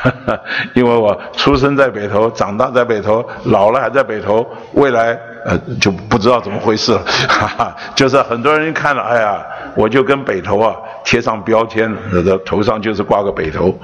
[0.75, 7.03] 因为我出生在北头，长大在北头，老了还在北头，未来呃就不知道怎么回事了。
[7.95, 9.45] 就是很多人一看了，哎呀，
[9.75, 11.93] 我就跟北头啊贴上标签，
[12.25, 13.75] 的头上就是挂个北头，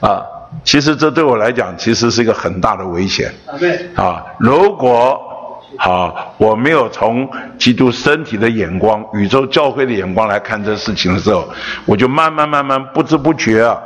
[0.00, 0.22] 啊，
[0.64, 3.32] 其实这对我来讲其实是一个很大的危险。
[3.96, 5.20] 啊，如果
[5.78, 7.28] 好，我没有从
[7.58, 11.46] 基督身体的眼光、宇宙教会的眼光来看这事情的时候，
[11.84, 13.76] 我就慢慢慢慢不知不觉啊，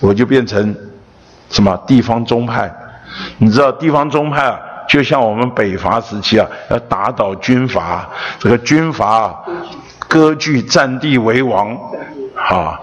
[0.00, 0.74] 我就变成
[1.50, 2.72] 什么地方宗派。
[3.38, 4.58] 你知道地方宗派啊，
[4.88, 8.08] 就像我们北伐时期啊，要打倒军阀，
[8.38, 9.36] 这个军阀
[9.98, 11.76] 割据占地为王。
[12.34, 12.82] 好，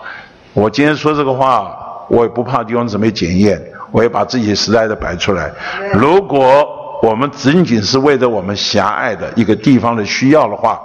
[0.54, 1.76] 我今天说这个话，
[2.10, 3.62] 我也不怕地方姊妹检验，
[3.92, 5.50] 我也把自己实在的摆出来。
[5.94, 6.68] 如果
[7.02, 10.80] 我们仅仅是为着我们狭隘的一个地方的需要的话，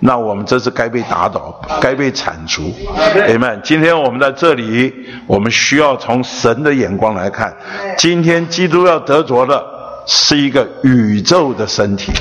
[0.00, 2.72] 那我们这是该被打倒，该被铲除。
[3.12, 4.92] 朋友们，今天我们在这里，
[5.26, 7.56] 我们需要从神的眼光来看，
[7.96, 9.64] 今天基督要得着的
[10.06, 12.12] 是一个宇宙的身体。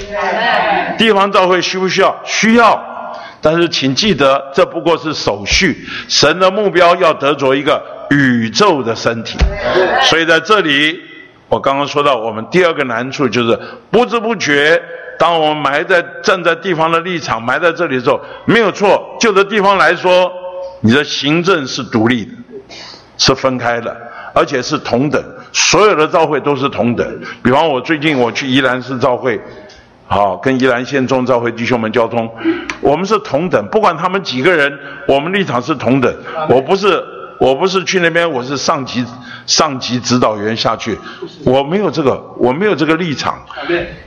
[0.98, 2.16] 地方教会需不需要？
[2.26, 2.84] 需要。
[3.42, 5.88] 但是请记得，这不过是手续。
[6.08, 9.38] 神的目标要得着一个宇宙的身体。
[10.04, 11.02] 所以在这里。
[11.50, 13.58] 我刚刚说到，我们第二个难处就是
[13.90, 14.78] 不知不觉，
[15.20, 19.16] 当我们埋在站在地方的立场埋在这里的时候，没有错。
[19.20, 20.32] 就这地方来说，
[20.82, 22.32] 你的行政是独立的，
[23.18, 23.96] 是分开的，
[24.34, 25.22] 而且是同等。
[25.52, 27.22] 所有的召会都是同等。
[27.42, 29.42] 比方我最近我去宜兰市召会，
[30.06, 32.30] 好跟宜兰县中召会弟兄们交通，
[32.80, 34.72] 我们是同等，不管他们几个人，
[35.08, 36.14] 我们立场是同等。
[36.50, 37.04] 我不是
[37.40, 39.06] 我不是去那边，我是上级
[39.46, 40.98] 上级指导员下去，
[41.46, 43.40] 我没有这个我没有这个立场。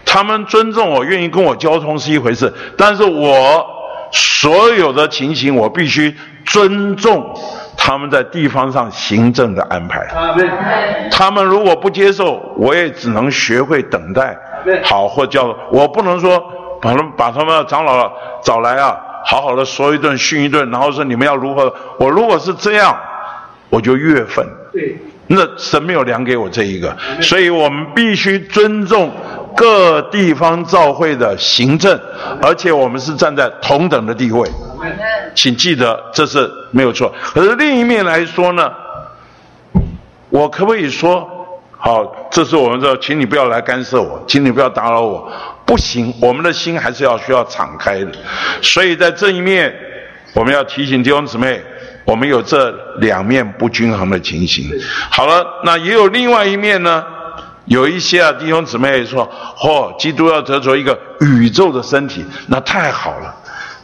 [0.05, 3.67] 他们尊重我，愿意跟我交通是一回事，但是我
[4.11, 7.35] 所有的情形，我必须尊重。
[7.83, 10.07] 他们在地方上行政的安排，
[11.11, 14.37] 他们如果不接受，我也只能学会等待，
[14.85, 16.39] 好或叫我不能说
[16.83, 18.13] 把他们把他们长老
[18.43, 18.95] 找来啊，
[19.25, 21.73] 好好的说一顿训一顿，然后说你们要如何？
[21.99, 22.95] 我如果是这样，
[23.71, 24.47] 我就越愤。
[24.73, 24.97] 对，
[25.29, 29.11] 那神没有量给我这一个，所以我们必须尊重
[29.57, 31.99] 各地方教会的行政，
[32.43, 34.49] 而且我们是站在同等的地位。
[35.35, 37.13] 请记得，这是没有错。
[37.23, 38.73] 可是另一面来说呢，
[40.29, 41.29] 我可不可以说，
[41.77, 45.31] 好，这是我们的，请你不要来干涉我，请你不要打扰我，
[45.65, 48.11] 不行，我们的心还是要需要敞开的。
[48.63, 49.73] 所以在这一面，
[50.35, 51.63] 我们要提醒弟兄姊妹，
[52.11, 54.69] 我们有这两面不均衡的情形。
[55.09, 57.05] 好了，那也有另外一面呢，
[57.67, 59.23] 有一些啊弟兄姊妹说，
[59.63, 63.33] 哦，基督要得着一个宇宙的身体，那太好了。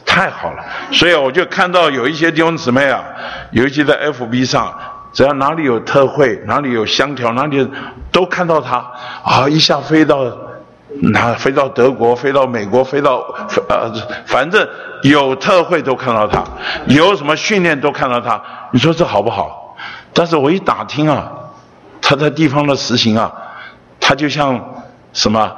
[0.05, 3.05] 太好了，所以我就看到有一些弟兄姊妹啊，
[3.53, 4.73] 尤其在 FB 上，
[5.12, 7.69] 只要哪里有特惠，哪里有香条，哪里
[8.11, 8.78] 都看到他
[9.23, 10.24] 啊，一下飞到
[11.02, 13.24] 那，飞到德国，飞到美国，飞到
[13.68, 13.93] 呃，
[14.27, 14.66] 反正
[15.02, 16.43] 有特会都看到他，
[16.86, 18.43] 有什么训练都看到他。
[18.73, 19.77] 你说这好不好？
[20.12, 21.31] 但是我一打听啊，
[22.01, 23.32] 他在地方的实行啊，
[24.01, 24.59] 他就像
[25.12, 25.52] 什么？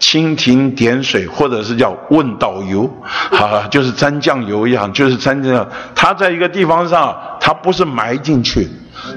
[0.00, 2.90] 蜻蜓点水，或者是叫问导游，
[3.30, 5.68] 啊，就是沾酱油一样，就是沾这样。
[5.94, 8.66] 他在一个地方上，他不是埋进去，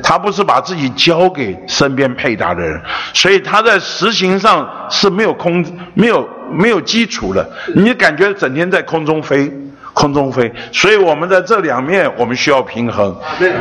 [0.03, 2.81] 他不是把自己交给身边配搭的人，
[3.13, 7.49] 所以他在实行上是没有空、没有没有基础的。
[7.73, 9.49] 你感觉整天在空中飞，
[9.93, 10.51] 空中飞。
[10.73, 13.15] 所以我们在这两面，我们需要平衡。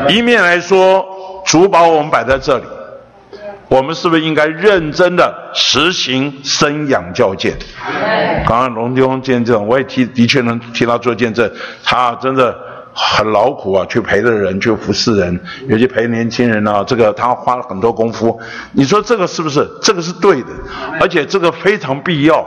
[0.08, 1.06] 一面来说，
[1.46, 2.64] 主把我们摆在这里。
[3.72, 7.56] 我们是不是应该认真的实行生养教见？
[8.46, 11.50] 刚刚龙弟兄见证，我也提，的确能替他做见证。
[11.82, 12.54] 他真的
[12.92, 18.38] 很劳苦啊，去陪着人，去服侍人，尤其陪年轻人啊，这个他花了很多功夫。
[18.72, 19.66] 你说这个是不是？
[19.80, 20.48] 这个是对的，
[21.00, 22.46] 而且这个非常必要。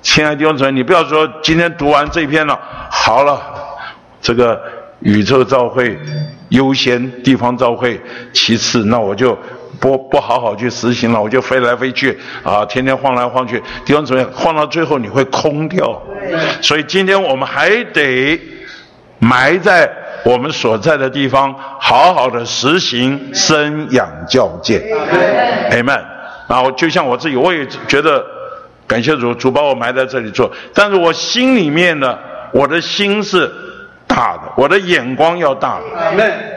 [0.00, 2.58] 亲爱的弟兄姊妹，你不要说今天读完这篇了，
[2.90, 3.38] 好了，
[4.22, 4.58] 这个
[5.00, 6.00] 宇宙照会
[6.48, 8.00] 优先，地方照会
[8.32, 9.38] 其次，那我就。
[9.84, 14.30] 不不好好去实行了，我就飞来飞去啊，天天晃来晃去，地方怎么样？
[14.32, 16.00] 晃到最后你会空掉。
[16.62, 18.40] 所以今天我们还得
[19.18, 19.86] 埋在
[20.24, 24.82] 我们所在的地方，好好的实行生养教诫。
[25.68, 26.02] 朋友们，
[26.48, 28.24] 然后就像我自己，我也觉得
[28.86, 30.50] 感谢主，主把我埋在这里做。
[30.72, 32.18] 但是我心里面呢，
[32.54, 33.52] 我的心是
[34.06, 35.78] 大的，我的眼光要大。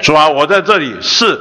[0.02, 1.38] 主啊，我在这里是。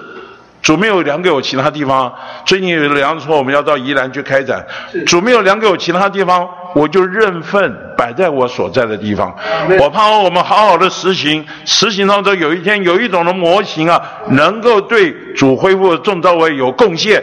[0.66, 2.12] 主没有量给我其他地方，
[2.44, 4.66] 最近有量说我们要到宜兰去开展。
[5.06, 6.44] 主没有量给我其他地方，
[6.74, 9.32] 我就认份摆在我所在的地方。
[9.78, 17.22] 我盼望我们好好的实行，实行当中有一天有一种的模型啊，能够对主恢复众召会有贡献。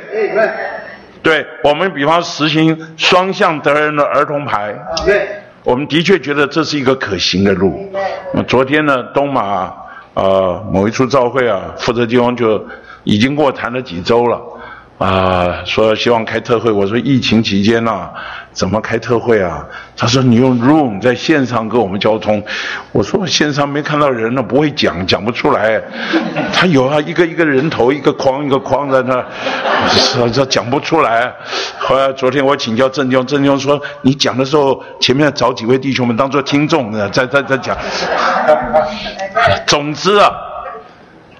[1.21, 4.73] 对，我们比方实行双向得人的儿童牌，
[5.65, 7.91] 我们的确觉得这是一个可行的路。
[8.33, 9.69] 那昨天呢，东马
[10.13, 12.65] 呃某一处召会啊，负责地方就。
[13.03, 14.41] 已经跟我谈了几周了，
[14.97, 16.71] 啊，说希望开特会。
[16.71, 18.09] 我说疫情期间呢，
[18.51, 19.65] 怎么开特会啊？
[19.97, 22.41] 他说你用 Room 在线上跟我们交通。
[22.91, 25.81] 我说线上没看到人呢，不会讲，讲不出来。
[26.53, 29.23] 他有啊，一个一个人头，一个框一个框在那，
[29.89, 31.33] 说这讲不出来。
[31.79, 37.77] 后来昨天我请教郑兄，郑兄说你讲的时候前面找几位弟兄们当做听众，在在在讲。
[39.67, 40.31] 总之啊。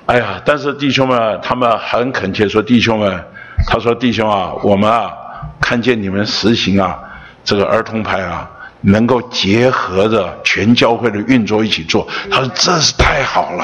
[0.05, 0.41] 哎呀！
[0.43, 3.23] 但是弟兄们，他们很恳切说：“弟兄们，
[3.65, 5.09] 他说弟兄啊，我们啊，
[5.61, 6.99] 看见你们实行啊，
[7.41, 8.45] 这个儿童牌啊，
[8.81, 12.05] 能够结合着全教会的运作一起做。
[12.29, 13.63] 他说这是太好了。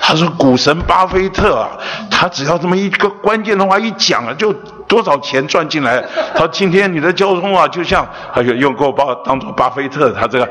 [0.00, 1.70] 他说股神巴菲特啊，
[2.08, 4.52] 他只要这么一个关键的话一讲啊，就
[4.86, 6.00] 多少钱赚进来。
[6.32, 10.48] 他说今天你的交通啊，就像他就用过把当做巴菲特，他这个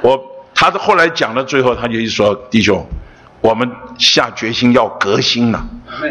[0.00, 0.20] 我
[0.52, 2.84] 他后来讲到最后，他就一说弟兄。”
[3.42, 5.62] 我们下决心要革新了，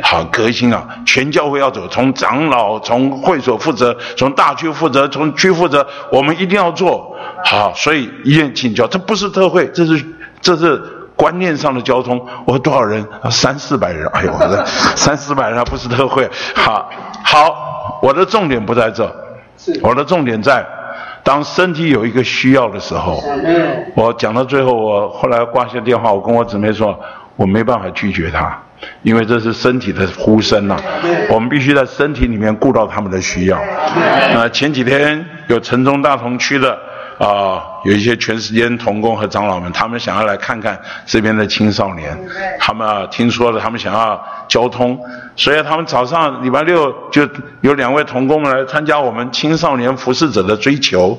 [0.04, 0.86] 好革新啊！
[1.06, 7.74] 全教会要走，从长老、从会所负责，从大区负责，从区负责，我们一定要做好。
[7.74, 10.06] 所以医院请教，这不是特会，这是
[10.42, 10.78] 这是
[11.16, 12.24] 观念上的交通。
[12.46, 13.08] 我多少人？
[13.32, 14.06] 三四百人。
[14.08, 14.66] 哎呦，我的
[14.98, 16.30] 三四百人不是特会。
[16.54, 16.90] 好，
[17.24, 19.10] 好，我的重点不在这，
[19.82, 20.66] 我的重点在。
[21.24, 23.24] 当身体有一个需要的时候，
[23.96, 27.00] 我讲到最后，我后来挂下电话，我跟我姊妹说，
[27.42, 28.56] 我没办法拒绝他，
[29.02, 30.78] 因为这是身体的呼声呐，
[31.28, 33.60] 我们必须在身体里面顾到他们的需要。
[34.32, 36.78] 那前几天有城中大同区的。
[37.20, 42.18] 啊，有一些全时间童工和长老们，他们想要来看看这边的青少年。
[42.60, 45.00] 他们啊，听说了，他们想要交通，
[45.36, 51.16] 所以他们早上礼拜六就有两位童工们来参加我们青少年服侍者的追求。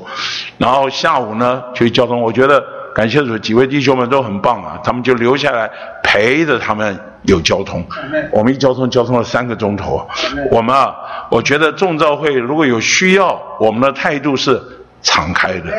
[0.59, 2.21] 然后下午呢，去交通。
[2.21, 2.61] 我觉得
[2.95, 5.71] 感谢主，几位弟兄们都很棒啊，他们就留下来
[6.03, 7.85] 陪着他们有交通。
[8.31, 10.07] 我们一交通交通了三个钟头。
[10.51, 10.95] 我们啊，
[11.31, 14.61] 我觉得众召会如果有需要，我们的态度是。
[15.05, 15.75] 敞开的，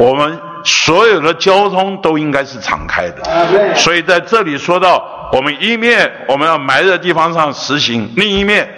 [0.00, 3.74] 我们所有的交通都应该是敞开的。
[3.76, 8.68] 所以在这里说到，我们一面我们要埋在地方上实行，另一面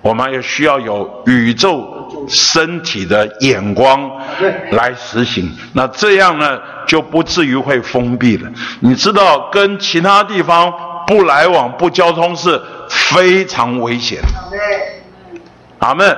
[0.00, 4.10] 我们也需要有宇宙身体的眼光
[4.70, 5.50] 来实行。
[5.72, 8.50] 那这样呢，就不至于会封闭了。
[8.80, 10.72] 你知道，跟其他地方
[11.06, 14.28] 不来往、不交通是非常危险的。
[15.78, 16.16] 阿门。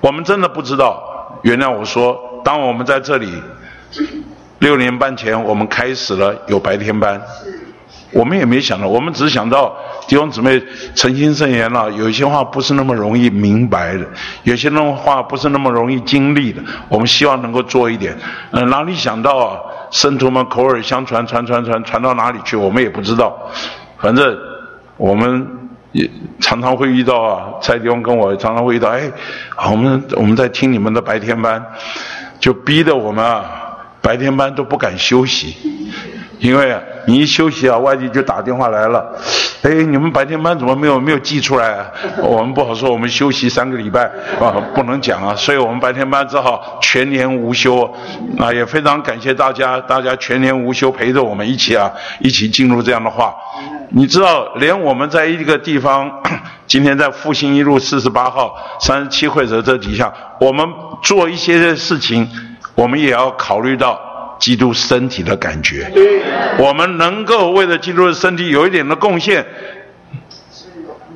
[0.00, 3.40] 我们真的不知道，原谅我说，当我们在这里
[4.58, 7.20] 六年半前，我们开始了有白天班，
[8.12, 9.74] 我们也没想到，我们只是想到
[10.06, 10.62] 弟兄姊妹
[10.94, 14.06] 诚心圣言了，有些话不是那么容易明白的，
[14.44, 18.16] 有些那话不是那么容易经历的，我们希望能够做一点。
[18.50, 19.58] 嗯，哪里想到啊，
[19.90, 23.36] 圣徒们口耳相传，传传传传到哪里去，我们也不知道。
[23.98, 24.38] 反正
[24.96, 25.58] 我们。
[25.92, 26.10] 也
[26.40, 29.12] 常常会遇到啊，蔡弟兄跟我常常会遇到，哎，
[29.70, 31.62] 我们我们在听你们的白天班，
[32.40, 33.44] 就逼得我们啊，
[34.00, 35.54] 白天班都不敢休息，
[36.42, 39.14] 因为你一休息啊，外地就打电话来了，
[39.62, 41.86] 哎，你们白天班怎么没有没有寄出来啊？
[42.20, 44.10] 我们不好说，我们休息三个礼拜
[44.40, 47.82] 啊，不能讲啊，所以我们白天班只好全年无休，
[48.40, 51.88] 啊，也非常感谢大家，大家全年无休陪着我们一起啊，
[52.18, 53.32] 一起进入这样的话。
[53.90, 56.10] 你知道，连我们在一个地方，
[56.66, 60.66] 今天在复兴一路四十八号三十七会所这底下，我们
[61.04, 62.28] 做一些事情，
[62.74, 64.00] 我们也要考虑到
[64.42, 65.88] 基督身体的感觉。
[66.58, 69.46] 我们能够为了基督的身体有一点的贡献，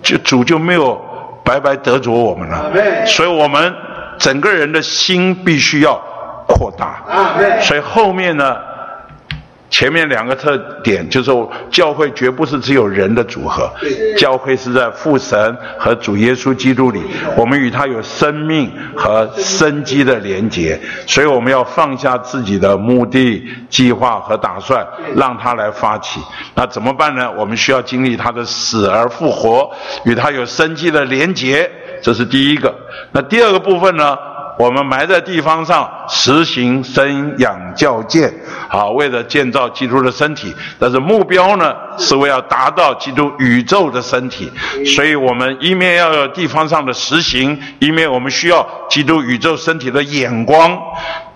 [0.01, 0.95] 就主就没有
[1.43, 2.71] 白白得着我们了。
[3.05, 3.75] 所以我们
[4.17, 6.01] 整个人的心必须要
[6.47, 7.03] 扩大。
[7.61, 8.57] 所以后面呢？
[9.77, 11.31] 前面两个特点就是，
[11.71, 13.71] 教会绝不是只有人的组合，
[14.17, 17.03] 教会是在父神和主耶稣基督里，
[17.37, 24.83] 我们与他有生命和生机的连结，所以我们要放下自己的目的、计划和打算，
[25.15, 26.23] 让他来发起。
[26.55, 27.31] 那怎么办呢？
[27.37, 29.71] 我们需要经历他的死而复活，
[30.07, 31.71] 与他有生机的连结，
[32.03, 32.75] 这是第一个。
[33.13, 34.17] 那第二个部分呢？
[34.59, 38.33] 我们埋在地方上实行生养教建，
[38.69, 44.51] 好，为了建造基督的身体，但是目标呢是为要达到基督宇宙的身体，
[44.85, 50.79] 所以我们一面要有地方上的实行，一面我们需要基督宇宙身体的眼光。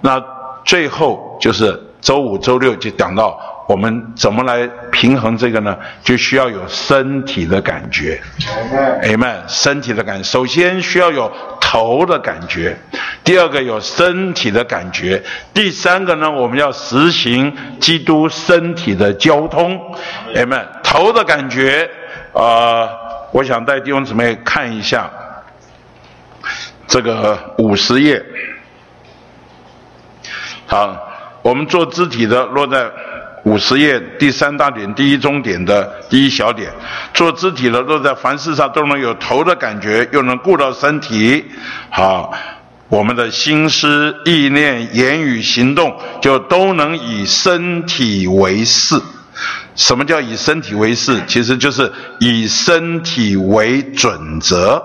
[0.01, 0.23] 那
[0.65, 3.39] 最后就是周五、周六就讲到。
[3.71, 5.79] 我们怎么来平衡这个呢？
[6.03, 8.21] 就需要有身体的感觉
[9.05, 9.37] ，Amen。
[9.47, 12.77] 身体的感，首先需要有头的感觉，
[13.23, 15.23] 第二个有身体的感觉，
[15.55, 19.81] 第三个呢，我们要实行基督身体的交通
[20.35, 20.67] ，Amen。
[20.83, 21.89] 头的感觉，
[22.33, 22.91] 啊，
[23.31, 25.09] 我想带弟兄姊妹看一下
[26.89, 28.21] 这个五十页。
[30.67, 31.09] 好，
[31.43, 32.91] 我们做肢体的落在。
[33.45, 36.71] 五十页第三大点第一中点的第一小点，
[37.15, 41.45] 做肢体的都在凡事上都能有头的感觉，又能顾到身体，
[41.89, 42.33] 好，
[42.89, 49.01] 我们的心思意念、言语行动就都能以身体为事。
[49.75, 51.19] 什么叫以身体为事？
[51.27, 54.83] 其实就是以身体为准则。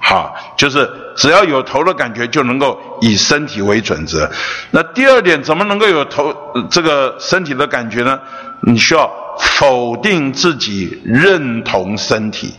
[0.00, 4.30] 好，就是只要有头的感觉，就能够以身体为准则。
[4.70, 6.34] 那第二点，怎么能够有头
[6.70, 8.18] 这个身体的感觉呢？
[8.62, 12.54] 你需要否定自己，认同身体。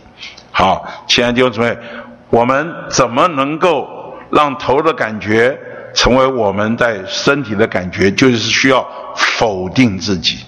[0.52, 1.76] 好，亲爱的弟兄姊妹，
[2.28, 3.88] 我们怎么能够
[4.30, 5.58] 让头的感觉
[5.94, 8.10] 成为我们在身体的感觉？
[8.12, 8.86] 就是需要
[9.16, 10.38] 否定自己。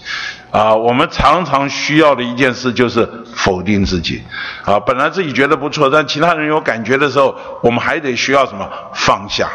[0.53, 4.23] 啊，我们常常需要的一件事就是否定自己。
[4.65, 9.49] 啊，本来自己觉得不错，但其他人有感觉的时候，我们还得需要什么放下，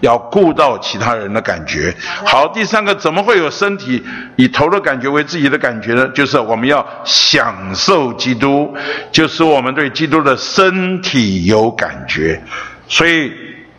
[0.00, 1.94] 要顾到其他人的感觉。
[2.24, 4.02] 好，第三个，怎么会有身体
[4.36, 6.08] 以头的感觉为自己的感觉呢？
[6.14, 8.74] 就是我们要享受基督，
[9.12, 12.42] 就是我们对基督的身体有感觉。
[12.88, 13.30] 所以，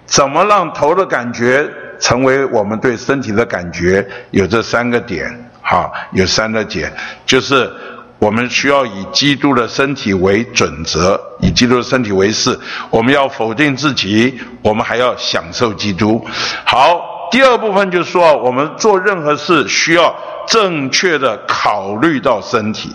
[0.05, 1.67] 怎么让头的感觉
[1.99, 4.07] 成为我们对身体的感觉？
[4.29, 5.48] 有这三个点。
[5.69, 6.91] 好，有三个点，
[7.27, 7.71] 就是
[8.17, 12.59] 我们需要以基督的身体为准则，以基督的身体为事。
[12.89, 16.25] 我们要否定自己，我们还要享受基督。
[16.65, 20.15] 好，第二部分就是说，我们做任何事需要
[20.47, 22.91] 正确的考虑到身体。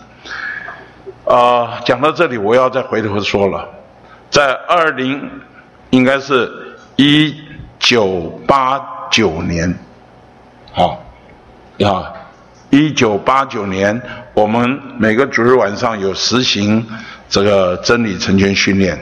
[1.25, 3.69] 啊，讲到这里，我要再回头说了，
[4.31, 5.31] 在二零，
[5.91, 6.51] 应该是
[6.97, 7.37] 一
[7.79, 8.81] 九八
[9.13, 9.73] 九年，
[10.73, 11.01] 好，
[11.79, 12.13] 啊。
[12.75, 14.03] 一九八九年，
[14.35, 16.85] 我们每个主日晚上有实行
[17.29, 18.99] 这个真理成全训练，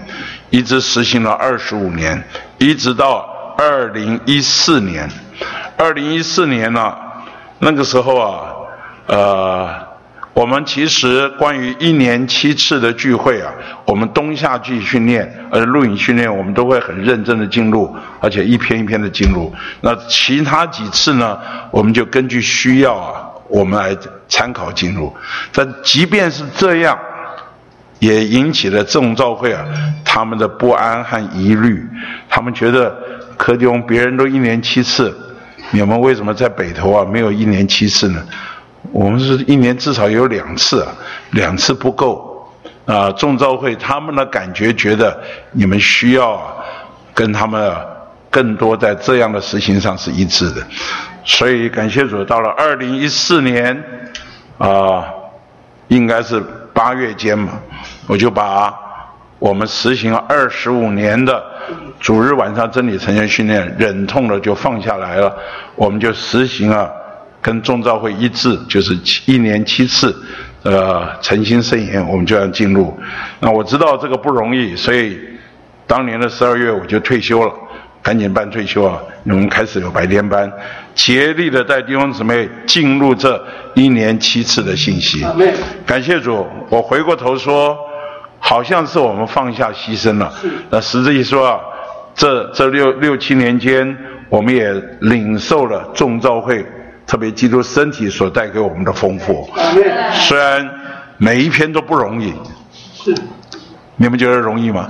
[0.51, 2.23] 一直实行了二十五年，
[2.59, 3.27] 一直到
[3.57, 5.09] 二零一四年。
[5.79, 6.95] 二零一四年呢，
[7.61, 8.41] 那个时候啊，
[9.07, 9.71] 呃，
[10.35, 13.51] 我们其实关于一年七次的聚会啊，
[13.87, 19.51] 我们冬夏季训练，呃，录影训练，我们都会很认真的进入，而且一篇一篇的进入。
[19.81, 21.39] 那其他几次呢，
[21.71, 23.32] 我们就根据需要啊。
[23.53, 23.95] 我们来
[24.27, 25.15] 参考进入，
[25.53, 26.99] 但即便是这样，
[27.99, 29.63] 也引起了众召会啊
[30.03, 31.87] 他们的不安和疑虑。
[32.31, 32.97] 他们觉得
[33.37, 35.15] 柯迪翁别人都一年七次，
[35.71, 38.27] 你们为什么在北投啊没有一年七次呢？
[38.91, 40.93] 我们是一年至少有两次啊，
[41.33, 42.51] 两次不够
[42.87, 43.13] 啊。
[43.13, 45.21] 众召会他们的感觉觉得
[45.51, 46.55] 你们需要啊
[47.13, 47.81] 跟他们啊
[48.31, 50.67] 更多在这样的实行上是一致的。
[51.25, 53.85] 所以感谢主，到了二零一四年，
[54.59, 55.05] 啊，
[55.89, 56.43] 应该是
[56.73, 57.53] 八月间嘛，
[58.07, 58.75] 我就把
[59.39, 61.43] 我们实行二十五年的
[62.01, 65.37] 主日晚上真理成全训练忍痛的就放下来了，
[65.77, 66.91] 我们就实行了
[67.41, 70.15] 跟众召会一致，就是一年七次，
[70.65, 72.99] 呃，诚心圣言，我们就要进入。
[73.39, 75.19] 那我知道这个不容易，所以
[75.87, 77.53] 当年的十二月我就退休了。
[78.03, 79.01] 赶紧办退休啊！
[79.25, 80.53] 我们开始有白天班，
[80.93, 83.41] 竭力的带弟兄姊妹进入这
[83.75, 85.25] 一年七次的信息。
[85.87, 87.79] 感谢主，我回过头说，
[88.41, 90.33] 好像是我们放下牺牲了。
[90.69, 91.61] 那实际说啊，
[92.15, 93.97] 这这六六七年间，
[94.29, 94.73] 我们也
[95.03, 96.67] 领受了众召会，
[97.07, 99.49] 特别基督身体所带给我们的丰富。
[100.13, 100.69] 虽然
[101.19, 102.35] 每一篇都不容易。
[102.97, 103.15] 是。
[103.97, 104.89] 你们觉得容易吗？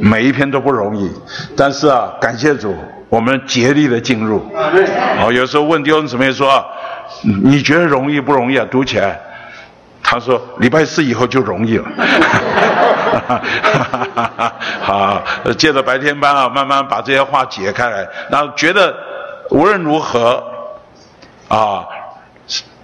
[0.00, 1.10] 每一篇都不容易，
[1.56, 2.76] 但是啊，感谢主，
[3.08, 4.46] 我们竭力的进入。
[5.20, 6.64] 哦，有时候问弟兄姊妹说
[7.42, 9.18] ：“你觉得容易不容易啊？”读起来，
[10.02, 11.84] 他说：“礼拜四以后就容易了。
[14.82, 15.22] ”好，
[15.56, 18.94] 借着白天班啊，慢慢把这些话解开来，然后觉得
[19.50, 20.44] 无论如何
[21.48, 21.84] 啊，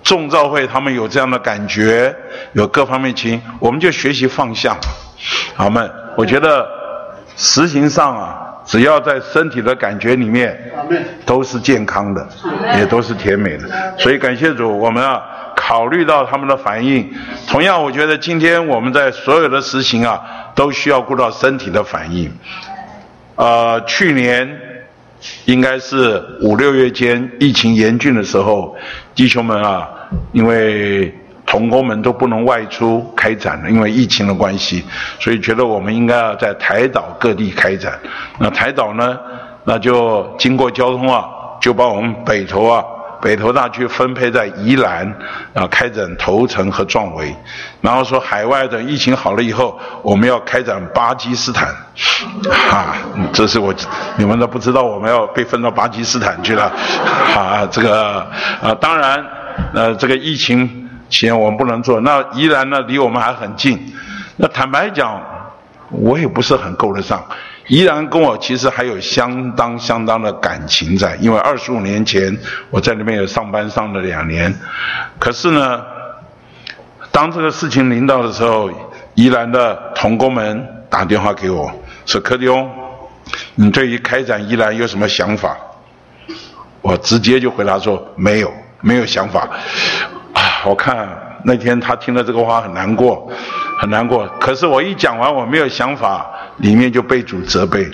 [0.03, 2.17] 众召会他们有这样的感觉，
[2.55, 4.77] 有各方面情，我们就学习放下。
[5.55, 6.69] 好们，我觉得
[7.37, 10.59] 实行上啊，只要在身体的感觉里面，
[11.25, 12.27] 都是健康的，
[12.77, 13.95] 也都是甜美的。
[13.99, 15.23] 所以感谢主，我们啊
[15.57, 17.11] 考虑到他们的反应。
[17.49, 20.21] 同样，我觉得今天我们在所有的实行啊，
[20.55, 22.31] 都需要顾到身体的反应。
[23.37, 24.61] 呃，去年
[25.47, 28.77] 应该是五六月间疫情严峻的时候，
[29.15, 29.89] 弟兄们啊，
[30.33, 31.15] 因为。
[31.47, 34.85] 同工们都不能外出开展了，因为疫情的关系，
[35.21, 37.99] 所以觉得我们应该要在台岛各地开展。
[38.39, 39.19] 那台岛呢，
[39.65, 41.25] 那就经过交通啊，
[41.61, 42.83] 就把我们北投啊、
[43.21, 45.07] 北投大区分配在宜兰
[45.53, 47.35] 啊开展头城和壮围。
[47.81, 51.69] 然后说海外的疫情好了以后，我们要开展巴基斯坦。
[52.51, 52.97] 哈，
[53.33, 53.73] 这是我
[54.17, 56.73] 你们都不知道，我们要被分到巴基斯坦去了。
[57.37, 58.27] 啊，这个
[58.63, 59.25] 啊，当然，
[59.75, 60.84] 呃，这个疫情。
[61.09, 63.95] 钱我们不能做，那宜兰呢离我们还很近。
[64.37, 65.23] 那坦白讲，
[65.91, 67.25] 我也不是很够得上。
[67.69, 72.37] 宜兰跟我其实还有相当相当的感情在，因为二十五年前
[72.69, 74.55] 我在那边有上班上了两年。
[75.19, 75.83] 可是呢，
[77.11, 78.71] 当这个事情临到的时候，
[79.15, 81.73] 宜兰的同工们打电话给我，
[82.05, 82.69] 说柯迪翁，
[83.55, 85.57] 你对于开展宜兰有什么想法？
[86.83, 88.53] 我直接就回答说没有，
[88.83, 89.49] 没有想法。
[90.65, 91.09] 我看
[91.45, 93.31] 那天他听了这个话很难过，
[93.79, 94.27] 很难过。
[94.41, 96.27] 可是我一讲完我没有想法，
[96.59, 97.87] 里面就被主责备，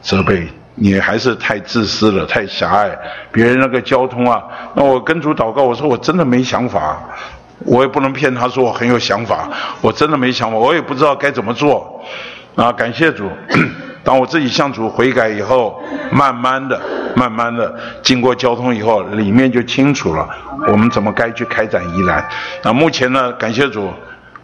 [0.00, 2.96] 责备你还是太自私了，太狭隘。
[3.32, 4.42] 别人那个交通啊，
[4.74, 7.00] 那我跟主祷告，我说我真的没想法，
[7.66, 9.48] 我也不能骗他说我很有想法，
[9.80, 12.02] 我真的没想法，我也不知道该怎么做。
[12.56, 13.30] 啊，感谢主，
[14.10, 15.80] 当我自己向主悔改以后，
[16.10, 16.80] 慢慢的、
[17.14, 17.72] 慢慢的
[18.02, 20.28] 经过交通以后，里面就清楚了，
[20.66, 22.28] 我们怎么该去开展宜兰。
[22.64, 23.88] 那目前呢，感谢主，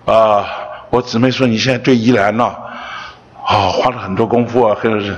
[0.04, 0.46] 啊，
[0.88, 2.44] 我姊妹说你现在对宜兰呢，
[3.44, 5.16] 啊，花了很多功夫啊，或者是，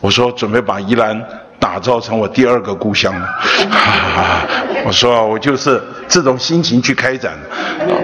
[0.00, 1.24] 我说准备把宜兰。
[1.62, 3.28] 打造成我第二个故乡了，
[4.84, 7.38] 我说我就是这种心情去开展，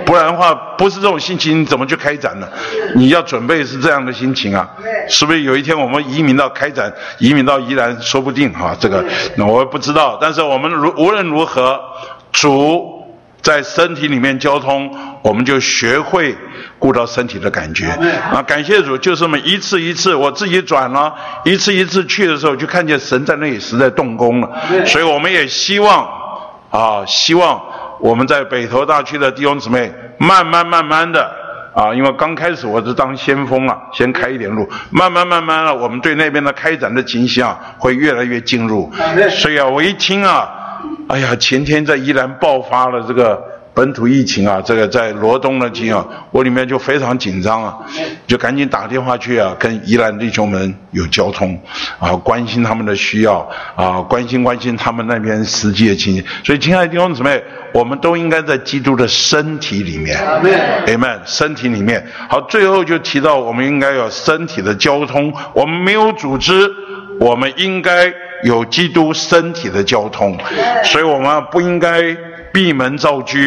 [0.06, 2.47] 不然的话不是这种心情怎么去开展呢？
[2.94, 4.70] 你要准备是这样的心情啊，
[5.09, 9.05] 是不是有一天我们移民到开展，移民到宜兰说不定哈，这个
[9.35, 11.80] 那我不知道，但是我们如无论如何
[12.30, 12.97] 主。
[13.40, 14.90] 在身体里面交通，
[15.23, 16.36] 我们就学会
[16.78, 17.86] 顾到身体的感觉。
[18.31, 24.51] 啊，感谢主，就这么一次一次，我自己转了一次一次去的时候，就看见神在那里实在动工了。
[24.85, 26.06] 所以我们也希望，
[26.70, 27.62] 啊，希望
[28.01, 31.31] 我们在北投大区的弟兄姊妹，慢慢慢慢的，
[31.74, 38.93] 啊，因为刚开始我是当先锋了，先开一点路，慢慢慢慢的，我们对那边的开展的情形啊会越来越进入。
[39.31, 40.56] 所以啊，我一听啊。
[41.09, 47.74] 哎呀，前天在宜兰爆发了这个本土疫情啊，这个在罗东的经啊，我里面就非常紧张啊，
[48.26, 51.59] 就赶紧打电话去啊，跟宜兰弟兄们有交通
[51.98, 56.22] 啊，关心他们的需要啊，关心关心他们那边实际的情形。
[56.44, 60.18] 所以，亲爱的弟兄姊妹，我们都应该在基督的身体里面
[60.86, 62.06] ，Amen，身体里面。
[62.28, 66.70] 好，最后就提到我们应该有身体的交通，我们没有组织，
[67.18, 68.12] 我们应该。
[68.44, 70.39] 有基督身体的交通，
[70.85, 72.16] 所以我们不应该
[72.52, 73.39] 闭门造车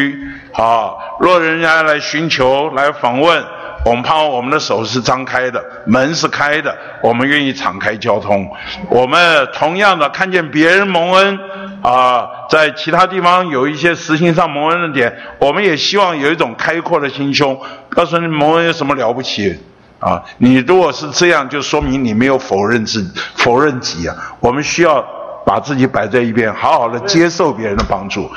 [0.52, 0.92] 啊！
[1.18, 3.42] 若人家来寻求、来访问，
[3.84, 8.48] 我们盼望我们的手是张开的，门是开的，我们愿意敞开交通。
[8.88, 11.38] 我们同样的看见别人蒙恩
[11.82, 17.58] 啊，在其他地方有一些实行上蒙恩的点，我们也希望有一种开阔的心胸，
[17.88, 19.58] 告诉你蒙恩有什么了不起。
[20.02, 24.16] 啊，你如果是这样，就说明你没有否认自否认己啊。
[24.40, 25.02] 我们需要
[25.46, 28.28] 把自己摆在一边，好好的接受别人的帮助。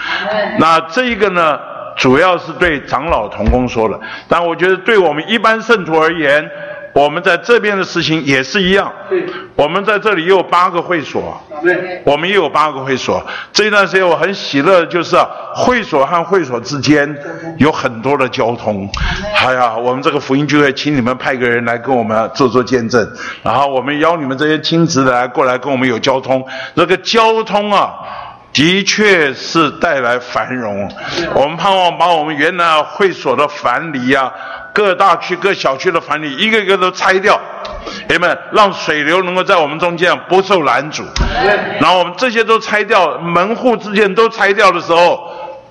[0.59, 1.57] 那这一个呢，
[1.97, 6.47] 主要是对长老同工说的，但我觉得对我们一般圣徒而言。
[6.95, 8.89] 我们在这边的事情也是一样，
[9.53, 11.37] 我们在这里也有八个会所，
[12.05, 13.21] 我们也有八个会所。
[13.51, 15.17] 这一段时间我很喜乐，就是
[15.53, 17.13] 会所和会所之间
[17.57, 18.89] 有很多的交通。
[19.35, 23.05] 哎呀，我们这个福音聚会，请你们派个人来跟我们做做见证，
[23.43, 26.47] 然后我们邀你们这些亲子来过来跟我们有交通。
[26.77, 27.93] 这个交通啊，
[28.53, 30.89] 的确是带来繁荣。
[31.33, 34.31] 我们盼望把我们原来会所的樊篱啊。
[34.75, 37.39] 各大区、各小区的房里，一个一个都拆掉，
[38.09, 41.01] 友们，让水流能够在我们中间不受拦阻。
[41.79, 45.17] 然后我们这些都拆掉，门户之间都拆掉的时候，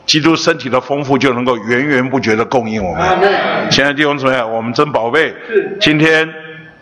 [0.06, 3.06] 基督身体的丰富就能够源源不绝的供应我们。
[3.70, 5.34] 亲爱的弟兄姊妹，我们真宝贝。
[5.78, 6.26] 今天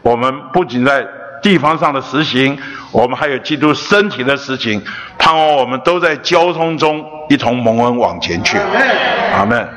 [0.03, 1.05] 我们不仅在
[1.43, 2.57] 地方上的实行，
[2.93, 4.81] 我们还有基督身体的实行，
[5.19, 8.57] 盼望我们都在交通中一同蒙恩往前去。
[9.35, 9.69] 阿门。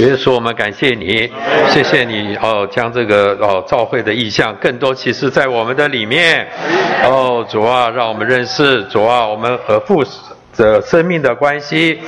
[0.00, 1.28] 耶稣，我们感谢你，
[1.68, 6.46] 谢谢你哦，将这个哦召会的意向更多其实在我们的里面。
[7.04, 10.04] 哦，主啊，让我们认识主啊，我们和父
[10.56, 12.00] 的生命的关系，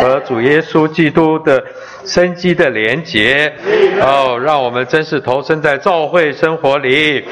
[0.00, 1.62] 和主耶稣基督的。
[2.06, 3.52] 生机的连结，
[4.00, 7.22] 哦，让我们真是投身在教会生活里，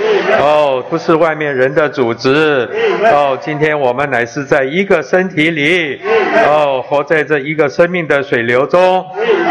[0.40, 2.68] 哦，不是外面人的组织，
[3.05, 6.01] 哦，今天我们乃是在一个身体里，
[6.46, 8.80] 哦，活在这一个生命的水流中，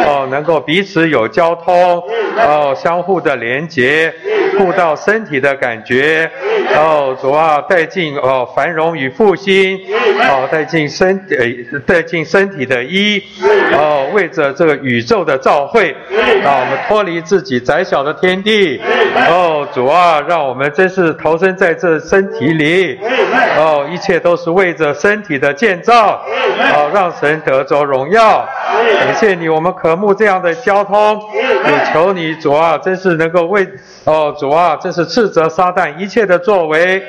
[0.05, 2.03] 哦，能够彼此有交通，
[2.37, 4.13] 哦，相互的连结，
[4.57, 6.29] 互到身体的感觉，
[6.75, 9.79] 哦，主啊，带进哦繁荣与复兴，
[10.19, 13.23] 哦，带进身呃带进身体的一，
[13.71, 15.12] 哦，为着这个宇宙。
[15.13, 15.95] 受的召会，
[16.41, 18.81] 让我们脱离自己窄小的天地。
[19.29, 22.99] 哦，主啊，让我们真是投身在这身体里。
[23.55, 26.19] 哦，一切都是为着身体的建造，
[26.73, 28.43] 哦让神得着荣耀。
[28.99, 31.21] 感谢你，我们渴慕这样的交通。
[31.31, 33.67] 也求你，主啊，真是能够为
[34.05, 36.99] 哦，主啊，真是斥责撒旦一切的作为，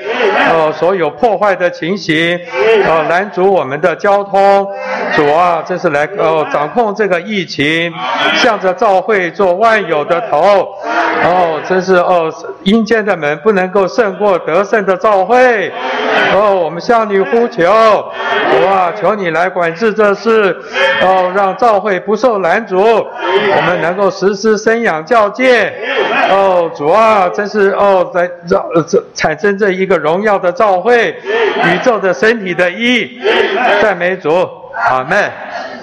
[0.52, 2.38] 哦，所有破坏的情形，
[2.86, 4.68] 哦，拦阻我们的交通。
[5.16, 7.93] 主啊，真是来哦，掌控这个疫情。
[8.34, 10.76] 向着教会做万有的头，
[11.24, 15.72] 哦，真是哦，阴间的门不能够胜过得胜的召会。
[16.32, 20.56] 哦，我们向你呼求，哇，求你来管制这事，
[21.02, 25.72] 哦，让召会不受拦阻，我们能够实施生养教诫。
[26.30, 33.20] 哦，主啊，真是哦，在造这产生这一个荣耀的召会，宇宙的身体的一，
[33.80, 34.30] 赞美主，
[34.90, 35.30] 阿门。